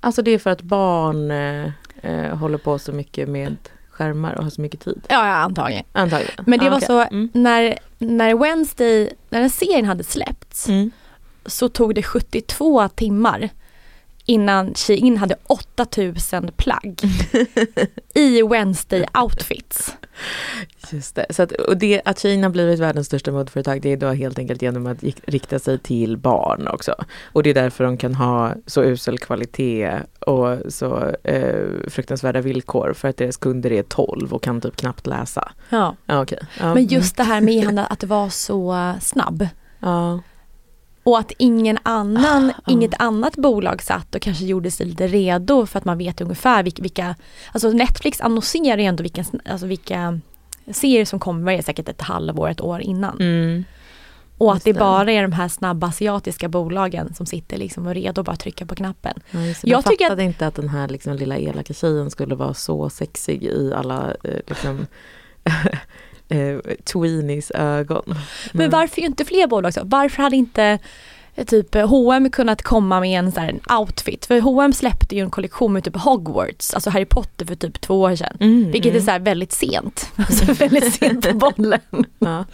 Alltså 0.00 0.22
det 0.22 0.30
är 0.30 0.38
för 0.38 0.50
att 0.50 0.62
barn 0.62 1.30
eh, 1.30 1.70
eh, 2.02 2.36
håller 2.36 2.58
på 2.58 2.78
så 2.78 2.92
mycket 2.92 3.28
med 3.28 3.56
skärmar 3.90 4.34
och 4.34 4.42
har 4.44 4.50
så 4.50 4.60
mycket 4.60 4.80
tid. 4.80 5.00
Ja, 5.08 5.26
ja 5.26 5.34
antagligen. 5.34 5.84
Antagligen. 5.92 6.44
Men 6.46 6.58
det 6.58 6.66
Ah, 6.66 6.70
var 6.70 6.76
okej. 6.76 6.86
så, 6.86 7.00
Mm. 7.00 7.28
när, 7.34 7.78
när 7.98 8.34
Wednesday, 8.34 9.12
när 9.30 9.40
den 9.40 9.50
serien 9.50 9.84
hade 9.84 10.04
släppts 10.04 10.68
Mm. 10.68 10.90
så 11.46 11.68
tog 11.68 11.94
det 11.94 12.02
72 12.02 12.88
timmar 12.88 13.48
innan 14.26 14.74
Shein 14.74 15.16
hade 15.16 15.36
8000 15.46 16.50
plagg 16.56 17.00
i 18.14 18.42
Wednesday 18.42 19.06
outfits. 19.14 19.96
Just 20.90 21.14
det. 21.14 21.26
Så 21.30 21.42
att, 21.42 21.52
och 21.52 21.76
det, 21.76 22.02
att 22.04 22.18
Kina 22.18 22.50
blivit 22.50 22.80
världens 22.80 23.06
största 23.06 23.32
modeföretag 23.32 23.82
det 23.82 23.92
är 23.92 23.96
då 23.96 24.08
helt 24.08 24.38
enkelt 24.38 24.62
genom 24.62 24.86
att 24.86 25.04
rikta 25.26 25.58
sig 25.58 25.78
till 25.78 26.16
barn 26.16 26.68
också. 26.68 26.94
Och 27.32 27.42
det 27.42 27.50
är 27.50 27.54
därför 27.54 27.84
de 27.84 27.96
kan 27.96 28.14
ha 28.14 28.54
så 28.66 28.82
usel 28.82 29.18
kvalitet 29.18 29.92
och 30.20 30.58
så 30.68 31.14
eh, 31.24 31.66
fruktansvärda 31.88 32.40
villkor 32.40 32.92
för 32.92 33.08
att 33.08 33.16
deras 33.16 33.36
kunder 33.36 33.72
är 33.72 33.82
12 33.82 34.34
och 34.34 34.42
kan 34.42 34.60
typ 34.60 34.76
knappt 34.76 35.06
läsa. 35.06 35.52
Ja. 35.68 35.96
Ja, 36.06 36.22
okej. 36.22 36.38
Ja. 36.60 36.74
Men 36.74 36.86
just 36.86 37.16
det 37.16 37.24
här 37.24 37.40
med 37.40 37.78
att 37.90 38.00
det 38.00 38.06
var 38.06 38.28
så 38.28 38.94
snabb. 39.00 39.48
Ja. 39.80 40.20
Och 41.04 41.18
att 41.18 41.32
ingen 41.38 41.78
annan, 41.82 42.52
inget 42.66 42.94
annat 42.98 43.36
bolag 43.36 43.82
satt 43.82 44.14
och 44.14 44.20
kanske 44.20 44.44
gjorde 44.44 44.70
sig 44.70 44.86
lite 44.86 45.06
redo 45.06 45.66
för 45.66 45.78
att 45.78 45.84
man 45.84 45.98
vet 45.98 46.20
ungefär 46.20 46.62
vilka, 46.62 47.14
alltså 47.52 47.70
Netflix 47.70 48.20
annonserar 48.20 48.78
ju 48.78 48.84
ändå 48.84 49.02
vilka, 49.02 49.24
alltså 49.44 49.66
vilka 49.66 50.20
serier 50.72 51.04
som 51.04 51.20
kommer 51.20 51.44
varje 51.44 51.62
säkert 51.62 51.88
ett 51.88 52.02
halvår, 52.02 52.48
ett 52.48 52.60
år 52.60 52.80
innan. 52.80 53.20
Mm. 53.20 53.64
Och 54.38 54.52
att 54.52 54.64
det 54.64 54.72
det. 54.72 54.78
bara 54.78 55.12
är 55.12 55.22
de 55.22 55.32
här 55.32 55.48
snabba 55.48 55.86
asiatiska 55.86 56.48
bolagen 56.48 57.14
som 57.14 57.26
sitter 57.26 57.56
liksom 57.56 57.86
och 57.86 57.94
redo 57.94 58.20
att 58.20 58.26
bara 58.26 58.36
trycka 58.36 58.66
på 58.66 58.74
knappen. 58.74 59.20
Ja. 59.30 59.40
Jag 59.62 59.84
tycker 59.84 60.04
fattade 60.04 60.22
inte 60.24 60.46
att 60.46 60.54
den 60.54 60.68
här 60.68 60.88
liksom, 60.88 61.16
lilla 61.16 61.38
elaka 61.38 61.74
tjejen 61.74 62.10
skulle 62.10 62.34
vara 62.34 62.54
så 62.54 62.90
sexig 62.90 63.42
i 63.42 63.72
alla 63.74 64.14
eh, 64.24 64.40
liksom, 64.46 64.86
eh, 66.28 66.58
tweenies 66.84 67.50
ögon. 67.50 68.14
Men 68.52 68.70
varför 68.70 69.00
inte 69.00 69.24
fler 69.24 69.46
bolag 69.46 69.74
så? 69.74 69.80
Varför 69.84 70.22
hade 70.22 70.36
inte 70.36 70.78
eh, 71.34 71.44
typ 71.44 71.74
H&M 71.74 72.30
kunnat 72.30 72.62
komma 72.62 73.00
med 73.00 73.18
en, 73.18 73.32
så 73.32 73.40
här, 73.40 73.48
en 73.48 73.78
outfit? 73.78 74.26
För 74.26 74.40
H&M 74.40 74.72
släppte 74.72 75.14
ju 75.16 75.20
en 75.20 75.30
kollektion 75.30 75.72
med 75.72 75.84
typ 75.84 75.96
Hogwarts, 75.96 76.74
alltså 76.74 76.90
Harry 76.90 77.04
Potter 77.04 77.46
för 77.46 77.54
typ 77.54 77.80
två 77.80 78.00
år 78.00 78.16
sedan. 78.16 78.36
Mm, 78.40 78.70
Vilket 78.70 78.92
mm. 78.92 79.08
är 79.08 79.18
så 79.18 79.24
väldigt 79.24 79.52
sent. 79.52 80.10
Alltså 80.16 80.52
väldigt 80.52 80.94
sent 80.94 81.28
på 81.28 81.34
bollen. 81.34 81.80
Ja. 82.18 82.44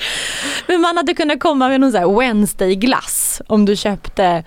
Men 0.67 0.81
man 0.81 0.97
hade 0.97 1.15
kunnat 1.15 1.41
komma 1.41 1.69
med 1.69 1.81
någon 1.81 1.93
så 1.93 1.99
här 1.99 2.07
Wednesday-glass 2.07 3.43
om 3.47 3.65
du 3.65 3.77
köpte 3.77 4.45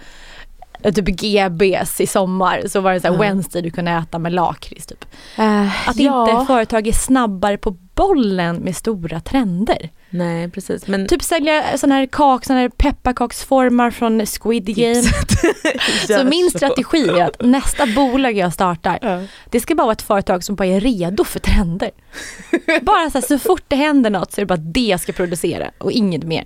eh, 0.84 0.93
typ 0.93 1.05
GBs 1.05 2.01
i 2.01 2.07
sommar 2.07 2.63
så 2.67 2.82
var 2.82 2.93
det 2.93 2.99
så 2.99 3.07
här 3.07 3.13
Ja. 3.13 3.21
Wednesday 3.21 3.61
du 3.61 3.71
kunde 3.71 3.91
äta 3.91 4.19
med 4.19 4.34
lakrits 4.34 4.86
typ. 4.86 5.05
Eh, 5.38 5.89
Att 5.89 5.95
ja. 5.95 6.32
inte 6.32 6.45
företag 6.45 6.88
är 6.88 6.93
snabbare 6.93 7.57
på 7.57 7.78
bollen 7.95 8.55
med 8.55 8.75
stora 8.75 9.19
trender. 9.19 9.89
Nej 10.09 10.49
precis. 10.49 10.87
Men 10.87 11.07
Typ 11.07 11.23
sälja 11.23 11.77
sån 11.77 11.91
här 11.91 12.05
kak, 12.05 12.45
sån 12.45 12.55
här 12.55 12.69
pepparkaksformar 12.69 13.91
från 13.91 14.25
Squid 14.25 14.75
Game. 14.75 15.03
så 16.07 16.23
min 16.23 16.49
strategi 16.49 17.07
är 17.09 17.23
att 17.23 17.41
nästa 17.41 17.85
bolag 17.85 18.37
jag 18.37 18.53
startar, 18.53 19.27
det 19.49 19.59
ska 19.59 19.75
bara 19.75 19.83
vara 19.83 19.93
ett 19.93 20.01
företag 20.01 20.43
som 20.43 20.55
bara 20.55 20.67
är 20.67 20.79
redo 20.79 21.23
för 21.23 21.39
trender. 21.39 21.91
bara 22.81 23.09
så, 23.09 23.17
här, 23.17 23.27
så 23.27 23.39
fort 23.39 23.63
det 23.67 23.75
händer 23.75 24.09
något 24.09 24.31
så 24.31 24.41
är 24.41 24.45
det 24.45 24.47
bara 24.47 24.63
det 24.73 24.87
jag 24.87 24.99
ska 24.99 25.13
producera 25.13 25.71
och 25.77 25.91
inget 25.91 26.23
mer. 26.23 26.45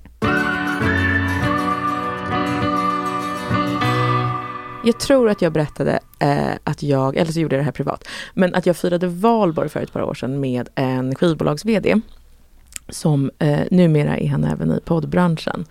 Jag 4.87 4.99
tror 4.99 5.29
att 5.29 5.41
jag 5.41 5.53
berättade 5.53 5.99
eh, 6.19 6.53
att 6.63 6.83
jag, 6.83 7.15
eller 7.15 7.31
så 7.31 7.39
gjorde 7.39 7.55
jag 7.55 7.61
det 7.61 7.65
här 7.65 7.71
privat, 7.71 8.07
men 8.33 8.55
att 8.55 8.65
jag 8.65 8.77
firade 8.77 9.07
valborg 9.07 9.69
för 9.69 9.79
ett 9.79 9.93
par 9.93 10.01
år 10.01 10.13
sedan 10.13 10.39
med 10.39 10.69
en 10.75 11.15
skivbolags-VD 11.15 12.01
som 12.89 13.31
eh, 13.39 13.59
numera 13.71 14.17
är 14.17 14.27
han 14.27 14.43
även 14.43 14.71
i 14.71 14.79
poddbranschen. 14.85 15.65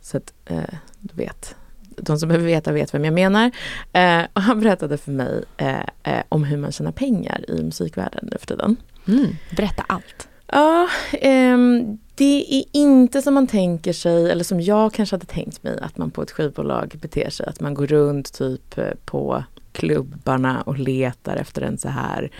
Så 0.00 0.16
att 0.16 0.32
eh, 0.44 0.74
du 1.00 1.14
vet, 1.14 1.56
de 1.96 2.18
som 2.18 2.28
behöver 2.28 2.46
veta 2.46 2.72
vet 2.72 2.94
vem 2.94 3.04
jag 3.04 3.14
menar. 3.14 3.50
Eh, 3.92 4.22
och 4.32 4.42
han 4.42 4.60
berättade 4.60 4.98
för 4.98 5.12
mig 5.12 5.44
eh, 5.56 5.80
eh, 6.02 6.22
om 6.28 6.44
hur 6.44 6.56
man 6.56 6.72
tjänar 6.72 6.92
pengar 6.92 7.50
i 7.50 7.62
musikvärlden 7.62 8.28
nu 8.32 8.38
för 8.38 8.46
tiden. 8.46 8.76
Mm. 9.08 9.26
Berätta 9.56 9.84
allt. 9.86 10.28
Ja, 10.46 10.88
um, 11.22 11.98
det 12.14 12.46
är 12.58 12.64
inte 12.72 13.22
som 13.22 13.34
man 13.34 13.46
tänker 13.46 13.92
sig, 13.92 14.30
eller 14.30 14.44
som 14.44 14.60
jag 14.60 14.92
kanske 14.92 15.14
hade 15.16 15.26
tänkt 15.26 15.62
mig, 15.62 15.78
att 15.82 15.98
man 15.98 16.10
på 16.10 16.22
ett 16.22 16.30
skivbolag 16.30 16.94
beter 17.00 17.30
sig. 17.30 17.46
Att 17.46 17.60
man 17.60 17.74
går 17.74 17.86
runt 17.86 18.32
typ 18.32 18.78
eh, 18.78 18.90
på 19.04 19.44
klubbarna 19.72 20.62
och 20.62 20.78
letar 20.78 21.36
efter 21.36 21.62
en 21.62 21.78
så 21.78 21.88
här, 21.88 22.30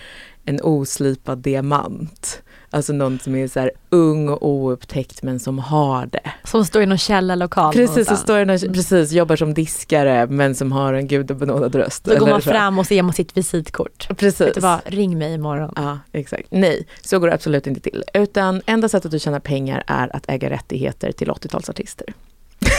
en 0.45 0.59
oslipad 0.63 1.37
diamant. 1.37 2.41
Alltså 2.77 2.93
någon 2.93 3.19
som 3.19 3.35
är 3.35 3.47
så 3.47 3.59
här 3.59 3.71
ung 3.89 4.29
och 4.29 4.47
oupptäckt 4.47 5.23
men 5.23 5.39
som 5.39 5.59
har 5.59 6.05
det. 6.05 6.31
Som 6.43 6.65
står 6.65 6.81
i 6.81 6.85
någon 6.85 6.97
källarlokal 6.97 7.73
Precis, 7.73 7.89
någonstans. 7.89 8.19
står 8.19 8.37
det 8.37 8.45
någon, 8.45 8.73
precis, 8.73 9.11
jobbar 9.11 9.35
som 9.35 9.53
diskare 9.53 10.27
men 10.27 10.55
som 10.55 10.71
har 10.71 10.93
en 10.93 11.07
gudabenådad 11.07 11.75
röst. 11.75 12.03
Då 12.03 12.17
går 12.17 12.27
man 12.27 12.41
fram 12.41 12.79
och 12.79 12.87
så 12.87 12.93
ger 12.93 13.03
man 13.03 13.13
sitt 13.13 13.37
visitkort. 13.37 14.07
Precis. 14.17 14.41
Vet 14.41 14.55
du 14.55 14.61
vad, 14.61 14.79
ring 14.85 15.17
mig 15.17 15.33
imorgon. 15.33 15.73
Ja, 15.75 15.99
exakt. 16.11 16.47
Nej, 16.49 16.87
så 17.01 17.19
går 17.19 17.27
det 17.27 17.33
absolut 17.33 17.67
inte 17.67 17.79
till. 17.81 18.03
Utan 18.13 18.61
enda 18.65 18.89
sättet 18.89 19.13
att 19.13 19.21
tjäna 19.21 19.39
pengar 19.39 19.83
är 19.87 20.15
att 20.15 20.29
äga 20.29 20.49
rättigheter 20.49 21.11
till 21.11 21.27
80-talsartister. 21.27 22.13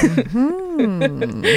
Mm-hmm. 0.02 1.44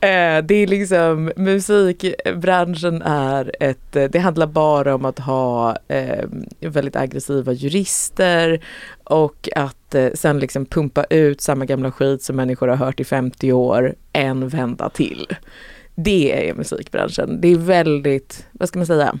Eh, 0.00 0.44
det 0.44 0.54
är 0.54 0.66
liksom, 0.66 1.32
musikbranschen 1.36 3.02
är 3.02 3.52
ett, 3.60 3.96
eh, 3.96 4.04
det 4.04 4.18
handlar 4.18 4.46
bara 4.46 4.94
om 4.94 5.04
att 5.04 5.18
ha 5.18 5.76
eh, 5.88 6.24
väldigt 6.60 6.96
aggressiva 6.96 7.52
jurister 7.52 8.64
och 9.04 9.48
att 9.56 9.94
eh, 9.94 10.08
sen 10.14 10.38
liksom 10.38 10.66
pumpa 10.66 11.04
ut 11.04 11.40
samma 11.40 11.64
gamla 11.64 11.92
skit 11.92 12.22
som 12.22 12.36
människor 12.36 12.68
har 12.68 12.76
hört 12.76 13.00
i 13.00 13.04
50 13.04 13.52
år 13.52 13.94
en 14.12 14.48
vända 14.48 14.90
till. 14.90 15.26
Det 15.94 16.48
är 16.48 16.54
musikbranschen. 16.54 17.40
Det 17.40 17.48
är 17.48 17.56
väldigt, 17.56 18.46
vad 18.52 18.68
ska 18.68 18.78
man 18.78 18.86
säga, 18.86 19.18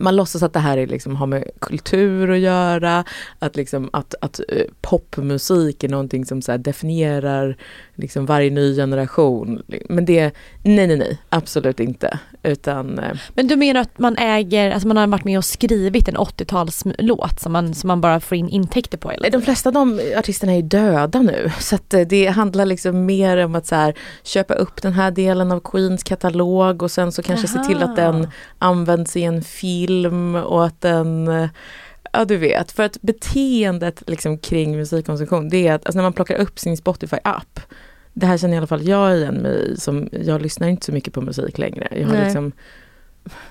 man 0.00 0.16
låtsas 0.16 0.42
att 0.42 0.52
det 0.52 0.58
här 0.58 0.78
är 0.78 0.86
liksom, 0.86 1.16
har 1.16 1.26
med 1.26 1.44
kultur 1.58 2.30
att 2.30 2.38
göra, 2.38 3.04
att, 3.38 3.56
liksom, 3.56 3.90
att, 3.92 4.14
att 4.20 4.40
eh, 4.48 4.64
popmusik 4.80 5.84
är 5.84 5.88
någonting 5.88 6.26
som 6.26 6.42
så 6.42 6.56
definierar 6.56 7.56
liksom, 7.94 8.26
varje 8.26 8.50
ny 8.50 8.76
generation. 8.76 9.62
Men 9.88 10.04
det, 10.04 10.32
nej 10.62 10.86
nej 10.86 10.96
nej, 10.96 11.18
absolut 11.28 11.80
inte. 11.80 12.18
Utan, 12.42 12.98
eh, 12.98 13.16
Men 13.34 13.48
du 13.48 13.56
menar 13.56 13.80
att 13.80 13.98
man 13.98 14.16
äger, 14.16 14.70
alltså 14.70 14.88
man 14.88 14.96
har 14.96 15.06
varit 15.06 15.24
med 15.24 15.38
och 15.38 15.44
skrivit 15.44 16.08
en 16.08 16.16
80-talslåt 16.16 17.40
som 17.40 17.52
man, 17.52 17.74
som 17.74 17.88
man 17.88 18.00
bara 18.00 18.20
får 18.20 18.38
in 18.38 18.48
intäkter 18.48 18.98
på? 18.98 19.10
Eller? 19.10 19.30
de 19.30 19.42
flesta 19.42 19.68
av 19.68 19.72
de 19.72 20.00
artisterna 20.16 20.54
är 20.54 20.62
döda 20.62 21.22
nu. 21.22 21.52
Så 21.60 21.74
att 21.74 21.94
eh, 21.94 22.00
det 22.00 22.26
handlar 22.26 22.66
liksom 22.66 23.06
mer 23.06 23.44
om 23.44 23.54
att 23.54 23.66
så 23.66 23.74
här, 23.74 23.94
köpa 24.22 24.54
upp 24.54 24.82
den 24.82 24.92
här 24.92 25.10
delen 25.10 25.52
av 25.52 25.60
Queens 25.60 26.02
katalog 26.02 26.82
och 26.82 26.90
sen 26.90 27.12
så 27.12 27.22
kanske 27.22 27.48
se 27.48 27.64
till 27.64 27.82
att 27.82 27.96
den 27.96 28.28
används 28.58 29.16
i 29.16 29.22
en 29.22 29.42
film 29.42 29.57
och 30.36 30.66
att 30.66 30.80
den 30.80 31.30
Ja 32.12 32.24
du 32.24 32.36
vet, 32.36 32.72
för 32.72 32.82
att 32.82 33.02
beteendet 33.02 34.02
liksom 34.06 34.38
kring 34.38 34.76
musikkonsumtion 34.76 35.48
det 35.48 35.68
är 35.68 35.74
att 35.74 35.86
alltså 35.86 35.96
när 35.96 36.02
man 36.02 36.12
plockar 36.12 36.36
upp 36.36 36.58
sin 36.58 36.76
Spotify-app 36.76 37.60
Det 38.12 38.26
här 38.26 38.38
känner 38.38 38.54
i 38.54 38.58
alla 38.58 38.66
fall 38.66 38.88
jag 38.88 39.16
igen 39.16 39.34
mig 39.34 39.72
i, 39.72 39.76
som 39.76 40.08
jag 40.12 40.42
lyssnar 40.42 40.68
inte 40.68 40.86
så 40.86 40.92
mycket 40.92 41.14
på 41.14 41.20
musik 41.20 41.58
längre. 41.58 41.88
Jag 41.90 42.06
har 42.06 42.14
Nej. 42.14 42.24
liksom 42.24 42.52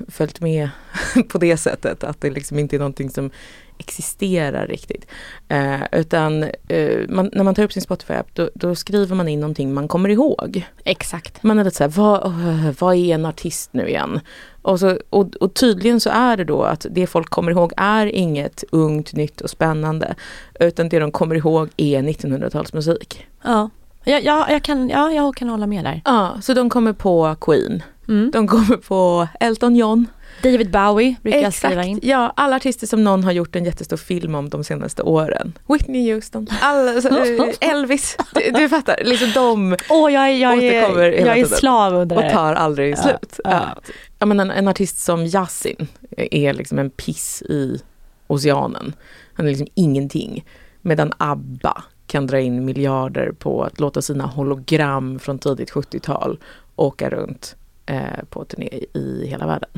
följt 0.07 0.41
med 0.41 0.69
på 1.29 1.37
det 1.37 1.57
sättet. 1.57 2.03
Att 2.03 2.21
det 2.21 2.29
liksom 2.29 2.59
inte 2.59 2.75
är 2.75 2.79
någonting 2.79 3.09
som 3.09 3.31
existerar 3.77 4.67
riktigt. 4.67 5.05
Eh, 5.47 5.81
utan 5.91 6.43
eh, 6.67 7.09
man, 7.09 7.29
när 7.33 7.43
man 7.43 7.55
tar 7.55 7.63
upp 7.63 7.73
sin 7.73 7.83
Spotify-app 7.83 8.27
då, 8.33 8.49
då, 8.53 8.75
skriver 8.75 9.15
man 9.15 9.27
in 9.27 9.39
någonting 9.39 9.73
man 9.73 9.87
kommer 9.87 10.09
ihåg. 10.09 10.65
Exakt. 10.83 11.43
Man 11.43 11.59
är 11.59 11.63
lite 11.63 11.77
såhär, 11.77 11.91
vad, 11.91 12.33
vad 12.79 12.95
är 12.95 13.13
en 13.15 13.25
artist 13.25 13.73
nu 13.73 13.87
igen? 13.87 14.19
Och, 14.61 14.79
så, 14.79 14.97
och, 15.09 15.35
och, 15.35 15.53
tydligen 15.53 15.99
så 15.99 16.09
är 16.09 16.37
det 16.37 16.43
då 16.43 16.63
att 16.63 16.85
det 16.89 17.07
folk 17.07 17.29
kommer 17.29 17.51
ihåg 17.51 17.73
är 17.77 18.05
inget 18.05 18.63
ungt, 18.71 19.13
nytt 19.13 19.41
och 19.41 19.49
spännande. 19.49 20.15
Utan 20.59 20.89
det 20.89 20.99
de 20.99 21.11
kommer 21.11 21.35
ihåg 21.35 21.69
är 21.77 22.01
1900-talsmusik. 22.01 23.25
Ja. 23.43 23.69
Ja, 24.03 24.19
ja, 24.19 24.47
jag 24.49 24.63
kan, 24.63 24.89
ja, 24.89 25.11
jag 25.11 25.35
kan 25.35 25.49
hålla 25.49 25.67
med 25.67 25.83
där. 25.83 26.01
Ja, 26.05 26.37
så 26.41 26.53
de 26.53 26.69
kommer 26.69 26.93
på 26.93 27.35
Queen. 27.41 27.83
Mm. 28.07 28.31
De 28.31 28.47
kommer 28.47 28.77
på 28.77 29.27
Elton 29.39 29.75
John. 29.75 30.05
David 30.41 30.71
Bowie 30.71 31.15
brukar 31.21 31.39
jag 31.39 31.53
skriva 31.53 31.83
in. 31.83 31.99
Ja, 32.03 32.33
alla 32.35 32.55
artister 32.55 32.87
som 32.87 33.03
någon 33.03 33.23
har 33.23 33.31
gjort 33.31 33.55
en 33.55 33.65
jättestor 33.65 33.97
film 33.97 34.35
om 34.35 34.49
de 34.49 34.63
senaste 34.63 35.01
åren. 35.01 35.53
Whitney 35.67 36.13
Houston, 36.13 36.47
alla, 36.61 36.97
eh, 36.97 37.53
Elvis. 37.69 38.17
Du, 38.33 38.51
du, 38.51 38.69
fattar, 38.69 38.99
liksom 39.03 39.31
de 39.33 39.77
oh, 39.89 40.13
jag, 40.13 40.37
jag, 40.37 40.57
återkommer 40.57 41.03
jag, 41.03 41.11
hela 41.11 41.27
jag 41.27 41.37
är 41.37 41.43
tiden. 41.43 41.57
slav 41.57 41.93
under 41.93 42.15
Och 42.15 42.31
tar 42.31 42.53
aldrig 42.53 42.91
ja, 42.93 42.97
slut. 42.97 43.39
Ja. 43.43 43.51
Ja. 43.51 43.81
ja. 44.19 44.25
men 44.25 44.39
en, 44.39 44.51
en, 44.51 44.67
artist 44.67 44.99
som 44.99 45.25
Yasin 45.25 45.87
är 46.17 46.53
liksom 46.53 46.79
en 46.79 46.89
piss 46.89 47.41
i 47.41 47.81
oceanen. 48.27 48.93
Han 49.33 49.45
är 49.45 49.49
liksom 49.49 49.67
ingenting. 49.73 50.45
Medan 50.81 51.11
ABBA 51.17 51.83
kan 52.07 52.27
dra 52.27 52.39
in 52.39 52.65
miljarder 52.65 53.31
på 53.31 53.63
att 53.63 53.79
låta 53.79 54.01
sina 54.01 54.25
hologram 54.25 55.19
från 55.19 55.39
tidigt 55.39 55.71
70-tal 55.71 56.39
åka 56.75 57.09
runt 57.09 57.55
eh, 57.87 58.23
på 58.29 58.45
turné 58.45 58.69
i 58.93 59.27
hela 59.27 59.47
världen. 59.47 59.69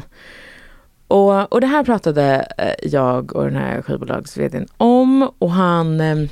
Och, 1.07 1.53
och 1.53 1.61
det 1.61 1.67
här 1.67 1.83
pratade 1.83 2.53
eh, 2.57 2.89
jag 2.89 3.35
och 3.35 3.43
den 3.43 3.55
här 3.55 3.81
skivbolags 3.81 4.37
om 4.77 5.31
och 5.39 5.51
han 5.51 6.01
eh, 6.01 6.29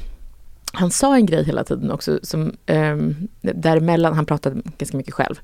han 0.73 0.91
sa 0.91 1.15
en 1.15 1.25
grej 1.25 1.43
hela 1.43 1.63
tiden 1.63 1.91
också 1.91 2.19
som 2.23 2.51
eh, 2.65 2.97
däremellan, 3.41 4.13
han 4.13 4.25
pratade 4.25 4.61
ganska 4.77 4.97
mycket 4.97 5.13
själv. 5.13 5.35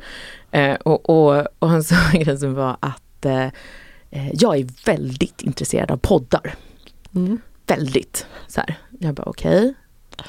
Eh, 0.51 0.75
och, 0.75 1.09
och, 1.09 1.45
och, 1.59 1.69
han 1.69 1.83
sa 1.83 1.95
en 2.13 2.19
grej 2.19 2.37
som 2.37 2.53
var 2.53 2.77
att 2.79 3.25
eh, 3.25 3.47
eh, 4.11 4.31
jag 4.33 4.57
är 4.57 4.85
väldigt 4.85 5.41
intresserad 5.41 5.91
av 5.91 5.97
poddar. 5.97 6.55
Mm. 7.15 7.41
Väldigt. 7.67 8.27
Så 8.47 8.61
här. 8.61 8.77
Jag 8.99 9.15
bara 9.15 9.25
okej. 9.25 9.59
Okay. 9.59 9.73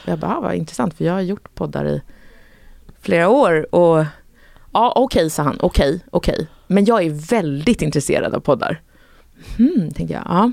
Jag 0.05 0.19
bara, 0.19 0.37
ah, 0.37 0.41
vad 0.41 0.55
intressant 0.55 0.95
för 0.95 1.05
jag 1.05 1.13
har 1.13 1.21
gjort 1.21 1.55
poddar 1.55 1.87
i 1.87 2.03
flera 3.01 3.29
år 3.29 3.75
och 3.75 4.05
ja 4.75 4.93
okej 4.97 5.21
okay, 5.21 5.31
sa 5.31 5.43
han, 5.43 5.57
okej, 5.61 5.89
okay, 5.89 6.01
okej. 6.11 6.35
Okay. 6.35 6.47
Men 6.67 6.85
jag 6.85 7.03
är 7.03 7.11
väldigt 7.11 7.83
intresserad 7.83 8.35
av 8.35 8.41
poddar. 8.41 8.81
Hmm, 9.57 9.91
tänkte 9.91 10.15
jag, 10.15 10.23
ja. 10.27 10.53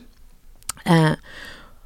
Eh, 0.86 1.12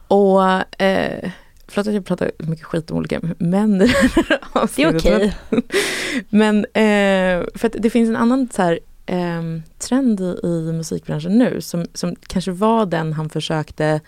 och 0.07 0.81
eh, 0.81 1.31
Förlåt 1.67 1.87
att 1.87 1.93
jag 1.93 2.05
pratar 2.05 2.31
mycket 2.37 2.65
skit 2.65 2.91
om 2.91 2.97
olika 2.97 3.19
män. 3.37 3.77
det 4.75 4.83
är 4.83 4.97
okej. 4.97 5.37
Men 6.29 6.57
eh, 6.65 7.45
för 7.55 7.65
att 7.65 7.75
det 7.79 7.89
finns 7.89 8.09
en 8.09 8.15
annan 8.15 8.49
så 8.53 8.61
här, 8.61 8.79
eh, 9.05 9.43
trend 9.77 10.21
i, 10.21 10.39
i 10.43 10.71
musikbranschen 10.73 11.37
nu 11.37 11.61
som, 11.61 11.85
som 11.93 12.15
kanske 12.27 12.51
var 12.51 12.85
den 12.85 13.13
han 13.13 13.29
försökte, 13.29 14.01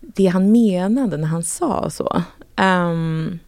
det 0.00 0.26
han 0.26 0.52
menade 0.52 1.16
när 1.16 1.28
han 1.28 1.42
sa 1.42 1.90
så. 1.90 2.22
Um, 2.56 3.38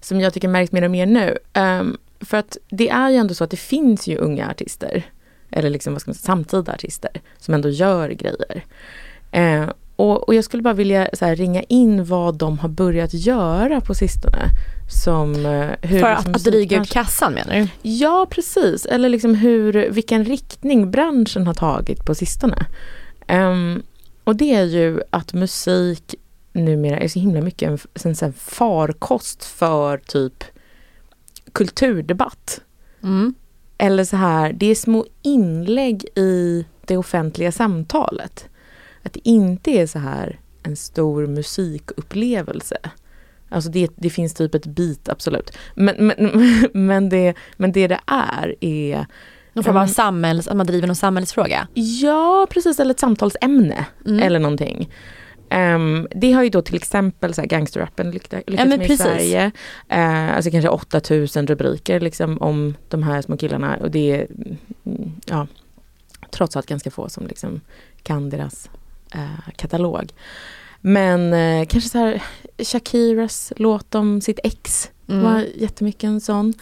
som 0.00 0.20
jag 0.20 0.34
tycker 0.34 0.48
märks 0.48 0.72
mer 0.72 0.82
och 0.84 0.90
mer 0.90 1.06
nu. 1.06 1.38
Um, 1.54 1.98
för 2.20 2.36
att 2.36 2.56
det 2.68 2.88
är 2.88 3.10
ju 3.10 3.16
ändå 3.16 3.34
så 3.34 3.44
att 3.44 3.50
det 3.50 3.56
finns 3.56 4.06
ju 4.06 4.16
unga 4.16 4.50
artister, 4.50 5.04
eller 5.50 5.70
liksom 5.70 5.92
vad 5.92 6.02
ska 6.02 6.08
man 6.08 6.14
säga, 6.14 6.26
samtida 6.26 6.72
artister, 6.72 7.10
som 7.38 7.54
ändå 7.54 7.68
gör 7.68 8.08
grejer. 8.08 8.64
Uh, 9.36 9.70
och, 9.96 10.28
och, 10.28 10.34
jag 10.34 10.44
skulle 10.44 10.62
bara 10.62 10.74
vilja 10.74 11.08
här, 11.20 11.36
ringa 11.36 11.62
in 11.62 12.04
vad 12.04 12.34
de 12.34 12.58
har 12.58 12.68
börjat 12.68 13.14
göra 13.14 13.80
på 13.80 13.94
sistone. 13.94 14.38
Som, 15.04 15.36
uh, 15.46 15.70
hur, 15.82 16.00
För 16.00 16.10
att, 16.10 16.28
att 16.28 16.44
dryga 16.44 16.82
ut 16.82 16.90
kassan 16.90 17.32
menar 17.32 17.54
du? 17.54 17.90
Ja 17.90 18.26
precis, 18.30 18.86
eller 18.86 19.08
liksom 19.08 19.34
hur, 19.34 19.90
vilken 19.90 20.24
riktning 20.24 20.90
branschen 20.90 21.46
har 21.46 21.54
tagit 21.54 22.04
på 22.04 22.14
sistone. 22.14 22.66
Um, 23.28 23.82
och 24.24 24.36
det 24.36 24.54
är 24.54 24.64
ju 24.64 25.00
att 25.10 25.32
musik 25.32 26.14
numera 26.52 26.98
är 26.98 27.08
så 27.08 27.18
himla 27.18 27.40
mycket 27.40 27.68
en, 27.70 27.78
en, 28.04 28.14
en 28.22 28.32
farkost 28.32 29.44
för 29.44 29.98
typ 29.98 30.44
kulturdebatt. 31.58 32.60
Mm. 33.02 33.34
Eller 33.78 34.04
så 34.04 34.16
här, 34.16 34.52
det 34.52 34.66
är 34.66 34.74
små 34.74 35.06
inlägg 35.22 36.04
i 36.14 36.66
det 36.86 36.96
offentliga 36.96 37.52
samtalet. 37.52 38.48
Att 39.02 39.12
det 39.12 39.28
inte 39.28 39.70
är 39.70 39.86
så 39.86 39.98
här 39.98 40.40
en 40.62 40.76
stor 40.76 41.26
musikupplevelse. 41.26 42.76
Alltså 43.48 43.70
det, 43.70 43.90
det 43.96 44.10
finns 44.10 44.34
typ 44.34 44.54
ett 44.54 44.66
bit, 44.66 45.08
absolut. 45.08 45.56
Men, 45.74 46.06
men, 46.06 46.68
men, 46.86 47.08
det, 47.08 47.34
men 47.56 47.72
det 47.72 47.86
det 47.86 48.00
är 48.06 48.54
är 48.60 49.06
någon 49.52 49.64
form 49.64 49.76
av 49.76 49.86
samhälls, 49.86 50.48
att 50.48 50.56
man 50.56 50.66
driver 50.66 50.86
någon 50.86 50.96
samhällsfråga? 50.96 51.68
Ja, 51.74 52.46
precis. 52.50 52.80
Eller 52.80 52.90
ett 52.90 53.00
samtalsämne. 53.00 53.86
Mm. 54.06 54.20
Eller 54.20 54.38
någonting. 54.38 54.90
Um, 55.50 56.08
det 56.10 56.32
har 56.32 56.42
ju 56.42 56.50
då 56.50 56.62
till 56.62 56.76
exempel 56.76 57.34
så 57.34 57.40
här 57.40 57.48
gangsterrappen 57.48 58.10
lyckats 58.10 58.44
ja, 58.46 58.64
med 58.64 58.80
precis. 58.80 59.00
i 59.00 59.02
Sverige. 59.02 59.46
Uh, 59.92 60.36
alltså 60.36 60.50
kanske 60.50 60.68
8000 60.68 61.46
rubriker 61.46 62.00
liksom 62.00 62.38
om 62.38 62.74
de 62.88 63.02
här 63.02 63.22
små 63.22 63.36
killarna 63.36 63.76
och 63.76 63.90
det 63.90 64.12
är 64.12 64.26
mm, 64.86 65.12
ja, 65.26 65.46
trots 66.30 66.56
allt 66.56 66.66
ganska 66.66 66.90
få 66.90 67.08
som 67.08 67.26
liksom 67.26 67.60
kan 68.02 68.30
deras 68.30 68.70
uh, 69.14 69.50
katalog. 69.56 70.12
Men 70.80 71.32
uh, 71.32 71.66
kanske 71.66 71.90
så 71.90 71.98
här 71.98 72.22
Shakiras 72.58 73.52
låt 73.56 73.94
om 73.94 74.20
sitt 74.20 74.40
ex 74.44 74.90
mm. 75.08 75.22
var 75.22 75.44
jättemycket 75.54 76.04
en 76.04 76.20
sån. 76.20 76.54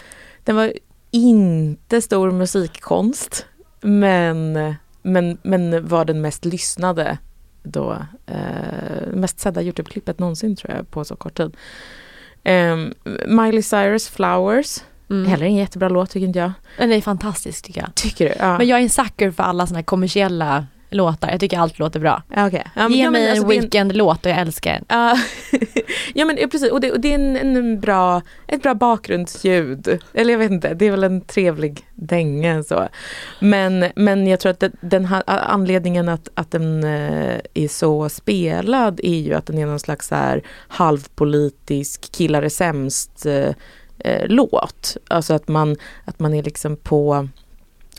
Den 0.44 0.56
var 0.56 0.72
inte 1.10 2.02
stor 2.02 2.30
musikkonst 2.30 3.46
men, 3.80 4.52
men, 5.02 5.38
men 5.42 5.88
var 5.88 6.04
den 6.04 6.20
mest 6.20 6.44
lyssnade 6.44 7.18
då 7.66 7.98
eh, 8.26 9.06
mest 9.12 9.40
sedda 9.40 9.62
Youtube-klippet 9.62 10.18
någonsin 10.18 10.56
tror 10.56 10.74
jag 10.74 10.90
på 10.90 11.04
så 11.04 11.16
kort 11.16 11.36
tid. 11.36 11.56
Eh, 12.44 12.76
Miley 13.26 13.62
Cyrus 13.62 14.08
Flowers. 14.08 14.80
Mm. 15.10 15.26
Heller 15.26 15.46
en 15.46 15.54
jättebra 15.54 15.88
låt 15.88 16.10
tycker 16.10 16.26
inte 16.26 16.38
jag. 16.38 16.52
Den 16.78 16.92
är 16.92 17.00
fantastisk 17.00 17.64
tycker 17.64 17.80
jag. 17.80 17.94
Tycker 17.94 18.28
du? 18.28 18.34
Ja. 18.38 18.58
Men 18.58 18.66
jag 18.66 18.78
är 18.78 18.82
en 18.82 18.90
sucker 18.90 19.30
för 19.30 19.42
alla 19.42 19.66
såna 19.66 19.78
här 19.78 19.84
kommersiella 19.84 20.66
låtar. 20.90 21.30
Jag 21.30 21.40
tycker 21.40 21.58
allt 21.58 21.78
låter 21.78 22.00
bra. 22.00 22.22
Okay. 22.30 22.62
Ja, 22.76 22.88
Ge 22.88 23.04
ja, 23.04 23.10
mig 23.10 23.30
alltså, 23.30 23.44
en 23.44 23.48
weekend-låt 23.48 24.26
och 24.26 24.32
jag 24.32 24.38
älskar 24.38 24.80
den. 24.88 24.98
Uh, 24.98 25.18
ja 26.14 26.24
men 26.24 26.36
precis, 26.36 26.70
och 26.70 26.80
det, 26.80 26.92
och 26.92 27.00
det 27.00 27.10
är 27.10 27.14
en, 27.14 27.36
en, 27.36 27.80
bra, 27.80 28.22
ett 28.46 28.62
bra 28.62 28.74
bakgrundsljud. 28.74 29.98
Eller 30.14 30.32
jag 30.32 30.38
vet 30.38 30.50
inte, 30.50 30.74
det 30.74 30.86
är 30.86 30.90
väl 30.90 31.04
en 31.04 31.20
trevlig 31.20 31.86
dänga 31.94 32.62
så. 32.62 32.88
Men, 33.40 33.84
men 33.96 34.26
jag 34.26 34.40
tror 34.40 34.50
att 34.50 34.60
det, 34.60 34.70
den 34.80 35.04
här, 35.04 35.22
anledningen 35.26 36.08
att, 36.08 36.28
att 36.34 36.50
den 36.50 36.84
uh, 36.84 37.40
är 37.54 37.68
så 37.68 38.08
spelad 38.08 39.00
är 39.02 39.18
ju 39.18 39.34
att 39.34 39.46
den 39.46 39.58
är 39.58 39.66
någon 39.66 39.80
slags 39.80 40.08
så 40.08 40.14
här 40.14 40.42
halvpolitisk 40.68 42.12
killar 42.12 42.42
är 42.42 42.48
sämst 42.48 43.26
uh, 43.26 43.52
låt. 44.24 44.96
Alltså 45.08 45.34
att 45.34 45.48
man, 45.48 45.76
att 46.04 46.18
man 46.18 46.34
är 46.34 46.42
liksom 46.42 46.76
på 46.76 47.28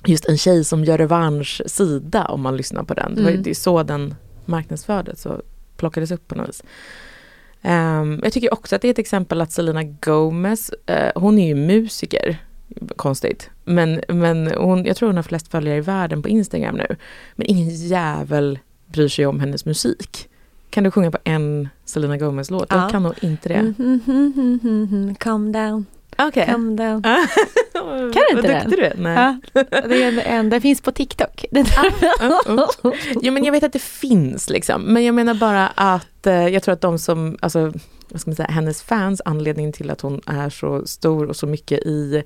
just 0.07 0.25
en 0.25 0.37
tjej 0.37 0.63
som 0.63 0.83
gör 0.83 0.97
revansch 0.97 1.61
sida 1.65 2.25
om 2.25 2.41
man 2.41 2.57
lyssnar 2.57 2.83
på 2.83 2.93
den. 2.93 3.17
Mm. 3.17 3.43
Det 3.43 3.49
är 3.49 3.53
så 3.53 3.83
den 3.83 4.15
marknadsfördes 4.45 5.25
och 5.25 5.41
plockades 5.77 6.11
upp 6.11 6.27
på 6.27 6.35
något 6.35 6.49
vis. 6.49 6.63
Um, 7.61 8.19
jag 8.23 8.33
tycker 8.33 8.53
också 8.53 8.75
att 8.75 8.81
det 8.81 8.87
är 8.87 8.91
ett 8.91 8.99
exempel 8.99 9.41
att 9.41 9.51
Selena 9.51 9.83
Gomez, 9.83 10.71
uh, 10.89 11.21
hon 11.21 11.39
är 11.39 11.47
ju 11.47 11.55
musiker, 11.55 12.37
konstigt. 12.95 13.49
Men, 13.63 14.01
men 14.07 14.47
hon, 14.47 14.85
jag 14.85 14.97
tror 14.97 15.09
hon 15.09 15.15
har 15.15 15.23
flest 15.23 15.47
följare 15.47 15.77
i 15.77 15.81
världen 15.81 16.21
på 16.21 16.29
Instagram 16.29 16.75
nu. 16.75 16.95
Men 17.35 17.47
ingen 17.47 17.69
jävel 17.69 18.59
bryr 18.85 19.07
sig 19.07 19.25
om 19.25 19.39
hennes 19.39 19.65
musik. 19.65 20.29
Kan 20.69 20.83
du 20.83 20.91
sjunga 20.91 21.11
på 21.11 21.17
en 21.23 21.69
Selena 21.85 22.17
Gomez-låt? 22.17 22.67
Ja. 22.69 22.81
Jag 22.81 22.91
kan 22.91 23.03
nog 23.03 23.13
inte 23.21 23.49
det. 23.49 23.55
Mm, 23.55 24.01
mm, 24.07 24.59
mm, 24.63 25.15
Calm 25.15 25.51
down. 25.51 25.85
Okay. 26.17 26.45
Calm 26.45 26.75
down. 26.75 27.01
kan 27.03 28.11
du 28.13 28.29
inte 28.35 28.47
den? 28.47 28.69
Du 28.69 28.83
är. 28.83 28.95
Nej. 28.97 29.37
Ja, 29.53 29.63
det 29.87 30.03
är 30.03 30.19
en, 30.19 30.49
den 30.49 30.61
finns 30.61 30.81
på 30.81 30.91
TikTok. 30.91 31.45
ja, 33.21 33.31
men 33.31 33.43
jag 33.43 33.51
vet 33.51 33.63
att 33.63 33.73
det 33.73 33.81
finns 33.81 34.49
liksom. 34.49 34.81
Men 34.81 35.05
jag 35.05 35.15
menar 35.15 35.33
bara 35.33 35.67
att 35.67 36.27
eh, 36.27 36.47
jag 36.47 36.63
tror 36.63 36.73
att 36.73 36.81
de 36.81 36.99
som, 36.99 37.37
alltså, 37.41 37.71
vad 38.09 38.21
ska 38.21 38.29
man 38.29 38.35
säga, 38.35 38.49
hennes 38.49 38.83
fans, 38.83 39.21
anledningen 39.25 39.73
till 39.73 39.89
att 39.89 40.01
hon 40.01 40.21
är 40.25 40.49
så 40.49 40.87
stor 40.87 41.25
och 41.25 41.35
så 41.35 41.47
mycket 41.47 41.79
i, 41.79 42.23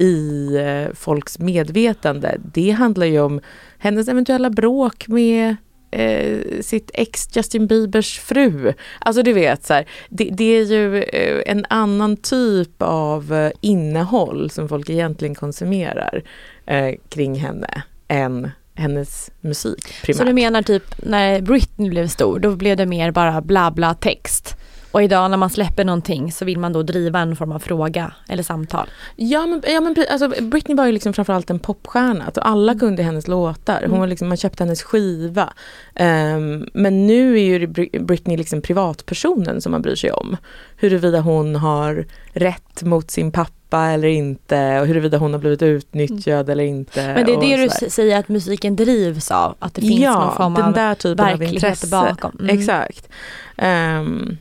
i 0.00 0.48
eh, 0.56 0.94
folks 0.94 1.38
medvetande, 1.38 2.36
det 2.54 2.70
handlar 2.70 3.06
ju 3.06 3.20
om 3.20 3.40
hennes 3.78 4.08
eventuella 4.08 4.50
bråk 4.50 5.08
med 5.08 5.56
eh, 5.94 6.60
sitt 6.60 6.90
ex 6.94 7.28
Justin 7.36 7.66
Biebers 7.66 8.18
fru. 8.18 8.72
Alltså 8.98 9.22
du 9.22 9.32
vet, 9.32 9.64
så 9.64 9.74
här, 9.74 9.88
det, 10.08 10.30
det, 10.32 10.44
är 10.44 10.64
ju 10.64 11.02
eh, 11.02 11.42
en 11.46 11.66
annan 11.70 12.16
typ 12.16 12.82
av 12.82 13.34
eh, 13.34 13.50
innehåll 13.60 14.50
som 14.50 14.68
folk 14.68 14.90
egentligen 14.90 15.34
konsumerar 15.34 16.22
eh, 16.66 16.94
kring 17.08 17.34
henne 17.34 17.82
än 18.08 18.50
hennes 18.74 19.30
musik 19.40 19.94
primärt. 20.02 20.18
Så 20.18 20.24
du 20.24 20.32
menar 20.32 20.62
typ 20.62 20.84
när 20.98 21.40
Britney 21.40 21.90
blev 21.90 22.08
stor, 22.08 22.38
då 22.38 22.56
blev 22.56 22.76
det 22.76 22.86
mer 22.86 23.10
bara 23.10 23.40
bla 23.40 23.70
bla 23.70 23.94
text? 23.94 24.56
Och 24.94 25.02
idag 25.02 25.30
när 25.30 25.36
man 25.36 25.50
släpper 25.50 25.84
någonting 25.84 26.32
så 26.32 26.44
vill 26.44 26.58
man 26.58 26.72
då 26.72 26.82
driva 26.82 27.18
en 27.18 27.36
form 27.36 27.52
av 27.52 27.58
fråga 27.58 28.12
eller 28.28 28.42
samtal. 28.42 28.88
Ja 29.16 29.46
men, 29.46 29.62
ja, 29.66 29.80
men 29.80 29.96
alltså, 30.10 30.28
Britney 30.42 30.76
var 30.76 30.86
ju 30.86 30.92
liksom 30.92 31.12
framförallt 31.12 31.50
en 31.50 31.58
popstjärna. 31.58 32.24
Alltså, 32.24 32.40
alla 32.40 32.74
kunde 32.74 33.02
hennes 33.02 33.28
låtar. 33.28 33.86
Hon 33.88 34.00
var 34.00 34.06
liksom, 34.06 34.28
man 34.28 34.36
köpte 34.36 34.64
hennes 34.64 34.82
skiva. 34.82 35.52
Um, 36.00 36.68
men 36.72 37.06
nu 37.06 37.34
är 37.34 37.44
ju 37.44 37.66
Britney 38.00 38.36
liksom 38.36 38.62
privatpersonen 38.62 39.60
som 39.60 39.72
man 39.72 39.82
bryr 39.82 39.94
sig 39.94 40.12
om. 40.12 40.36
Huruvida 40.76 41.20
hon 41.20 41.56
har 41.56 42.06
rätt 42.32 42.82
mot 42.82 43.10
sin 43.10 43.32
pappa 43.32 43.86
eller 43.86 44.08
inte 44.08 44.80
och 44.80 44.86
huruvida 44.86 45.18
hon 45.18 45.32
har 45.32 45.40
blivit 45.40 45.62
utnyttjad 45.62 46.40
mm. 46.40 46.50
eller 46.50 46.64
inte. 46.64 47.14
Men 47.14 47.26
det 47.26 47.32
är 47.32 47.58
det 47.58 47.64
du 47.64 47.90
säger 47.90 48.18
att 48.18 48.28
musiken 48.28 48.76
drivs 48.76 49.30
av? 49.30 49.54
Att 49.58 49.74
det 49.74 49.80
finns 49.80 50.00
ja, 50.00 50.24
någon 50.24 50.36
form 50.36 50.54
den 50.54 50.64
av 50.64 50.72
där 50.72 50.94
typen 50.94 51.26
verklighet 51.26 51.84
av 51.84 51.90
bakom? 51.90 52.36
Mm. 52.40 52.58
Exakt. 52.58 53.08
Um, 53.56 54.38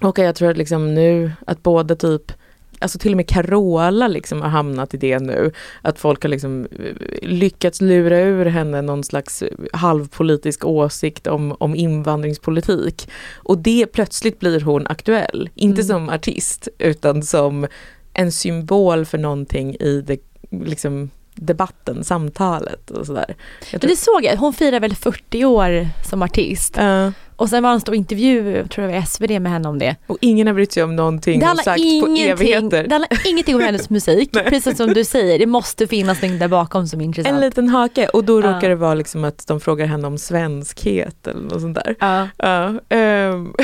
och 0.00 0.18
jag 0.18 0.34
tror 0.34 0.50
att 0.50 0.56
liksom 0.56 0.94
nu 0.94 1.32
att 1.46 1.62
både 1.62 1.96
typ 1.96 2.32
Alltså 2.78 2.98
till 2.98 3.12
och 3.12 3.16
med 3.16 3.28
Carola 3.28 4.08
liksom 4.08 4.42
har 4.42 4.48
hamnat 4.48 4.94
i 4.94 4.96
det 4.96 5.18
nu. 5.18 5.52
Att 5.82 5.98
folk 5.98 6.22
har 6.22 6.28
liksom 6.28 6.66
eh, 6.66 7.28
lyckats 7.28 7.80
lura 7.80 8.18
ur 8.18 8.46
henne 8.46 8.82
någon 8.82 9.04
slags 9.04 9.44
halvpolitisk 9.72 10.64
åsikt 10.64 11.26
om, 11.26 11.56
om 11.58 11.74
invandringspolitik. 11.74 13.08
Och 13.34 13.58
det 13.58 13.86
plötsligt 13.86 14.40
blir 14.40 14.60
hon 14.60 14.86
aktuell. 14.86 15.50
Inte 15.54 15.82
mm. 15.82 15.86
som 15.88 16.08
artist 16.08 16.68
utan 16.78 17.22
som 17.22 17.66
en 18.14 18.32
symbol 18.32 19.04
för 19.04 19.18
någonting 19.18 19.74
i 19.74 20.00
det 20.06 20.18
liksom 20.50 21.10
debatten, 21.34 22.04
samtalet 22.04 22.90
och 22.90 23.06
sådär. 23.06 23.34
Men 23.72 23.80
det 23.80 23.96
såg 23.96 24.24
jag, 24.24 24.36
hon 24.36 24.52
firar 24.52 24.80
väl 24.80 24.94
40 24.94 25.44
år 25.44 25.88
som 26.08 26.22
artist. 26.22 26.78
Uh. 26.78 27.10
Och 27.36 27.48
sen 27.48 27.62
var 27.62 27.70
det 27.70 27.74
en 27.74 27.80
stor 27.80 27.94
intervju, 27.94 28.66
tror 28.68 28.86
jag 28.86 28.94
var 28.94 29.06
SvD 29.06 29.30
med 29.40 29.52
henne 29.52 29.68
om 29.68 29.78
det. 29.78 29.96
Och 30.06 30.18
ingen 30.20 30.46
har 30.46 30.54
brytt 30.54 30.72
sig 30.72 30.82
om 30.82 30.96
någonting 30.96 31.40
det 31.40 31.50
och 31.50 31.58
sagt 31.58 31.82
på 32.00 32.06
evigheter. 32.06 32.84
Det 32.84 32.94
handlar 32.94 33.26
ingenting 33.26 33.54
om 33.54 33.60
hennes 33.60 33.90
musik, 33.90 34.32
precis 34.48 34.76
som 34.76 34.94
du 34.94 35.04
säger, 35.04 35.38
det 35.38 35.46
måste 35.46 35.86
finnas 35.86 36.22
något 36.22 36.38
där 36.38 36.48
bakom 36.48 36.86
som 36.86 37.00
är 37.00 37.04
intressant. 37.04 37.34
En 37.34 37.40
liten 37.40 37.68
hake 37.68 38.08
och 38.08 38.24
då 38.24 38.40
råkar 38.40 38.68
det 38.68 38.74
vara 38.74 38.94
liksom 38.94 39.24
att 39.24 39.46
de 39.46 39.60
frågar 39.60 39.86
henne 39.86 40.06
om 40.06 40.18
svenskhet 40.18 41.26
eller 41.26 41.40
något 41.40 41.60
sånt 41.60 41.78
där. 41.84 41.96
Uh. 42.02 42.28
Uh, 42.44 43.34
um. 43.34 43.54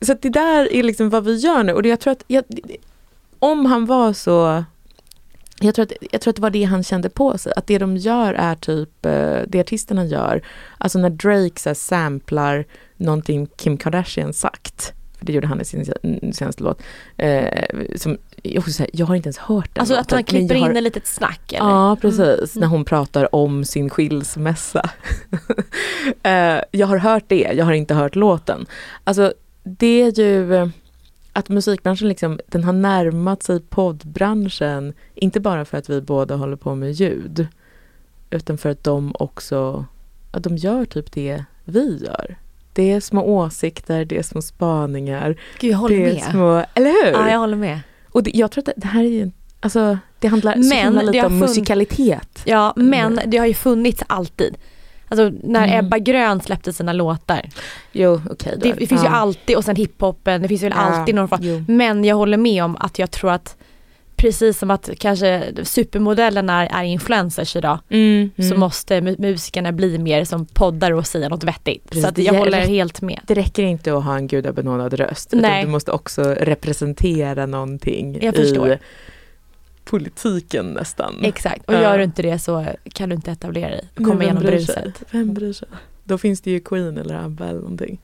så 0.00 0.14
det 0.20 0.28
där 0.28 0.72
är 0.72 0.82
liksom 0.82 1.10
vad 1.10 1.24
vi 1.24 1.36
gör 1.36 1.62
nu 1.62 1.72
och 1.72 1.82
det, 1.82 1.88
jag 1.88 2.00
tror 2.00 2.12
att 2.12 2.24
jag, 2.26 2.44
om 3.38 3.66
han 3.66 3.86
var 3.86 4.12
så 4.12 4.64
jag 5.60 5.74
tror, 5.74 5.82
att, 5.82 5.92
jag 6.12 6.20
tror 6.20 6.30
att 6.30 6.36
det 6.36 6.42
var 6.42 6.50
det 6.50 6.64
han 6.64 6.82
kände 6.82 7.10
på 7.10 7.38
sig, 7.38 7.52
att 7.56 7.66
det 7.66 7.78
de 7.78 7.96
gör 7.96 8.34
är 8.34 8.54
typ 8.54 9.06
eh, 9.06 9.38
det 9.46 9.60
artisterna 9.60 10.04
gör. 10.04 10.42
Alltså 10.78 10.98
när 10.98 11.10
Drake 11.10 11.60
så 11.60 11.68
här, 11.68 11.74
samplar 11.74 12.64
någonting 12.96 13.48
Kim 13.56 13.76
Kardashian 13.76 14.32
sagt, 14.32 14.92
för 15.18 15.26
det 15.26 15.32
gjorde 15.32 15.46
han 15.46 15.60
i 15.60 15.64
sin 15.64 15.84
senaste 16.32 16.62
låt, 16.62 16.82
eh, 17.16 17.64
som, 17.96 18.18
jag, 18.42 18.70
säga, 18.70 18.88
jag 18.92 19.06
har 19.06 19.14
inte 19.14 19.26
ens 19.26 19.38
hört 19.38 19.74
den 19.74 19.80
Alltså 19.80 19.94
låten, 19.94 20.02
att 20.02 20.10
han 20.10 20.24
klipper 20.24 20.54
in 20.54 20.76
ett 20.76 20.82
litet 20.82 21.06
snack 21.06 21.52
eller? 21.52 21.70
Ja 21.70 21.96
precis, 22.00 22.56
mm. 22.56 22.60
när 22.60 22.66
hon 22.66 22.84
pratar 22.84 23.34
om 23.34 23.64
sin 23.64 23.90
skilsmässa. 23.90 24.90
eh, 26.22 26.60
jag 26.70 26.86
har 26.86 26.98
hört 26.98 27.24
det, 27.26 27.50
jag 27.54 27.64
har 27.64 27.72
inte 27.72 27.94
hört 27.94 28.16
låten. 28.16 28.66
Alltså 29.04 29.32
det 29.62 30.02
är 30.02 30.18
ju 30.18 30.70
att 31.38 31.48
musikbranschen 31.48 32.08
liksom, 32.08 32.40
den 32.46 32.64
har 32.64 32.72
närmat 32.72 33.42
sig 33.42 33.60
poddbranschen, 33.60 34.92
inte 35.14 35.40
bara 35.40 35.64
för 35.64 35.78
att 35.78 35.90
vi 35.90 36.00
båda 36.00 36.36
håller 36.36 36.56
på 36.56 36.74
med 36.74 36.92
ljud, 36.92 37.46
utan 38.30 38.58
för 38.58 38.68
att 38.68 38.84
de 38.84 39.12
också, 39.18 39.84
att 40.30 40.42
de 40.42 40.56
gör 40.56 40.84
typ 40.84 41.12
det 41.12 41.44
vi 41.64 42.04
gör. 42.04 42.36
Det 42.72 42.90
är 42.92 43.00
små 43.00 43.22
åsikter, 43.22 44.04
det 44.04 44.18
är 44.18 44.22
små 44.22 44.42
spaningar. 44.42 45.36
Gud, 45.58 45.72
jag 45.72 45.78
håller 45.78 45.96
det 45.96 46.10
är 46.10 46.14
med. 46.14 46.22
Små, 46.22 46.64
eller 46.74 46.90
hur? 46.90 47.12
Ja, 47.12 47.30
jag 47.30 47.38
håller 47.38 47.56
med. 47.56 47.80
Och 48.08 48.22
det, 48.22 48.30
jag 48.34 48.50
tror 48.50 48.68
att 48.68 48.74
det, 48.76 48.86
här 48.86 49.04
är 49.04 49.08
ju, 49.08 49.30
alltså 49.60 49.98
det 50.18 50.28
handlar 50.28 50.56
men, 50.56 50.94
så 50.94 51.02
lite 51.02 51.26
om 51.26 51.38
musikalitet. 51.38 52.42
Ja, 52.44 52.72
men 52.76 53.20
det 53.26 53.38
har 53.38 53.46
ju 53.46 53.54
funnits 53.54 54.02
alltid. 54.06 54.56
Alltså 55.08 55.32
när 55.42 55.68
mm. 55.68 55.86
Ebba 55.86 55.98
Grön 55.98 56.40
släppte 56.40 56.72
sina 56.72 56.92
låtar. 56.92 57.48
Jo. 57.92 58.20
Okay, 58.30 58.56
det, 58.56 58.72
det, 58.72 58.86
finns 58.86 59.02
ja. 59.04 59.08
ju 59.08 59.14
alltid, 59.14 59.56
och 59.56 59.64
sen 59.64 59.76
hiphopen, 59.76 60.42
det 60.42 60.48
finns 60.48 60.62
väl 60.62 60.72
ja, 60.76 60.80
alltid 60.80 61.14
någon 61.14 61.28
form. 61.28 61.64
Men 61.68 62.04
jag 62.04 62.16
håller 62.16 62.36
med 62.36 62.64
om 62.64 62.76
att 62.76 62.98
jag 62.98 63.10
tror 63.10 63.30
att 63.30 63.56
precis 64.18 64.58
som 64.58 64.70
att 64.70 64.90
kanske 64.98 65.44
supermodellerna 65.62 66.66
är, 66.66 66.80
är 66.80 66.84
influencers 66.84 67.56
idag 67.56 67.78
mm, 67.88 68.30
mm. 68.36 68.50
så 68.50 68.56
måste 68.56 69.00
musikerna 69.00 69.72
bli 69.72 69.98
mer 69.98 70.24
som 70.24 70.46
poddar 70.46 70.92
och 70.92 71.06
säga 71.06 71.28
något 71.28 71.44
vettigt. 71.44 71.84
Precis, 71.84 72.02
så 72.02 72.08
att 72.08 72.18
jag 72.18 72.34
håller 72.34 72.60
helt 72.60 73.02
med. 73.02 73.20
Det 73.26 73.34
räcker 73.34 73.62
inte 73.62 73.96
att 73.96 74.04
ha 74.04 74.16
en 74.16 74.26
gudabenådad 74.26 74.94
röst 74.94 75.28
Nej. 75.32 75.40
utan 75.40 75.64
du 75.64 75.70
måste 75.70 75.92
också 75.92 76.22
representera 76.22 77.46
någonting 77.46 78.18
jag 78.22 78.34
förstår. 78.34 78.78
Politiken 79.88 80.72
nästan. 80.72 81.14
Exakt, 81.22 81.64
och 81.64 81.74
gör 81.74 81.98
du 81.98 82.04
inte 82.04 82.22
det 82.22 82.38
så 82.38 82.66
kan 82.94 83.08
du 83.08 83.14
inte 83.14 83.30
etablera 83.30 83.70
dig. 83.70 83.88
Komma 83.96 84.22
igenom 84.22 84.42
bruset. 84.42 85.02
Vem 85.10 85.34
bryr 85.34 85.52
sig? 85.52 85.68
Då 86.04 86.18
finns 86.18 86.40
det 86.40 86.50
ju 86.50 86.60
Queen 86.60 86.98
eller 86.98 87.14
ABBA 87.14 87.46
eller 87.46 87.60
någonting. 87.60 88.00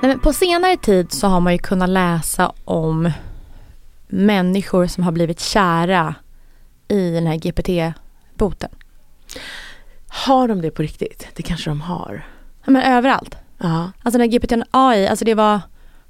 Nej, 0.00 0.10
men 0.10 0.20
på 0.20 0.32
senare 0.32 0.76
tid 0.76 1.12
så 1.12 1.26
har 1.26 1.40
man 1.40 1.52
ju 1.52 1.58
kunnat 1.58 1.88
läsa 1.88 2.52
om 2.64 3.10
människor 4.08 4.86
som 4.86 5.04
har 5.04 5.12
blivit 5.12 5.40
kära 5.40 6.14
i 6.88 7.10
den 7.10 7.26
här 7.26 7.36
GPT-boten. 7.36 8.70
Har 10.08 10.48
de 10.48 10.62
det 10.62 10.70
på 10.70 10.82
riktigt? 10.82 11.28
Det 11.34 11.42
kanske 11.42 11.70
de 11.70 11.80
har. 11.80 12.26
Ja, 12.64 12.70
men 12.70 12.82
överallt. 12.82 13.36
Ja. 13.58 13.90
Alltså 14.02 14.18
den 14.18 14.30
här 14.30 14.38
GPT 14.38 14.52
AI, 14.70 15.06
alltså 15.06 15.24
det 15.24 15.34
var 15.34 15.60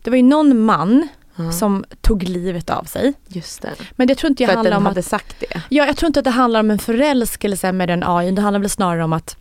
det 0.04 0.10
var 0.10 0.16
ju 0.16 0.22
någon 0.22 0.60
man 0.64 1.08
Mm. 1.38 1.52
som 1.52 1.84
tog 2.00 2.22
livet 2.22 2.70
av 2.70 2.84
sig. 2.84 3.12
Just 3.28 3.62
det. 3.62 3.70
Men 3.92 4.06
det 4.08 4.14
tror 4.14 4.30
inte 4.30 4.42
jag 4.42 4.52
För 4.52 4.58
att 4.58 4.64
den 4.64 4.72
om 4.72 4.86
hade 4.86 5.00
att, 5.00 5.06
sagt 5.06 5.40
det? 5.40 5.62
Ja, 5.68 5.86
jag 5.86 5.96
tror 5.96 6.06
inte 6.06 6.20
att 6.20 6.24
det 6.24 6.30
handlar 6.30 6.60
om 6.60 6.70
en 6.70 6.78
förälskelse 6.78 7.72
med 7.72 7.88
den 7.88 8.02
AI. 8.06 8.30
Det 8.30 8.42
handlar 8.42 8.60
väl 8.60 8.70
snarare 8.70 9.04
om 9.04 9.12
att 9.12 9.36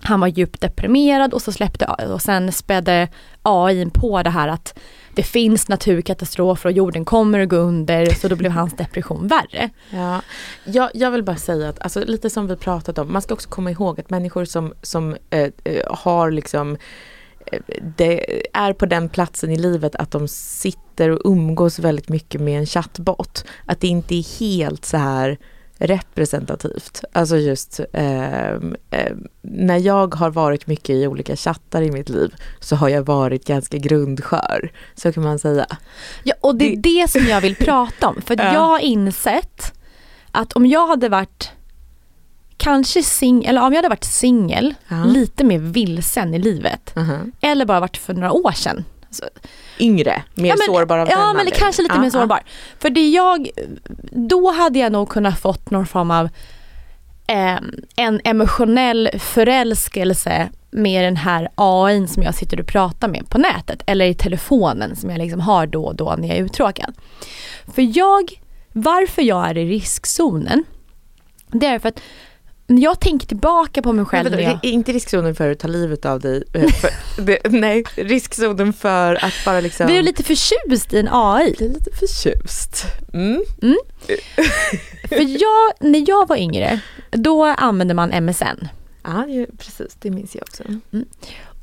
han 0.00 0.20
var 0.20 0.28
djupt 0.28 0.60
deprimerad 0.60 1.34
och 1.34 1.42
så 1.42 1.52
släppte 1.52 1.86
och 1.86 2.22
sen 2.22 2.52
spädde 2.52 3.08
AI 3.42 3.90
på 3.94 4.22
det 4.22 4.30
här 4.30 4.48
att 4.48 4.78
det 5.14 5.22
finns 5.22 5.68
naturkatastrofer 5.68 6.68
och 6.68 6.72
jorden 6.72 7.04
kommer 7.04 7.40
att 7.40 7.48
gå 7.48 7.56
under 7.56 8.06
så 8.14 8.28
då 8.28 8.36
blev 8.36 8.52
hans 8.52 8.76
depression 8.76 9.28
värre. 9.28 9.70
Ja, 9.90 10.20
jag, 10.64 10.90
jag 10.94 11.10
vill 11.10 11.22
bara 11.22 11.36
säga 11.36 11.68
att 11.68 11.82
alltså, 11.82 12.04
lite 12.04 12.30
som 12.30 12.46
vi 12.46 12.56
pratat 12.56 12.98
om, 12.98 13.12
man 13.12 13.22
ska 13.22 13.34
också 13.34 13.48
komma 13.48 13.70
ihåg 13.70 14.00
att 14.00 14.10
människor 14.10 14.44
som, 14.44 14.74
som 14.82 15.16
äh, 15.30 15.50
har 15.90 16.30
liksom 16.30 16.76
det 17.96 18.46
är 18.56 18.72
på 18.72 18.86
den 18.86 19.08
platsen 19.08 19.50
i 19.50 19.56
livet 19.56 19.96
att 19.96 20.10
de 20.10 20.28
sitter 20.28 21.10
och 21.10 21.20
umgås 21.24 21.78
väldigt 21.78 22.08
mycket 22.08 22.40
med 22.40 22.58
en 22.58 22.66
chattbot. 22.66 23.44
Att 23.66 23.80
det 23.80 23.88
inte 23.88 24.14
är 24.14 24.38
helt 24.40 24.84
så 24.84 24.96
här 24.96 25.38
representativt. 25.78 27.04
Alltså 27.12 27.36
just 27.36 27.80
eh, 27.92 28.52
eh, 28.52 29.12
när 29.42 29.78
jag 29.78 30.14
har 30.14 30.30
varit 30.30 30.66
mycket 30.66 30.90
i 30.90 31.06
olika 31.06 31.36
chattar 31.36 31.82
i 31.82 31.90
mitt 31.90 32.08
liv 32.08 32.34
så 32.60 32.76
har 32.76 32.88
jag 32.88 33.02
varit 33.02 33.46
ganska 33.46 33.78
grundskör. 33.78 34.72
Så 34.94 35.12
kan 35.12 35.22
man 35.22 35.38
säga. 35.38 35.66
Ja 36.24 36.34
och 36.40 36.56
det 36.56 36.72
är 36.72 36.76
det, 36.76 37.00
det 37.00 37.10
som 37.10 37.22
jag 37.22 37.40
vill 37.40 37.56
prata 37.56 38.08
om. 38.08 38.22
För 38.22 38.36
ja. 38.38 38.52
jag 38.52 38.60
har 38.60 38.78
insett 38.78 39.72
att 40.30 40.52
om 40.52 40.66
jag 40.66 40.86
hade 40.86 41.08
varit 41.08 41.50
kanske 42.64 43.02
singel, 43.02 43.48
eller 43.48 43.62
om 43.62 43.72
jag 43.72 43.78
hade 43.78 43.88
varit 43.88 44.04
singel, 44.04 44.74
uh-huh. 44.88 45.06
lite 45.06 45.44
mer 45.44 45.58
vilsen 45.58 46.34
i 46.34 46.38
livet. 46.38 46.92
Uh-huh. 46.94 47.32
Eller 47.40 47.64
bara 47.64 47.80
varit 47.80 47.96
för 47.96 48.14
några 48.14 48.32
år 48.32 48.52
sedan. 48.52 48.84
Alltså, 49.06 49.24
Yngre, 49.78 50.22
mer 50.34 50.48
ja, 50.48 50.54
men, 50.58 50.74
sårbar 50.74 50.98
av 50.98 51.08
Ja 51.10 51.32
men 51.32 51.50
kanske 51.50 51.82
lite 51.82 51.94
uh-huh. 51.94 52.00
mer 52.00 52.10
sårbar. 52.10 52.42
För 52.78 52.90
det 52.90 53.08
jag, 53.08 53.48
då 54.10 54.50
hade 54.50 54.78
jag 54.78 54.92
nog 54.92 55.08
kunnat 55.08 55.40
fått 55.40 55.70
någon 55.70 55.86
form 55.86 56.10
av 56.10 56.28
eh, 57.26 57.58
en 57.96 58.20
emotionell 58.24 59.10
förälskelse 59.18 60.48
med 60.70 61.04
den 61.04 61.16
här 61.16 61.48
AI 61.54 62.06
som 62.06 62.22
jag 62.22 62.34
sitter 62.34 62.60
och 62.60 62.66
pratar 62.66 63.08
med 63.08 63.28
på 63.28 63.38
nätet 63.38 63.82
eller 63.86 64.04
i 64.04 64.14
telefonen 64.14 64.96
som 64.96 65.10
jag 65.10 65.18
liksom 65.18 65.40
har 65.40 65.66
då 65.66 65.84
och 65.84 65.96
då 65.96 66.14
när 66.18 66.28
jag 66.28 66.36
är 66.36 66.42
uttråkad. 66.42 66.94
För 67.74 67.98
jag, 67.98 68.40
varför 68.72 69.22
jag 69.22 69.48
är 69.48 69.58
i 69.58 69.64
riskzonen, 69.64 70.64
det 71.46 71.66
är 71.66 71.78
för 71.78 71.88
att 71.88 72.00
när 72.66 72.82
jag 72.82 73.00
tänker 73.00 73.26
tillbaka 73.26 73.82
på 73.82 73.92
mig 73.92 74.04
själv. 74.04 74.30
Men, 74.30 74.42
jag... 74.42 74.58
Inte 74.62 74.92
riskzonen 74.92 75.34
för 75.34 75.50
att 75.50 75.58
ta 75.58 75.68
livet 75.68 76.04
av 76.04 76.20
dig. 76.20 76.44
Eh, 76.52 76.68
för, 76.68 76.90
det, 77.22 77.38
nej, 77.50 77.84
riskzonen 77.94 78.72
för 78.72 79.24
att 79.24 79.34
bara 79.44 79.60
liksom. 79.60 79.86
Vi 79.86 79.96
är 79.96 80.02
lite 80.02 80.22
förtjust 80.22 80.92
i 80.92 80.98
en 80.98 81.08
AI. 81.10 81.56
Är 81.60 81.68
lite 81.68 81.90
förtjust. 81.90 82.84
Mm. 83.12 83.44
Mm. 83.62 83.76
för 85.08 85.40
jag, 85.42 85.90
när 85.90 86.04
jag 86.08 86.28
var 86.28 86.36
yngre, 86.36 86.80
då 87.10 87.44
använde 87.44 87.94
man 87.94 88.24
MSN. 88.24 88.68
Ja, 89.02 89.26
precis. 89.58 89.96
Det 90.00 90.10
minns 90.10 90.34
jag 90.34 90.42
också. 90.42 90.62
Mm. 90.92 91.06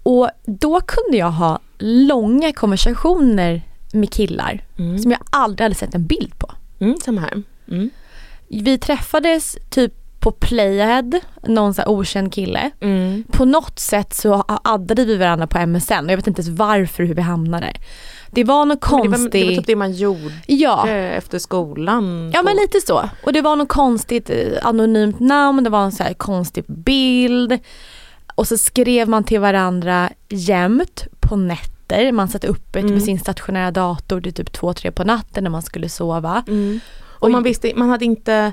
Och 0.04 0.30
då 0.45 0.82
kunde 0.82 1.18
jag 1.18 1.32
ha 1.32 1.60
långa 1.80 2.54
konversationer 2.54 3.62
med 3.93 4.12
killar 4.12 4.64
mm. 4.78 4.99
som 4.99 5.12
jag 5.12 5.20
aldrig 5.30 5.66
hade 5.66 5.76
sett 5.76 5.95
en 5.95 6.08
bild 6.08 6.39
på. 6.39 6.52
Mm, 6.80 6.97
samma 7.06 7.22
här. 7.22 7.43
Mm. 7.68 7.89
Vi 8.47 8.78
träffades 8.78 9.58
typ 9.70 10.01
på 10.22 10.32
Playhead, 10.32 11.11
någon 11.47 11.74
så 11.74 11.82
här 11.82 11.89
okänd 11.89 12.34
kille. 12.34 12.72
Mm. 12.80 13.24
På 13.32 13.45
något 13.45 13.80
sätt 13.80 14.13
så 14.13 14.43
addade 14.47 15.05
vi 15.05 15.17
varandra 15.17 15.47
på 15.47 15.59
MSN 15.67 15.93
och 16.05 16.11
jag 16.11 16.17
vet 16.17 16.28
inte 16.28 16.41
ens 16.41 16.59
varför 16.59 17.03
hur 17.03 17.13
vi 17.15 17.22
hamnade. 17.22 17.74
Det 18.32 18.43
var 18.43 18.65
något 18.65 18.82
konstigt. 18.82 19.32
Det 19.32 19.39
var, 19.39 19.45
det 19.45 19.55
var 19.55 19.55
typ 19.55 19.67
det 19.67 19.76
man 19.76 19.91
gjorde 19.93 20.34
Ja. 20.47 20.88
efter 20.89 21.39
skolan. 21.39 22.32
Ja 22.34 22.41
men 22.43 22.55
lite 22.55 22.82
så. 22.82 23.09
Och 23.24 23.34
det 23.34 23.41
var 23.41 23.55
något 23.55 23.69
konstigt 23.69 24.30
eh, 24.30 24.38
anonymt 24.61 25.19
namn, 25.19 25.63
det 25.63 25.69
var 25.69 25.84
en 25.86 25.91
så 25.91 26.03
här 26.03 26.13
konstig 26.13 26.63
bild. 26.67 27.59
Och 28.36 28.47
så 28.47 28.57
skrev 28.57 29.09
man 29.09 29.24
till 29.24 29.39
varandra 29.39 30.09
jämt 30.30 31.07
på 31.19 31.36
nätter. 31.36 32.11
Man 32.11 32.28
satt 32.28 32.43
uppe 32.45 32.80
Mm. 32.80 32.91
med 32.93 33.03
sin 33.03 33.19
stationära 33.19 33.72
dator 33.72 34.22
till 34.22 34.34
typ 34.34 34.51
två, 34.53 34.74
tre 34.74 34.91
på 34.91 35.03
natten 35.03 35.43
när 35.43 35.51
man 35.51 35.61
skulle 35.61 35.89
sova. 35.89 36.43
Mm. 36.47 36.80
Och 37.03 37.32
man 37.32 37.43
visste, 37.43 37.72
man 37.76 37.89
hade 37.89 38.05
inte 38.05 38.51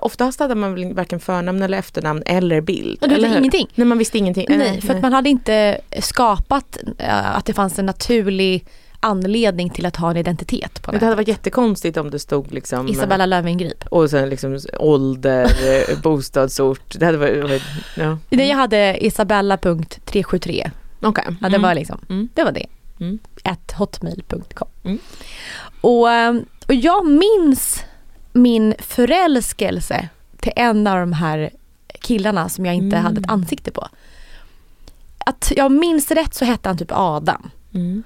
Oftast 0.00 0.40
hade 0.40 0.54
man 0.54 0.74
väl 0.74 0.94
varken 0.94 1.20
förnamn 1.20 1.62
eller 1.62 1.78
efternamn 1.78 2.22
eller 2.26 2.60
bild. 2.60 2.98
Och 3.02 3.08
du 3.08 3.14
eller 3.14 3.38
ingenting? 3.38 3.68
Nej 3.74 3.86
man 3.86 3.98
visste 3.98 4.18
ingenting. 4.18 4.46
Nej, 4.48 4.80
för 4.80 4.94
att 4.94 5.02
man 5.02 5.12
hade 5.12 5.28
inte 5.30 5.80
skapat 6.00 6.78
eh, 6.98 7.36
att 7.36 7.46
det 7.46 7.52
fanns 7.52 7.78
en 7.78 7.86
naturlig 7.86 8.66
anledning 9.04 9.70
till 9.70 9.86
att 9.86 9.96
ha 9.96 10.10
en 10.10 10.16
identitet 10.16 10.82
på 10.82 10.92
det 10.92 10.98
hade 11.04 11.16
varit 11.16 11.28
jättekonstigt 11.28 11.96
om 11.96 12.10
det 12.10 12.18
stod 12.18 12.52
liksom 12.52 12.88
Isabella 12.88 13.26
Löwengrip. 13.26 13.84
Och 13.90 14.10
sen 14.10 14.28
liksom 14.28 14.58
ålder, 14.78 15.44
eh, 15.90 15.98
bostadsort. 16.02 16.94
Det 16.98 17.06
hade 17.06 17.18
varit, 17.18 17.62
ja. 17.96 18.18
Nej, 18.30 18.48
jag 18.48 18.56
hade 18.56 19.04
isabella.373. 19.06 20.70
Okej. 21.02 21.24
Ja, 21.28 21.34
det 21.40 21.46
Mm. 21.46 21.62
var 21.62 21.74
liksom, 21.74 21.98
Mm. 22.08 22.28
det 22.34 22.44
var 22.44 22.52
det. 22.52 22.66
Mm. 23.00 23.18
At 23.44 23.72
hotmail.com. 23.72 24.68
Mm. 24.84 24.98
Och, 25.80 26.08
och 26.68 26.74
jag 26.74 27.06
minns 27.06 27.82
min 28.32 28.74
förälskelse 28.78 30.08
till 30.40 30.52
en 30.56 30.86
av 30.86 30.98
de 30.98 31.12
här 31.12 31.50
killarna 32.00 32.48
som 32.48 32.66
jag 32.66 32.74
inte 32.74 32.96
Mm. 32.96 33.04
hade 33.04 33.20
ett 33.20 33.30
ansikte 33.30 33.70
på. 33.70 33.88
Att 35.26 35.52
jag 35.56 35.72
minns 35.72 36.10
rätt 36.10 36.34
så 36.34 36.44
hette 36.44 36.68
han 36.68 36.78
typ 36.78 36.92
Adam. 36.92 37.50
Mm. 37.74 38.02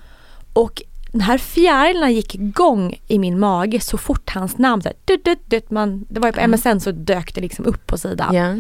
Och 0.53 0.83
den 1.13 1.21
här 1.21 1.39
fjärilarna 1.39 2.11
gick 2.11 2.35
igång 2.35 3.01
i 3.09 3.19
min 3.19 3.39
mage 3.39 3.81
så 3.81 3.99
fort 3.99 4.31
hans 4.35 4.59
namn, 4.59 4.83
så 4.83 4.89
här, 4.89 4.97
dut, 5.05 5.25
dut, 5.25 5.39
dut, 5.51 5.71
man, 5.71 6.07
det 6.09 6.21
var 6.21 6.29
ju 6.29 6.33
på 6.33 6.41
MSN 6.49 6.81
så 6.81 6.91
dök 6.93 7.35
det 7.35 7.41
liksom 7.41 7.65
upp 7.65 7.87
på 7.87 7.99
sidan. 7.99 8.35
Ja. 8.35 8.57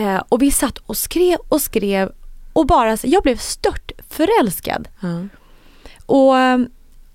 Eh, 0.00 0.22
och 0.28 0.42
vi 0.42 0.50
satt 0.50 0.78
och 0.78 0.96
skrev 0.96 1.38
och 1.48 1.60
skrev 1.62 2.12
och 2.52 2.66
bara, 2.66 2.96
så- 2.96 3.06
jag 3.08 3.22
blev 3.22 3.36
stört 3.36 3.92
förälskad. 4.08 4.88
Ja. 5.00 5.26
Och, 6.06 6.34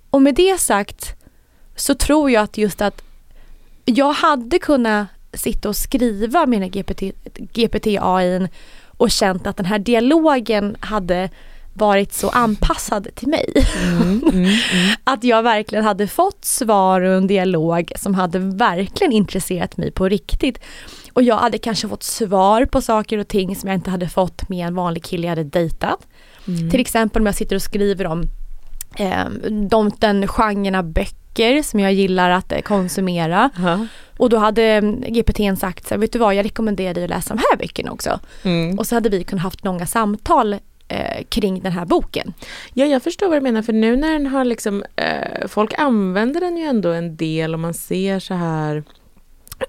och 0.10 0.22
med 0.22 0.36
det 0.36 0.60
sagt 0.60 1.16
så 1.76 1.96
tror 1.96 2.32
jag 2.32 2.44
att 2.44 2.58
just 2.58 2.82
att 2.82 3.02
jag 3.90 4.14
hade 4.14 4.60
kunnat 4.60 5.08
sitta 5.34 5.70
och 5.70 5.76
skriva 5.76 6.46
mina 6.46 6.68
GPT, 6.68 7.02
GPT-AI 7.54 8.48
och 8.88 9.12
känt 9.12 9.48
att 9.48 9.58
den 9.58 9.66
här 9.66 9.80
dialogen 9.80 10.78
hade 10.80 11.30
varit 11.74 12.14
så 12.14 12.30
anpassad 12.30 13.08
till 13.16 13.28
mig. 13.28 13.54
Mm, 13.84 14.02
mm, 14.02 14.30
mm. 14.34 14.56
Att 15.04 15.24
jag 15.24 15.44
verkligen 15.44 15.84
hade 15.84 16.08
fått 16.08 16.46
svar 16.46 17.02
och 17.02 17.14
en 17.14 17.28
dialog 17.28 17.92
som 17.96 18.16
hade 18.16 18.40
verkligen 18.40 19.14
intresserat 19.14 19.78
mig 19.78 19.92
på 19.92 20.10
riktigt. 20.10 20.60
Och 21.14 21.24
jag 21.24 21.38
hade 21.38 21.58
kanske 21.58 21.88
fått 21.88 22.04
svar 22.04 22.66
på 22.66 22.82
saker 22.82 23.18
och 23.18 23.28
ting 23.28 23.56
som 23.56 23.70
jag 23.70 23.78
inte 23.78 23.90
hade 23.90 24.10
fått 24.10 24.50
med 24.50 24.68
en 24.68 24.76
vanlig 24.76 25.04
kille 25.04 25.24
jag 25.24 25.32
hade 25.32 25.44
dejtat. 25.44 26.08
Mm. 26.48 26.70
Till 26.70 26.80
exempel 26.80 27.22
om 27.22 27.26
jag 27.26 27.36
sitter 27.36 27.56
och 27.56 27.62
skriver 27.62 28.08
om 28.08 28.24
eh, 28.96 29.26
de, 29.70 29.92
den 30.00 30.28
genren 30.28 30.76
av 30.76 30.84
böcker 31.40 31.64
som 31.64 31.80
jag 31.80 31.94
gillar 31.94 32.30
att 32.30 32.52
eh, 32.52 32.62
konsumera. 32.62 33.50
Ja. 33.58 33.88
Och 34.18 34.30
då 34.30 34.38
hade 34.38 34.64
mm, 34.64 35.02
GPTn 35.02 35.56
sagt 35.56 35.88
så 35.88 35.94
här, 35.94 36.00
vet 36.00 36.14
du 36.14 36.20
vad 36.20 36.36
jag 36.36 36.46
rekommenderar 36.46 36.94
dig 36.94 37.04
att 37.04 37.10
läsa 37.10 37.36
de 37.36 37.40
här 37.52 37.58
böckerna 37.58 37.92
också. 37.92 38.20
Mm. 38.44 38.80
Och 38.80 38.88
så 38.88 38.96
hade 38.96 39.10
vi 39.10 39.24
kunnat 39.24 39.44
haft 39.44 39.66
långa 39.66 39.86
samtal 39.86 40.54
eh, 40.88 41.24
kring 41.30 41.62
den 41.62 41.72
här 41.72 41.86
boken. 41.86 42.34
Ja, 42.74 42.86
jag 42.86 43.04
förstår 43.04 43.28
vad 43.28 43.38
du 43.38 43.42
menar 43.42 43.62
för 43.62 43.74
nu 43.74 43.96
när 43.96 44.14
den 44.14 44.28
har 44.28 44.46
liksom, 44.46 44.84
eh, 44.96 45.48
folk 45.48 45.74
använder 45.78 46.42
den 46.42 46.58
ju 46.58 46.64
ändå 46.64 46.92
en 46.92 47.16
del 47.16 47.54
och 47.54 47.60
man 47.60 47.74
ser 47.74 48.20
så 48.20 48.34
här 48.34 48.84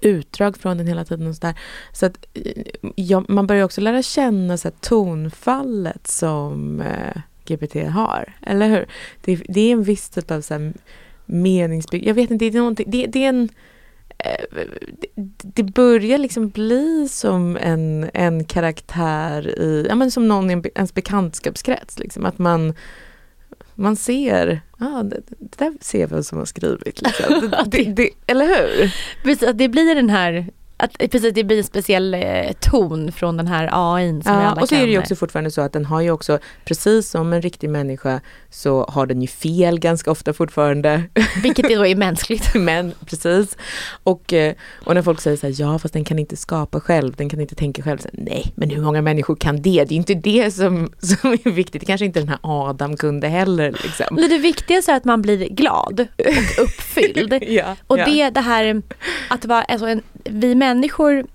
utdrag 0.01 0.57
från 0.57 0.77
den 0.77 0.87
hela 0.87 1.05
tiden 1.05 1.27
och 1.27 1.35
så 1.35 1.47
där. 1.47 1.55
Så 1.93 2.05
att 2.05 2.25
eh, 2.33 2.63
ja, 2.95 3.23
man 3.27 3.47
börjar 3.47 3.65
också 3.65 3.81
lära 3.81 4.01
känna 4.01 4.57
så 4.57 4.67
här, 4.67 4.75
tonfallet 4.81 6.07
som 6.07 6.81
eh, 6.81 7.21
GPT 7.45 7.75
har, 7.75 8.33
eller 8.41 8.69
hur? 8.69 8.87
Det, 9.21 9.35
det 9.47 9.61
är 9.61 9.71
en 9.71 9.83
viss 9.83 10.09
typ 10.09 10.31
av 10.31 10.41
så 10.41 10.53
här, 10.53 10.73
meningsbygg, 11.31 12.07
jag 12.07 12.13
vet 12.13 12.31
inte, 12.31 12.45
det 12.49 12.57
är, 12.57 12.59
någonting, 12.59 12.91
det, 12.91 13.05
det 13.07 13.23
är 13.25 13.29
en 13.29 13.49
eh, 14.17 14.45
det- 15.43 15.63
börjar 15.63 16.17
liksom 16.17 16.49
bli 16.49 17.07
som 17.09 17.57
en, 17.61 18.09
en 18.13 18.43
karaktär 18.43 19.47
i, 19.59 19.85
ja 19.89 19.95
men 19.95 20.11
som 20.11 20.27
någon 20.27 20.51
i 20.51 20.63
ens 20.75 20.93
bekantskapskrets 20.93 21.99
liksom, 21.99 22.25
att 22.25 22.37
man 22.39 22.73
man 23.75 23.95
ser, 23.95 24.61
ja 24.79 25.03
det, 25.03 25.21
det 25.39 25.57
där 25.57 25.73
ser 25.81 26.07
vem 26.07 26.23
som 26.23 26.37
har 26.37 26.45
skrivit 26.45 27.01
liksom. 27.01 27.51
det, 27.67 27.83
det, 27.83 28.09
Eller 28.27 28.45
hur? 28.45 28.93
Precis, 29.23 29.47
att 29.49 29.57
det 29.57 29.69
blir 29.69 29.95
den 29.95 30.09
här, 30.09 30.47
att, 30.81 30.97
precis, 31.11 31.33
det 31.33 31.43
blir 31.43 31.57
en 31.57 31.63
speciell 31.63 32.13
eh, 32.13 32.51
ton 32.59 33.11
från 33.11 33.37
den 33.37 33.47
här 33.47 33.69
AI 33.71 34.09
som 34.09 34.17
vi 34.17 34.23
Ja, 34.25 34.33
alla 34.33 34.61
och 34.61 34.69
så 34.69 34.75
är 34.75 34.85
det 34.85 34.91
ju 34.91 34.99
också 34.99 35.15
fortfarande 35.15 35.51
så 35.51 35.61
att 35.61 35.73
den 35.73 35.85
har 35.85 36.01
ju 36.01 36.11
också, 36.11 36.39
precis 36.65 37.09
som 37.09 37.33
en 37.33 37.41
riktig 37.41 37.69
människa, 37.69 38.21
så 38.49 38.85
har 38.89 39.05
den 39.05 39.21
ju 39.21 39.27
fel 39.27 39.79
ganska 39.79 40.11
ofta 40.11 40.33
fortfarande. 40.33 41.03
Vilket 41.43 41.69
då 41.69 41.85
är 41.85 41.95
mänskligt. 41.95 42.55
Men 42.55 42.93
precis. 43.05 43.57
Och, 44.03 44.33
eh, 44.33 44.53
och 44.85 44.95
när 44.95 45.01
folk 45.01 45.21
säger 45.21 45.37
så 45.37 45.47
här, 45.47 45.55
ja 45.57 45.79
fast 45.79 45.93
den 45.93 46.03
kan 46.03 46.19
inte 46.19 46.37
skapa 46.37 46.79
själv, 46.79 47.15
den 47.15 47.29
kan 47.29 47.41
inte 47.41 47.55
tänka 47.55 47.83
själv. 47.83 47.97
Så, 47.97 48.09
Nej, 48.13 48.53
men 48.55 48.69
hur 48.69 48.81
många 48.81 49.01
människor 49.01 49.35
kan 49.35 49.61
det? 49.61 49.85
Det 49.87 49.95
är 49.95 49.97
inte 49.97 50.13
det 50.13 50.51
som, 50.51 50.91
som 50.99 51.31
är 51.31 51.51
viktigt. 51.51 51.81
Det 51.81 51.85
kanske 51.85 52.05
inte 52.05 52.19
den 52.19 52.29
här 52.29 52.39
Adam 52.41 52.97
kunde 52.97 53.27
heller. 53.27 53.71
Liksom. 53.71 54.05
Men 54.11 54.29
Det 54.29 54.37
viktigaste 54.37 54.91
är 54.91 54.95
att 54.95 55.05
man 55.05 55.21
blir 55.21 55.49
glad 55.49 56.07
och 56.17 56.63
uppfylld. 56.63 57.43
Ja, 57.47 57.75
och 57.87 57.99
ja. 57.99 58.05
det, 58.05 58.29
det 58.29 58.41
här 58.41 58.81
att 59.29 59.45
vara, 59.45 59.63
alltså 59.63 59.87
en, 59.87 60.01
vi 60.25 60.55
människor, 60.55 61.25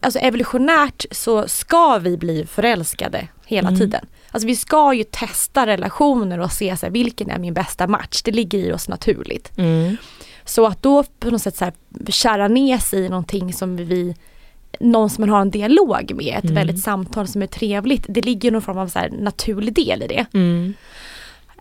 alltså 0.00 0.18
evolutionärt 0.18 1.04
så 1.10 1.48
ska 1.48 1.98
vi 1.98 2.16
bli 2.16 2.46
förälskade 2.46 3.28
hela 3.46 3.68
Mm. 3.68 3.80
tiden. 3.80 4.06
Alltså 4.30 4.46
vi 4.46 4.56
ska 4.56 4.94
ju 4.94 5.04
testa 5.04 5.66
relationer 5.66 6.38
och 6.40 6.52
se 6.52 6.76
så 6.76 6.86
här, 6.86 6.90
vilken 6.92 7.30
är 7.30 7.38
min 7.38 7.54
bästa 7.54 7.86
match. 7.86 8.22
Det 8.24 8.32
ligger 8.32 8.58
i 8.58 8.72
oss 8.72 8.88
naturligt. 8.88 9.58
Mm. 9.58 9.96
Så 10.44 10.66
att 10.66 10.82
då 10.82 11.04
på 11.18 11.30
något 11.30 11.42
sätt 11.42 11.56
så 11.56 11.64
här, 11.64 11.74
kära 12.08 12.48
ner 12.48 12.78
sig 12.78 13.00
i 13.04 13.08
någonting 13.08 13.52
som 13.52 13.76
vi 13.76 14.14
någon 14.80 15.10
som 15.10 15.22
man 15.22 15.28
har 15.28 15.40
en 15.40 15.50
dialog 15.50 16.12
med, 16.14 16.34
ett 16.38 16.44
Mm. 16.44 16.54
väldigt 16.54 16.80
samtal 16.82 17.26
som 17.28 17.42
är 17.42 17.46
trevligt. 17.46 18.04
Det 18.08 18.20
ligger 18.20 18.50
någon 18.50 18.62
form 18.62 18.78
av 18.78 18.88
så 18.88 18.98
här 18.98 19.10
naturlig 19.10 19.74
del 19.74 20.02
i 20.02 20.06
det. 20.06 20.26
Mm. 20.34 20.74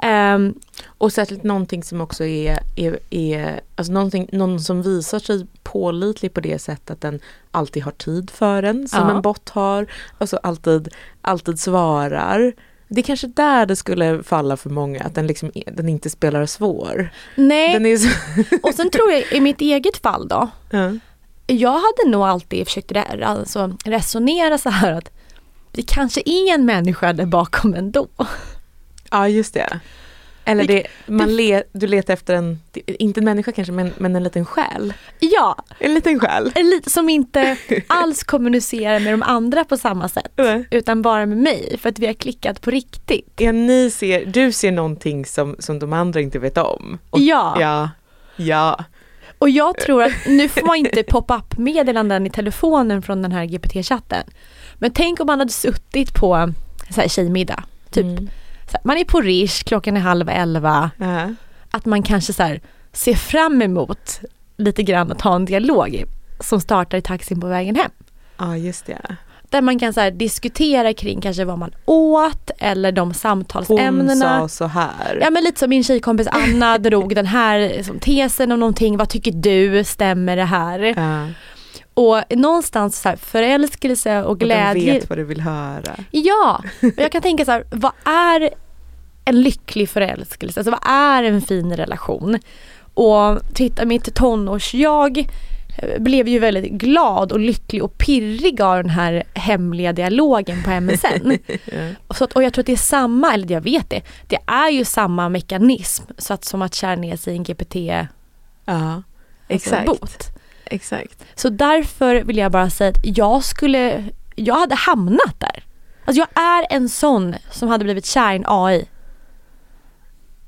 Ehm, 0.01 0.53
Och 0.87 1.13
särskilt 1.13 1.43
någonting 1.43 1.83
som 1.83 2.01
också 2.01 2.25
är, 2.25 2.59
är, 2.75 2.99
är 3.09 3.61
alltså 3.75 3.93
någon 4.31 4.59
som 4.59 4.81
visar 4.81 5.19
sig 5.19 5.47
pålitlig 5.63 6.33
på 6.33 6.39
det 6.41 6.59
sättet 6.59 6.89
att 6.91 7.01
den 7.01 7.19
alltid 7.51 7.83
har 7.83 7.91
tid 7.91 8.29
för 8.29 8.63
en, 8.63 8.87
som 8.87 8.99
Ja. 9.07 9.15
en 9.15 9.21
bot 9.21 9.49
har. 9.49 9.85
Alltså 10.17 10.37
alltid, 10.43 10.89
alltid 11.21 11.59
svarar. 11.59 12.53
Det 12.87 13.01
är 13.01 13.03
kanske 13.03 13.27
där 13.27 13.65
det 13.65 13.75
skulle 13.75 14.23
falla 14.23 14.57
för 14.57 14.69
många, 14.69 15.01
att 15.03 15.15
den, 15.15 15.27
liksom, 15.27 15.51
är- 15.55 15.71
den 15.71 15.89
inte 15.89 16.09
spelar 16.09 16.45
svår. 16.45 17.09
nej, 17.79 17.97
så, 17.97 18.09
och 18.63 18.73
sen 18.73 18.89
tror 18.89 19.11
jag 19.11 19.31
i 19.33 19.39
mitt 19.39 19.61
eget 19.61 19.97
fall 19.97 20.27
då, 20.27 20.47
ja. 20.71 20.91
jag 21.47 21.71
hade 21.73 22.09
nog 22.11 22.21
alltid 22.23 22.67
försökt 22.67 22.91
re- 22.91 23.23
alltså, 23.23 23.77
resonera 23.85 24.57
så 24.57 24.69
här 24.69 24.91
att 24.93 25.11
det 25.71 25.81
kanske 25.87 26.21
är 26.25 26.53
en 26.53 26.65
människa 26.65 27.13
där 27.13 27.25
bakom 27.25 27.73
ändå. 27.73 28.07
Ja, 29.11 29.27
just 29.27 29.53
det. 29.53 29.79
Eller 30.45 30.63
det, 30.63 30.87
man 31.05 31.35
le, 31.35 31.63
du 31.71 31.87
letar 31.87 32.13
efter 32.13 32.33
en, 32.35 32.59
inte 32.85 33.19
en 33.19 33.25
människa 33.25 33.51
kanske, 33.51 33.71
men, 33.71 33.91
men 33.97 34.15
en 34.15 34.23
liten 34.23 34.45
själ. 34.45 34.93
Ja, 35.19 35.55
En 35.79 35.93
liten 35.93 36.19
själ. 36.19 36.51
en 36.55 36.69
lite 36.69 36.89
som 36.89 37.09
inte 37.09 37.57
alls 37.87 38.23
kommunicerar 38.23 38.99
med 38.99 39.13
de 39.13 39.23
andra 39.23 39.63
på 39.65 39.77
samma 39.77 40.09
sätt. 40.09 40.31
Nej. 40.35 40.67
Utan 40.71 41.01
bara 41.01 41.25
med 41.25 41.37
mig 41.37 41.77
för 41.81 41.89
att 41.89 41.99
vi 41.99 42.05
har 42.05 42.13
klickat 42.13 42.61
på 42.61 42.71
riktigt. 42.71 43.33
Ja, 43.37 43.51
ni 43.51 43.91
ser, 43.91 44.25
du 44.25 44.51
ser 44.51 44.71
någonting 44.71 45.25
som, 45.25 45.55
som 45.59 45.79
de 45.79 45.93
andra 45.93 46.21
inte 46.21 46.39
vet 46.39 46.57
om. 46.57 46.97
Och, 47.09 47.19
Ja. 47.19 47.57
Ja. 47.59 47.89
Ja. 48.35 48.83
Och 49.39 49.49
jag 49.49 49.77
tror 49.77 50.03
att 50.03 50.11
nu 50.27 50.49
får 50.49 50.65
man 50.67 50.75
inte 50.75 51.03
pop-up 51.03 51.57
meddelanden 51.57 52.27
i 52.27 52.29
telefonen 52.29 53.01
från 53.01 53.21
den 53.21 53.31
här 53.31 53.45
GPT-chatten. 53.45 54.23
Men 54.75 54.91
tänk 54.91 55.19
om 55.19 55.27
man 55.27 55.39
hade 55.39 55.51
suttit 55.51 56.13
på 56.13 56.53
så 56.95 57.01
här, 57.01 57.07
tjejmiddag. 57.07 57.63
Typ. 57.91 58.05
Mm. 58.05 58.29
Man 58.83 58.97
är 58.97 59.03
på 59.03 59.21
Rish, 59.21 59.63
klockan 59.63 59.97
är 59.97 60.01
halv 60.01 60.29
elva. 60.29 60.91
Ja. 60.97 61.33
Att 61.71 61.85
man 61.85 62.03
kanske 62.03 62.33
så 62.33 62.43
här, 62.43 62.61
ser 62.93 63.13
fram 63.13 63.61
emot 63.61 64.19
lite 64.57 64.83
grann 64.83 65.11
att 65.11 65.21
ha 65.21 65.35
en 65.35 65.45
dialog 65.45 66.03
som 66.39 66.61
startar 66.61 66.97
i 66.97 67.01
taxin 67.01 67.41
på 67.41 67.47
vägen 67.47 67.75
hem. 67.75 67.91
Ja, 68.37 68.57
just 68.57 68.85
det. 68.85 69.17
Där 69.49 69.61
man 69.61 69.79
kan 69.79 69.93
så 69.93 69.99
här, 69.99 70.11
diskutera 70.11 70.93
kring 70.93 71.21
kanske 71.21 71.45
vad 71.45 71.57
man 71.57 71.71
åt 71.85 72.51
eller 72.59 72.91
de 72.91 73.13
samtalsämnena. 73.13 74.39
Hon 74.39 74.49
sa 74.49 74.57
så 74.57 74.65
här. 74.67 75.19
Ja 75.21 75.29
men 75.29 75.43
lite 75.43 75.59
som 75.59 75.69
min 75.69 75.83
tjejkompis 75.83 76.27
Anna 76.27 76.77
drog 76.89 77.15
den 77.15 77.25
här 77.25 77.59
liksom, 77.59 77.99
tesen 77.99 78.51
om 78.51 78.59
någonting. 78.59 78.97
Vad 78.97 79.09
tycker 79.09 79.31
du? 79.31 79.83
Stämmer 79.83 80.35
det 80.35 80.43
här? 80.45 80.79
Ja. 80.79 81.27
Och 81.99 82.23
någonstans 82.29 83.01
så 83.01 83.09
här, 83.09 83.15
förälskelse 83.15 84.23
och 84.23 84.39
glädje. 84.39 84.69
Och 84.69 84.75
den 84.75 84.85
vet 84.85 85.09
vad 85.09 85.17
du 85.17 85.23
vill 85.23 85.41
höra. 85.41 85.95
Ja, 86.11 86.63
och 86.81 87.01
jag 87.03 87.11
kan 87.11 87.21
tänka 87.21 87.45
så 87.45 87.51
här, 87.51 87.63
vad 87.69 87.91
är 88.03 88.49
en 89.25 89.41
lycklig 89.41 89.89
förälskelse? 89.89 90.59
Alltså 90.59 90.71
vad 90.71 90.93
är 90.93 91.23
en 91.23 91.41
fin 91.41 91.75
relation? 91.75 92.39
Och 92.93 93.39
titta 93.53 93.85
mitt 93.85 94.15
tonårs-jag 94.15 95.29
blev 95.99 96.27
ju 96.27 96.39
väldigt 96.39 96.71
glad 96.71 97.31
och 97.31 97.39
lycklig 97.39 97.83
och 97.83 97.97
pirrig 97.97 98.61
av 98.61 98.77
den 98.77 98.89
här 98.89 99.23
hemliga 99.33 99.93
dialogen 99.93 100.63
på 100.63 100.81
MSN. 100.81 101.37
och, 102.07 102.15
så 102.15 102.23
att, 102.23 102.33
och 102.33 102.43
jag 102.43 102.53
tror 102.53 102.61
att 102.61 102.67
det 102.67 102.71
är 102.71 102.77
samma, 102.77 103.33
eller 103.33 103.51
jag 103.51 103.61
vet 103.61 103.89
det, 103.89 104.01
det 104.27 104.39
är 104.45 104.69
ju 104.69 104.85
samma 104.85 105.29
mekanism 105.29 106.03
så 106.17 106.33
att 106.33 106.45
som 106.45 106.61
att 106.61 106.75
kära 106.75 106.95
ner 106.95 107.15
sig 107.15 107.33
i 107.33 107.37
en 107.37 107.43
GPT 107.43 107.75
Ja, 107.75 108.03
alltså 108.65 109.03
exakt. 109.47 109.85
bot. 109.85 110.38
Exakt. 110.69 111.25
Så 111.35 111.49
därför 111.49 112.23
vill 112.23 112.37
jag 112.37 112.51
bara 112.51 112.69
säga 112.69 112.89
att 112.89 113.17
jag 113.17 113.43
skulle, 113.43 114.03
jag 114.35 114.55
hade 114.59 114.75
hamnat 114.75 115.39
där. 115.39 115.63
Alltså 116.05 116.19
jag 116.33 116.43
är 116.43 116.67
en 116.75 116.89
sån 116.89 117.35
som 117.51 117.69
hade 117.69 117.83
blivit 117.83 118.05
kär 118.05 118.33
i 118.33 118.35
en 118.35 118.43
AI. 118.47 118.87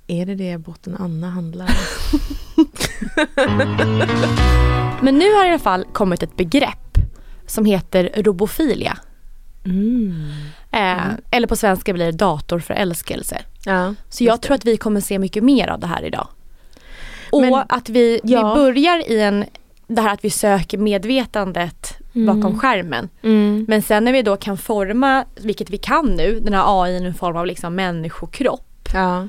Är 0.08 0.26
det 0.26 0.36
det 0.36 0.58
botten 0.58 0.96
Anna 1.00 1.30
handlar 1.30 1.70
Men 5.02 5.18
nu 5.20 5.34
har 5.34 5.46
i 5.46 5.50
alla 5.50 5.60
fall 5.60 5.86
kommit 5.94 6.24
ett 6.24 6.38
begrepp 6.38 6.98
som 7.48 7.66
heter 7.66 8.10
robofilia. 8.16 8.98
Mm. 9.66 10.26
Eh, 10.72 11.02
Eller 11.32 11.48
på 11.48 11.56
svenska 11.56 11.94
blir 11.94 12.06
det 12.06 12.12
datorförälskelse. 12.12 13.38
Ja, 13.66 13.94
Så 14.10 14.24
jag 14.24 14.42
tror 14.42 14.56
att 14.56 14.66
vi 14.66 14.78
kommer 14.78 15.02
se 15.02 15.20
mycket 15.20 15.44
mer 15.44 15.68
av 15.68 15.80
det 15.80 15.88
här 15.88 16.04
idag. 16.04 16.28
Och 17.32 17.42
Men- 17.42 17.54
att 17.70 17.90
vi, 17.90 18.20
ja. 18.24 18.54
vi 18.54 18.56
börjar 18.62 19.12
i 19.12 19.22
en, 19.22 19.46
det 19.96 20.02
här 20.02 20.14
att 20.14 20.26
vi 20.26 20.30
söker 20.30 20.78
medvetandet 20.78 21.98
bakom 22.14 22.60
skärmen. 22.60 23.10
Mm. 23.24 23.66
Men 23.68 23.82
sen 23.82 24.04
när 24.04 24.14
vi 24.14 24.22
då 24.22 24.38
kan 24.38 24.58
forma, 24.58 25.26
vilket 25.36 25.70
vi 25.70 25.78
kan 25.78 26.06
nu, 26.06 26.40
den 26.40 26.54
här 26.54 26.84
AI 26.84 26.92
i 26.92 27.06
en 27.06 27.14
form 27.14 27.38
av 27.38 27.46
liksom 27.46 27.76
människokropp. 27.76 28.90
Ja. 28.94 29.28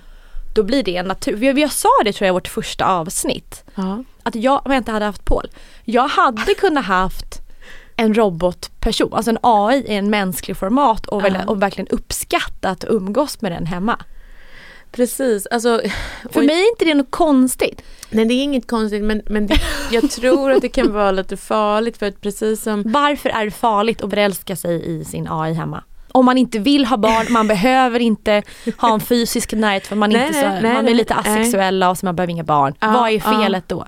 Då 0.54 0.62
blir 0.62 0.82
det 0.82 0.96
en 0.96 1.06
natur, 1.06 1.36
vi, 1.36 1.52
vi 1.52 1.68
sa 1.68 1.88
det 2.04 2.12
tror 2.12 2.26
jag 2.26 2.32
i 2.32 2.36
vårt 2.36 2.48
första 2.48 2.84
avsnitt. 2.86 3.64
Ja. 3.74 4.04
Att 4.22 4.34
jag, 4.34 4.66
om 4.66 4.72
jag 4.72 4.80
inte 4.80 4.92
hade 4.92 5.04
haft 5.04 5.24
Paul, 5.24 5.48
jag 5.84 6.08
hade 6.08 6.54
kunnat 6.54 6.84
haft 6.84 7.38
en 7.96 8.14
robotperson, 8.14 9.14
alltså 9.14 9.30
en 9.30 9.38
AI 9.42 9.76
i 9.86 9.94
en 9.94 10.10
mänsklig 10.10 10.56
format 10.56 11.06
och, 11.06 11.22
Ja. 11.22 11.44
och 11.46 11.62
verkligen 11.62 11.88
uppskattat 11.88 12.84
att 12.84 12.90
umgås 12.90 13.40
med 13.42 13.52
den 13.52 13.66
hemma. 13.66 13.98
Precis, 14.92 15.46
alltså 15.46 15.80
För 16.30 16.42
mig 16.42 16.62
är 16.62 16.70
inte 16.70 16.84
det 16.84 16.94
något 16.94 17.10
konstigt. 17.10 17.82
Nej 18.10 18.24
det 18.24 18.34
är 18.34 18.42
inget 18.42 18.66
konstigt 18.66 19.02
men, 19.02 19.22
men 19.26 19.46
det, 19.46 19.60
jag 19.90 20.10
tror 20.10 20.52
att 20.52 20.62
det 20.62 20.68
kan 20.68 20.92
vara 20.92 21.10
lite 21.10 21.36
farligt 21.36 21.96
för 21.96 22.06
att 22.06 22.20
precis 22.20 22.62
som 22.62 22.82
Varför 22.86 23.28
är 23.28 23.44
det 23.44 23.50
farligt 23.50 24.02
att 24.02 24.10
förälska 24.10 24.56
sig 24.56 25.00
i 25.00 25.04
sin 25.04 25.28
AI 25.30 25.52
hemma? 25.52 25.82
Om 26.12 26.24
man 26.24 26.38
inte 26.38 26.58
vill 26.58 26.84
ha 26.84 26.96
barn, 26.96 27.32
man 27.32 27.48
behöver 27.48 28.00
inte 28.00 28.42
ha 28.76 28.94
en 28.94 29.00
fysisk 29.00 29.52
närhet 29.52 29.86
för 29.86 29.96
man, 29.96 30.10
Nej, 30.10 30.26
inte 30.26 30.40
så, 30.40 30.48
nej, 30.48 30.62
man 30.62 30.76
är 30.76 30.82
nej, 30.82 30.94
lite 30.94 31.14
asexuella 31.14 31.90
och 31.90 31.98
så 31.98 32.06
man 32.06 32.16
behöver 32.16 32.30
inga 32.30 32.44
barn. 32.44 32.74
Ja, 32.80 32.92
Vad 32.92 33.10
är 33.10 33.14
ja. 33.14 33.42
felet 33.42 33.68
då? 33.68 33.86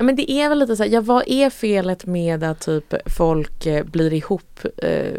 Ja, 0.00 0.04
men 0.04 0.16
det 0.16 0.30
är 0.30 0.48
väl 0.48 0.58
lite 0.58 0.76
så 0.76 0.82
här, 0.82 0.90
ja 0.90 1.00
vad 1.00 1.24
är 1.26 1.50
felet 1.50 2.06
med 2.06 2.44
att 2.44 2.60
typ 2.60 2.94
folk 3.06 3.66
eh, 3.66 3.84
blir 3.84 4.12
ihop 4.12 4.60
eh, 4.76 5.16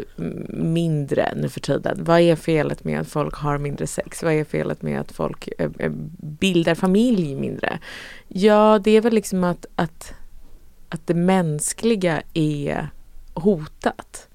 mindre 0.48 1.32
nu 1.36 1.48
för 1.48 1.60
tiden? 1.60 2.04
Vad 2.04 2.20
är 2.20 2.36
felet 2.36 2.84
med 2.84 3.00
att 3.00 3.08
folk 3.08 3.34
har 3.34 3.58
mindre 3.58 3.86
sex? 3.86 4.22
Vad 4.22 4.32
är 4.32 4.44
felet 4.44 4.82
med 4.82 5.00
att 5.00 5.12
folk 5.12 5.48
eh, 5.58 5.70
eh, 5.78 5.92
bildar 6.18 6.74
familj 6.74 7.34
mindre? 7.34 7.78
Ja, 8.28 8.80
det 8.84 8.90
är 8.90 9.00
väl 9.00 9.14
liksom 9.14 9.44
att, 9.44 9.66
att, 9.74 10.14
att 10.88 11.06
det 11.06 11.14
mänskliga 11.14 12.22
är 12.34 12.88
hotat. 13.34 14.28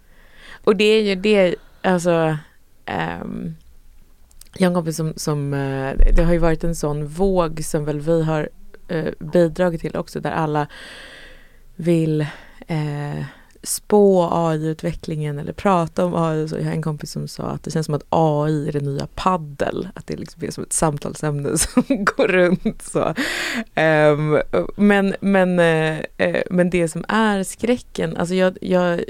Och 0.63 0.75
det 0.75 0.83
är 0.83 1.01
ju 1.01 1.15
det, 1.15 1.55
alltså 1.81 2.37
ehm, 2.85 3.55
jag 4.53 4.65
har 4.65 4.71
en 4.71 4.75
kompis 4.75 4.97
som, 4.97 5.13
som 5.15 5.53
eh, 5.53 5.97
det 6.15 6.23
har 6.23 6.33
ju 6.33 6.39
varit 6.39 6.63
en 6.63 6.75
sån 6.75 7.07
våg 7.07 7.63
som 7.63 7.85
väl 7.85 7.99
vi 7.99 8.23
har 8.23 8.49
eh, 8.88 9.13
bidragit 9.19 9.81
till 9.81 9.95
också 9.95 10.19
där 10.19 10.31
alla 10.31 10.67
vill 11.75 12.21
eh, 12.67 13.25
spå 13.63 14.29
AI-utvecklingen 14.31 15.39
eller 15.39 15.53
prata 15.53 16.05
om 16.05 16.15
AI. 16.15 16.47
Så 16.47 16.55
jag 16.55 16.63
har 16.63 16.71
en 16.71 16.81
kompis 16.81 17.11
som 17.11 17.27
sa 17.27 17.43
att 17.43 17.63
det 17.63 17.71
känns 17.71 17.85
som 17.85 17.95
att 17.95 18.05
AI 18.09 18.67
är 18.67 18.71
det 18.71 18.79
nya 18.79 19.07
paddel. 19.15 19.88
Att 19.95 20.07
det 20.07 20.15
liksom 20.15 20.43
är 20.43 20.51
som 20.51 20.63
ett 20.63 20.73
samtalsämne 20.73 21.57
som 21.57 21.83
går 21.88 22.27
runt 22.27 22.81
så. 22.81 23.13
Ehm, 23.75 24.38
men, 24.75 25.15
men, 25.19 25.59
eh, 25.59 25.99
eh, 26.17 26.43
men 26.49 26.69
det 26.69 26.88
som 26.88 27.05
är 27.07 27.43
skräcken, 27.43 28.17
alltså 28.17 28.35
jag, 28.35 28.57
jag 28.61 28.93
eh, 28.93 29.05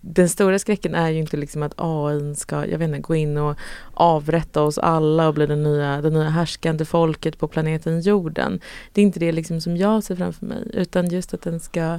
den 0.00 0.28
stora 0.28 0.58
skräcken 0.58 0.94
är 0.94 1.10
ju 1.10 1.18
inte 1.18 1.36
liksom 1.36 1.62
att 1.62 1.74
AI 1.76 2.34
ska, 2.34 2.66
jag 2.66 2.78
vet 2.78 2.88
inte, 2.88 3.00
gå 3.00 3.14
in 3.14 3.36
och 3.36 3.58
avrätta 3.94 4.62
oss 4.62 4.78
alla 4.78 5.28
och 5.28 5.34
bli 5.34 5.46
den 5.46 5.62
nya, 5.62 6.02
det 6.02 6.10
nya 6.10 6.28
härskande 6.28 6.84
folket 6.84 7.38
på 7.38 7.48
planeten 7.48 8.00
jorden. 8.00 8.60
Det 8.92 9.00
är 9.00 9.02
inte 9.02 9.20
det 9.20 9.32
liksom 9.32 9.60
som 9.60 9.76
jag 9.76 10.04
ser 10.04 10.16
framför 10.16 10.46
mig, 10.46 10.70
utan 10.72 11.08
just 11.10 11.34
att 11.34 11.42
den 11.42 11.60
ska, 11.60 11.98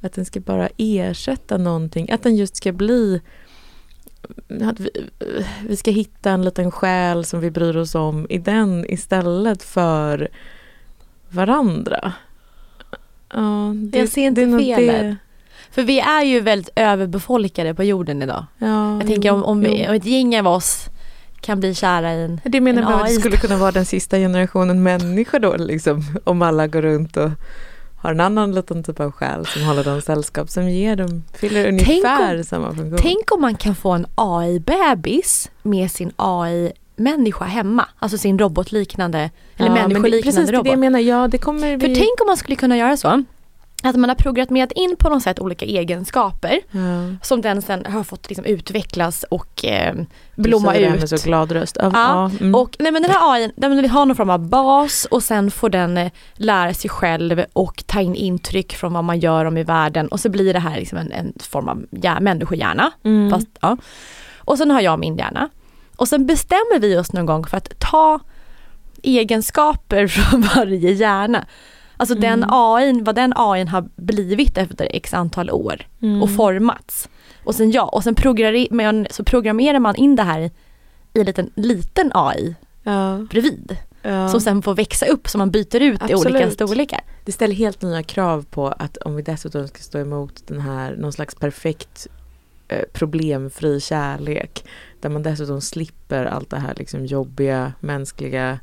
att 0.00 0.12
den 0.12 0.24
ska 0.24 0.40
bara 0.40 0.68
ersätta 0.76 1.56
någonting, 1.56 2.10
att 2.10 2.22
den 2.22 2.36
just 2.36 2.56
ska 2.56 2.72
bli 2.72 3.20
att 4.62 4.80
vi, 4.80 4.90
vi 5.68 5.76
ska 5.76 5.90
hitta 5.90 6.30
en 6.30 6.44
liten 6.44 6.70
själ 6.70 7.24
som 7.24 7.40
vi 7.40 7.50
bryr 7.50 7.76
oss 7.76 7.94
om 7.94 8.26
i 8.30 8.38
den 8.38 8.90
istället 8.90 9.62
för 9.62 10.28
varandra. 11.28 12.12
Ja, 13.32 13.72
det, 13.74 13.98
Jag 13.98 14.08
ser 14.08 14.22
inte 14.22 14.44
det 14.44 14.58
felet. 14.58 15.02
det. 15.02 15.16
För 15.70 15.82
vi 15.82 16.00
är 16.00 16.22
ju 16.22 16.40
väldigt 16.40 16.70
överbefolkade 16.76 17.74
på 17.74 17.84
jorden 17.84 18.22
idag. 18.22 18.44
Ja, 18.58 18.96
Jag 18.98 19.06
tänker 19.06 19.30
om, 19.32 19.44
om, 19.44 19.62
jo. 19.62 19.88
om 19.88 19.94
ett 19.94 20.04
gäng 20.04 20.38
av 20.40 20.46
oss 20.46 20.84
kan 21.40 21.60
bli 21.60 21.74
kära 21.74 22.14
i 22.14 22.22
en 22.24 22.40
Det 22.44 22.60
menar 22.60 22.82
en 22.82 22.88
jag 22.88 22.94
att 23.00 23.06
det 23.06 23.12
AI. 23.12 23.16
skulle 23.20 23.36
kunna 23.36 23.56
vara 23.56 23.70
den 23.72 23.84
sista 23.86 24.16
generationen 24.16 24.82
människor 24.82 25.38
då 25.38 25.56
liksom. 25.56 26.02
Om 26.24 26.42
alla 26.42 26.66
går 26.66 26.82
runt 26.82 27.16
och 27.16 27.30
har 28.00 28.10
en 28.10 28.20
annan 28.20 28.54
liten 28.54 28.84
typ 28.84 29.00
av 29.00 29.10
själ 29.12 29.46
som 29.46 29.62
håller 29.62 29.84
dem 29.84 30.00
sällskap 30.02 30.50
som 30.50 30.68
ger 30.70 30.96
dem, 30.96 31.24
fyller 31.34 31.68
ungefär 31.68 32.36
om- 32.38 32.44
samma 32.44 32.68
funktion. 32.74 32.98
Tänk 33.02 33.32
om 33.32 33.40
man 33.40 33.54
kan 33.56 33.74
få 33.74 33.90
en 33.90 34.06
AI-bebis 34.14 35.50
med 35.62 35.90
sin 35.90 36.12
AI-människa 36.16 37.44
hemma. 37.44 37.88
Alltså 37.98 38.18
sin 38.18 38.38
robotliknande, 38.38 39.30
eller 39.56 39.68
Ja, 39.68 39.74
människoliknande 39.74 40.22
Precis, 40.22 40.46
det 40.46 40.52
robot. 40.52 40.64
det 40.64 40.70
jag 40.70 40.78
menar. 40.78 40.98
Ja, 40.98 41.28
det 41.28 41.38
kommer 41.38 41.76
vi... 41.76 41.80
För 41.86 41.94
tänk 41.94 42.20
om 42.20 42.26
man 42.26 42.36
skulle 42.36 42.56
kunna 42.56 42.76
göra 42.76 42.96
så. 42.96 43.24
Att 43.82 43.96
man 43.96 44.10
har 44.10 44.14
programmerat 44.14 44.72
in 44.72 44.96
på 44.98 45.08
något 45.08 45.22
sätt 45.22 45.40
olika 45.40 45.66
egenskaper 45.66 46.60
ja. 46.70 47.16
som 47.22 47.40
den 47.40 47.62
sen 47.62 47.86
har 47.86 48.04
fått 48.04 48.28
liksom 48.28 48.44
utvecklas 48.44 49.24
och 49.30 49.64
eh, 49.64 49.94
blomma 50.36 50.72
Du 50.72 50.78
ut. 50.78 51.00
med 51.00 51.08
så 51.08 51.16
glad 51.16 51.52
röst. 51.52 51.76
Ja, 51.80 51.90
Ja, 51.94 52.30
mm. 52.40 52.54
och 52.54 52.76
nej, 52.78 52.92
men 52.92 53.02
den 53.02 53.10
här 53.10 53.32
AI, 53.32 53.52
den 53.56 53.76
vill 53.76 53.90
ha 53.90 54.04
någon 54.04 54.16
form 54.16 54.30
av 54.30 54.48
bas 54.48 55.04
och 55.10 55.22
sen 55.22 55.50
får 55.50 55.70
den 55.70 55.98
eh, 55.98 56.12
lära 56.34 56.74
sig 56.74 56.90
själv 56.90 57.44
och 57.52 57.84
ta 57.86 58.00
in 58.00 58.14
intryck 58.14 58.74
från 58.74 58.92
vad 58.92 59.04
man 59.04 59.18
gör 59.18 59.44
om 59.44 59.56
i 59.56 59.62
världen 59.62 60.08
och 60.08 60.20
så 60.20 60.28
blir 60.28 60.52
det 60.52 60.60
här 60.60 60.76
liksom 60.76 60.98
en, 60.98 61.12
en 61.12 61.32
form 61.40 61.68
av 61.68 61.84
hjär, 61.90 62.20
människohjärna. 62.20 62.90
Mm. 63.04 63.30
Fast, 63.30 63.48
ja. 63.60 63.76
Och 64.38 64.58
sen 64.58 64.70
har 64.70 64.80
jag 64.80 64.98
min 64.98 65.16
hjärna. 65.16 65.48
Och 65.96 66.08
sen 66.08 66.26
bestämmer 66.26 66.78
vi 66.78 66.96
oss 66.96 67.12
någon 67.12 67.26
gång 67.26 67.46
för 67.46 67.56
att 67.56 67.78
ta 67.78 68.20
egenskaper 69.02 70.06
från 70.08 70.40
varje 70.40 70.92
hjärna. 70.92 71.46
Alltså 72.00 72.14
den 72.14 72.42
Mm. 72.42 72.48
AI, 72.52 73.00
vad 73.02 73.14
den 73.14 73.32
AI 73.36 73.64
har 73.64 73.88
blivit 73.96 74.58
efter 74.58 74.88
x 74.90 75.14
antal 75.14 75.50
år 75.50 75.86
Mm. 76.02 76.22
och 76.22 76.30
formats. 76.30 77.08
Och 77.44 77.54
sen 77.54 77.70
ja, 77.70 77.82
och 77.84 78.04
sen 78.04 78.14
programmerar, 78.14 79.06
så 79.10 79.24
programmerar 79.24 79.78
man 79.78 79.96
in 79.96 80.16
det 80.16 80.22
här 80.22 80.40
i 81.14 81.20
en 81.20 81.26
liten, 81.26 81.50
liten 81.54 82.10
AI 82.14 82.54
ja, 82.82 83.26
bredvid. 83.30 83.76
ja. 84.02 84.28
Som 84.28 84.40
sen 84.40 84.62
får 84.62 84.74
växa 84.74 85.06
upp 85.06 85.28
så 85.28 85.38
man 85.38 85.50
byter 85.50 85.80
ut 85.82 86.10
i 86.10 86.14
olika 86.14 86.14
Absolut. 86.14 86.52
storlekar. 86.52 87.00
Det 87.24 87.32
ställer 87.32 87.54
helt 87.54 87.82
nya 87.82 88.02
krav 88.02 88.44
på 88.50 88.68
att 88.68 88.96
om 88.96 89.16
vi 89.16 89.22
dessutom 89.22 89.68
ska 89.68 89.78
stå 89.78 89.98
emot 89.98 90.42
den 90.46 90.60
här, 90.60 90.96
någon 90.96 91.12
slags 91.12 91.34
perfekt 91.34 92.06
eh, 92.68 92.82
problemfri 92.92 93.80
kärlek 93.80 94.64
där 95.00 95.08
man 95.08 95.22
dessutom 95.22 95.60
slipper 95.60 96.24
allt 96.24 96.50
det 96.50 96.58
här 96.58 96.74
liksom 96.76 97.06
jobbiga, 97.06 97.72
mänskliga 97.80 98.58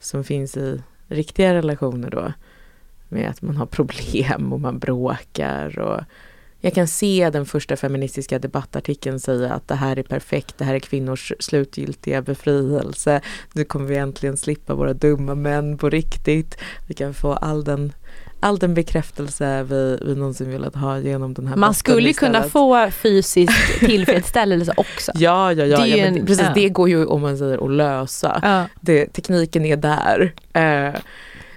som 0.00 0.24
finns 0.24 0.56
i 0.56 0.82
riktiga 1.08 1.54
relationer 1.54 2.10
då 2.10 2.32
med 3.10 3.30
att 3.30 3.42
man 3.42 3.56
har 3.56 3.66
problem 3.66 4.52
och 4.52 4.60
man 4.60 4.78
bråkar 4.78 5.78
och 5.78 6.00
jag 6.62 6.74
kan 6.74 6.88
se 6.88 7.30
den 7.32 7.46
första 7.46 7.76
feministiska 7.76 8.38
debattartikeln 8.38 9.20
säga 9.20 9.52
att 9.52 9.68
det 9.68 9.74
här 9.74 9.98
är 9.98 10.02
perfekt, 10.02 10.58
det 10.58 10.64
här 10.64 10.74
är 10.74 10.78
kvinnors 10.78 11.32
slutgiltiga 11.38 12.22
befrielse. 12.22 13.20
Nu 13.52 13.64
kommer 13.64 13.86
vi 13.86 13.96
äntligen 13.96 14.36
slippa 14.36 14.74
våra 14.74 14.92
dumma 14.92 15.34
män 15.34 15.78
på 15.78 15.90
riktigt. 15.90 16.58
Vi 16.88 16.94
kan 16.94 17.14
få 17.14 17.32
all 17.32 17.64
den 17.64 17.92
all 18.42 18.58
den 18.58 18.74
bekräftelse 18.74 19.62
vi, 19.62 19.98
vi 20.02 20.14
någonsin 20.14 20.50
velat 20.50 20.74
ha 20.74 20.98
genom 20.98 21.34
den 21.34 21.46
här 21.46 21.56
Man 21.56 21.74
skulle 21.74 22.12
kunna 22.12 22.42
få 22.42 22.90
fysisk 22.90 23.78
tillfredsställelse 23.78 24.72
också. 24.76 25.12
ja, 25.14 25.52
ja, 25.52 25.64
ja, 25.64 25.78
det, 25.78 25.86
ja, 25.86 25.96
en, 25.96 26.26
precis, 26.26 26.46
ja. 26.46 26.52
det 26.54 26.68
går 26.68 26.88
ju 26.88 27.06
om 27.06 27.20
man 27.20 27.38
säger 27.38 27.64
att 27.64 27.70
lösa. 27.70 28.40
Ja. 28.42 28.64
Det, 28.80 29.06
tekniken 29.06 29.64
är 29.64 29.76
där. 29.76 30.32
Uh, 30.56 31.00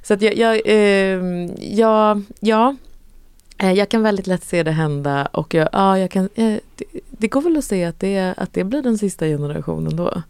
så 0.04 0.14
att 0.14 0.22
jag, 0.22 0.38
jag, 0.38 0.62
uh, 0.68 1.49
ja, 1.60 2.22
ja, 2.39 2.76
uh, 3.64 3.74
jag 3.74 3.89
kan 3.89 4.04
väldigt 4.04 4.28
lätt 4.28 4.43
se 4.43 4.64
det 4.64 4.72
hända 4.72 5.26
och 5.26 5.54
jag, 5.54 5.70
ja, 5.72 5.99
jag 5.99 6.12
kan, 6.12 6.30
det, 6.36 6.60
det, 7.10 7.28
går 7.28 7.41
väl 7.41 7.58
att 7.58 7.66
se 7.66 7.86
att 7.86 7.99
det, 7.99 8.34
att 8.38 8.54
det 8.54 8.64
blir 8.64 8.82
den 8.82 8.97
sista 8.97 9.26
generationen 9.26 9.95
då. 9.95 10.22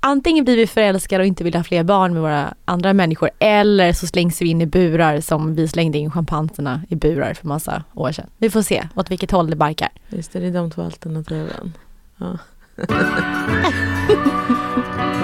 Antingen 0.00 0.44
blir 0.44 0.56
vi 0.56 0.66
förälskade 0.66 1.22
och 1.22 1.26
inte 1.26 1.44
vill 1.44 1.54
ha 1.54 1.64
fler 1.64 1.82
barn 1.82 2.12
med 2.12 2.22
våra 2.22 2.54
andra 2.64 2.92
människor 2.92 3.30
eller 3.38 3.92
så 3.92 4.06
slängs 4.06 4.42
vi 4.42 4.48
in 4.48 4.60
i 4.60 4.66
burar 4.66 5.20
som 5.20 5.54
vi 5.54 5.68
slängde 5.68 5.98
in 5.98 6.10
schimpanserna 6.10 6.82
i 6.88 6.94
burar 6.94 7.34
för 7.34 7.46
massa 7.46 7.84
år 7.94 8.12
sedan. 8.12 8.26
Vi 8.38 8.50
får 8.50 8.62
se 8.62 8.88
åt 8.94 9.10
vilket 9.10 9.30
håll 9.30 9.50
det 9.50 9.56
barkar. 9.56 9.88
Just 10.08 10.32
det, 10.32 10.40
det 10.40 10.46
är 10.46 10.52
de 10.52 10.70
två 10.70 10.82
alternativen. 10.82 11.72
Ja. 12.16 12.38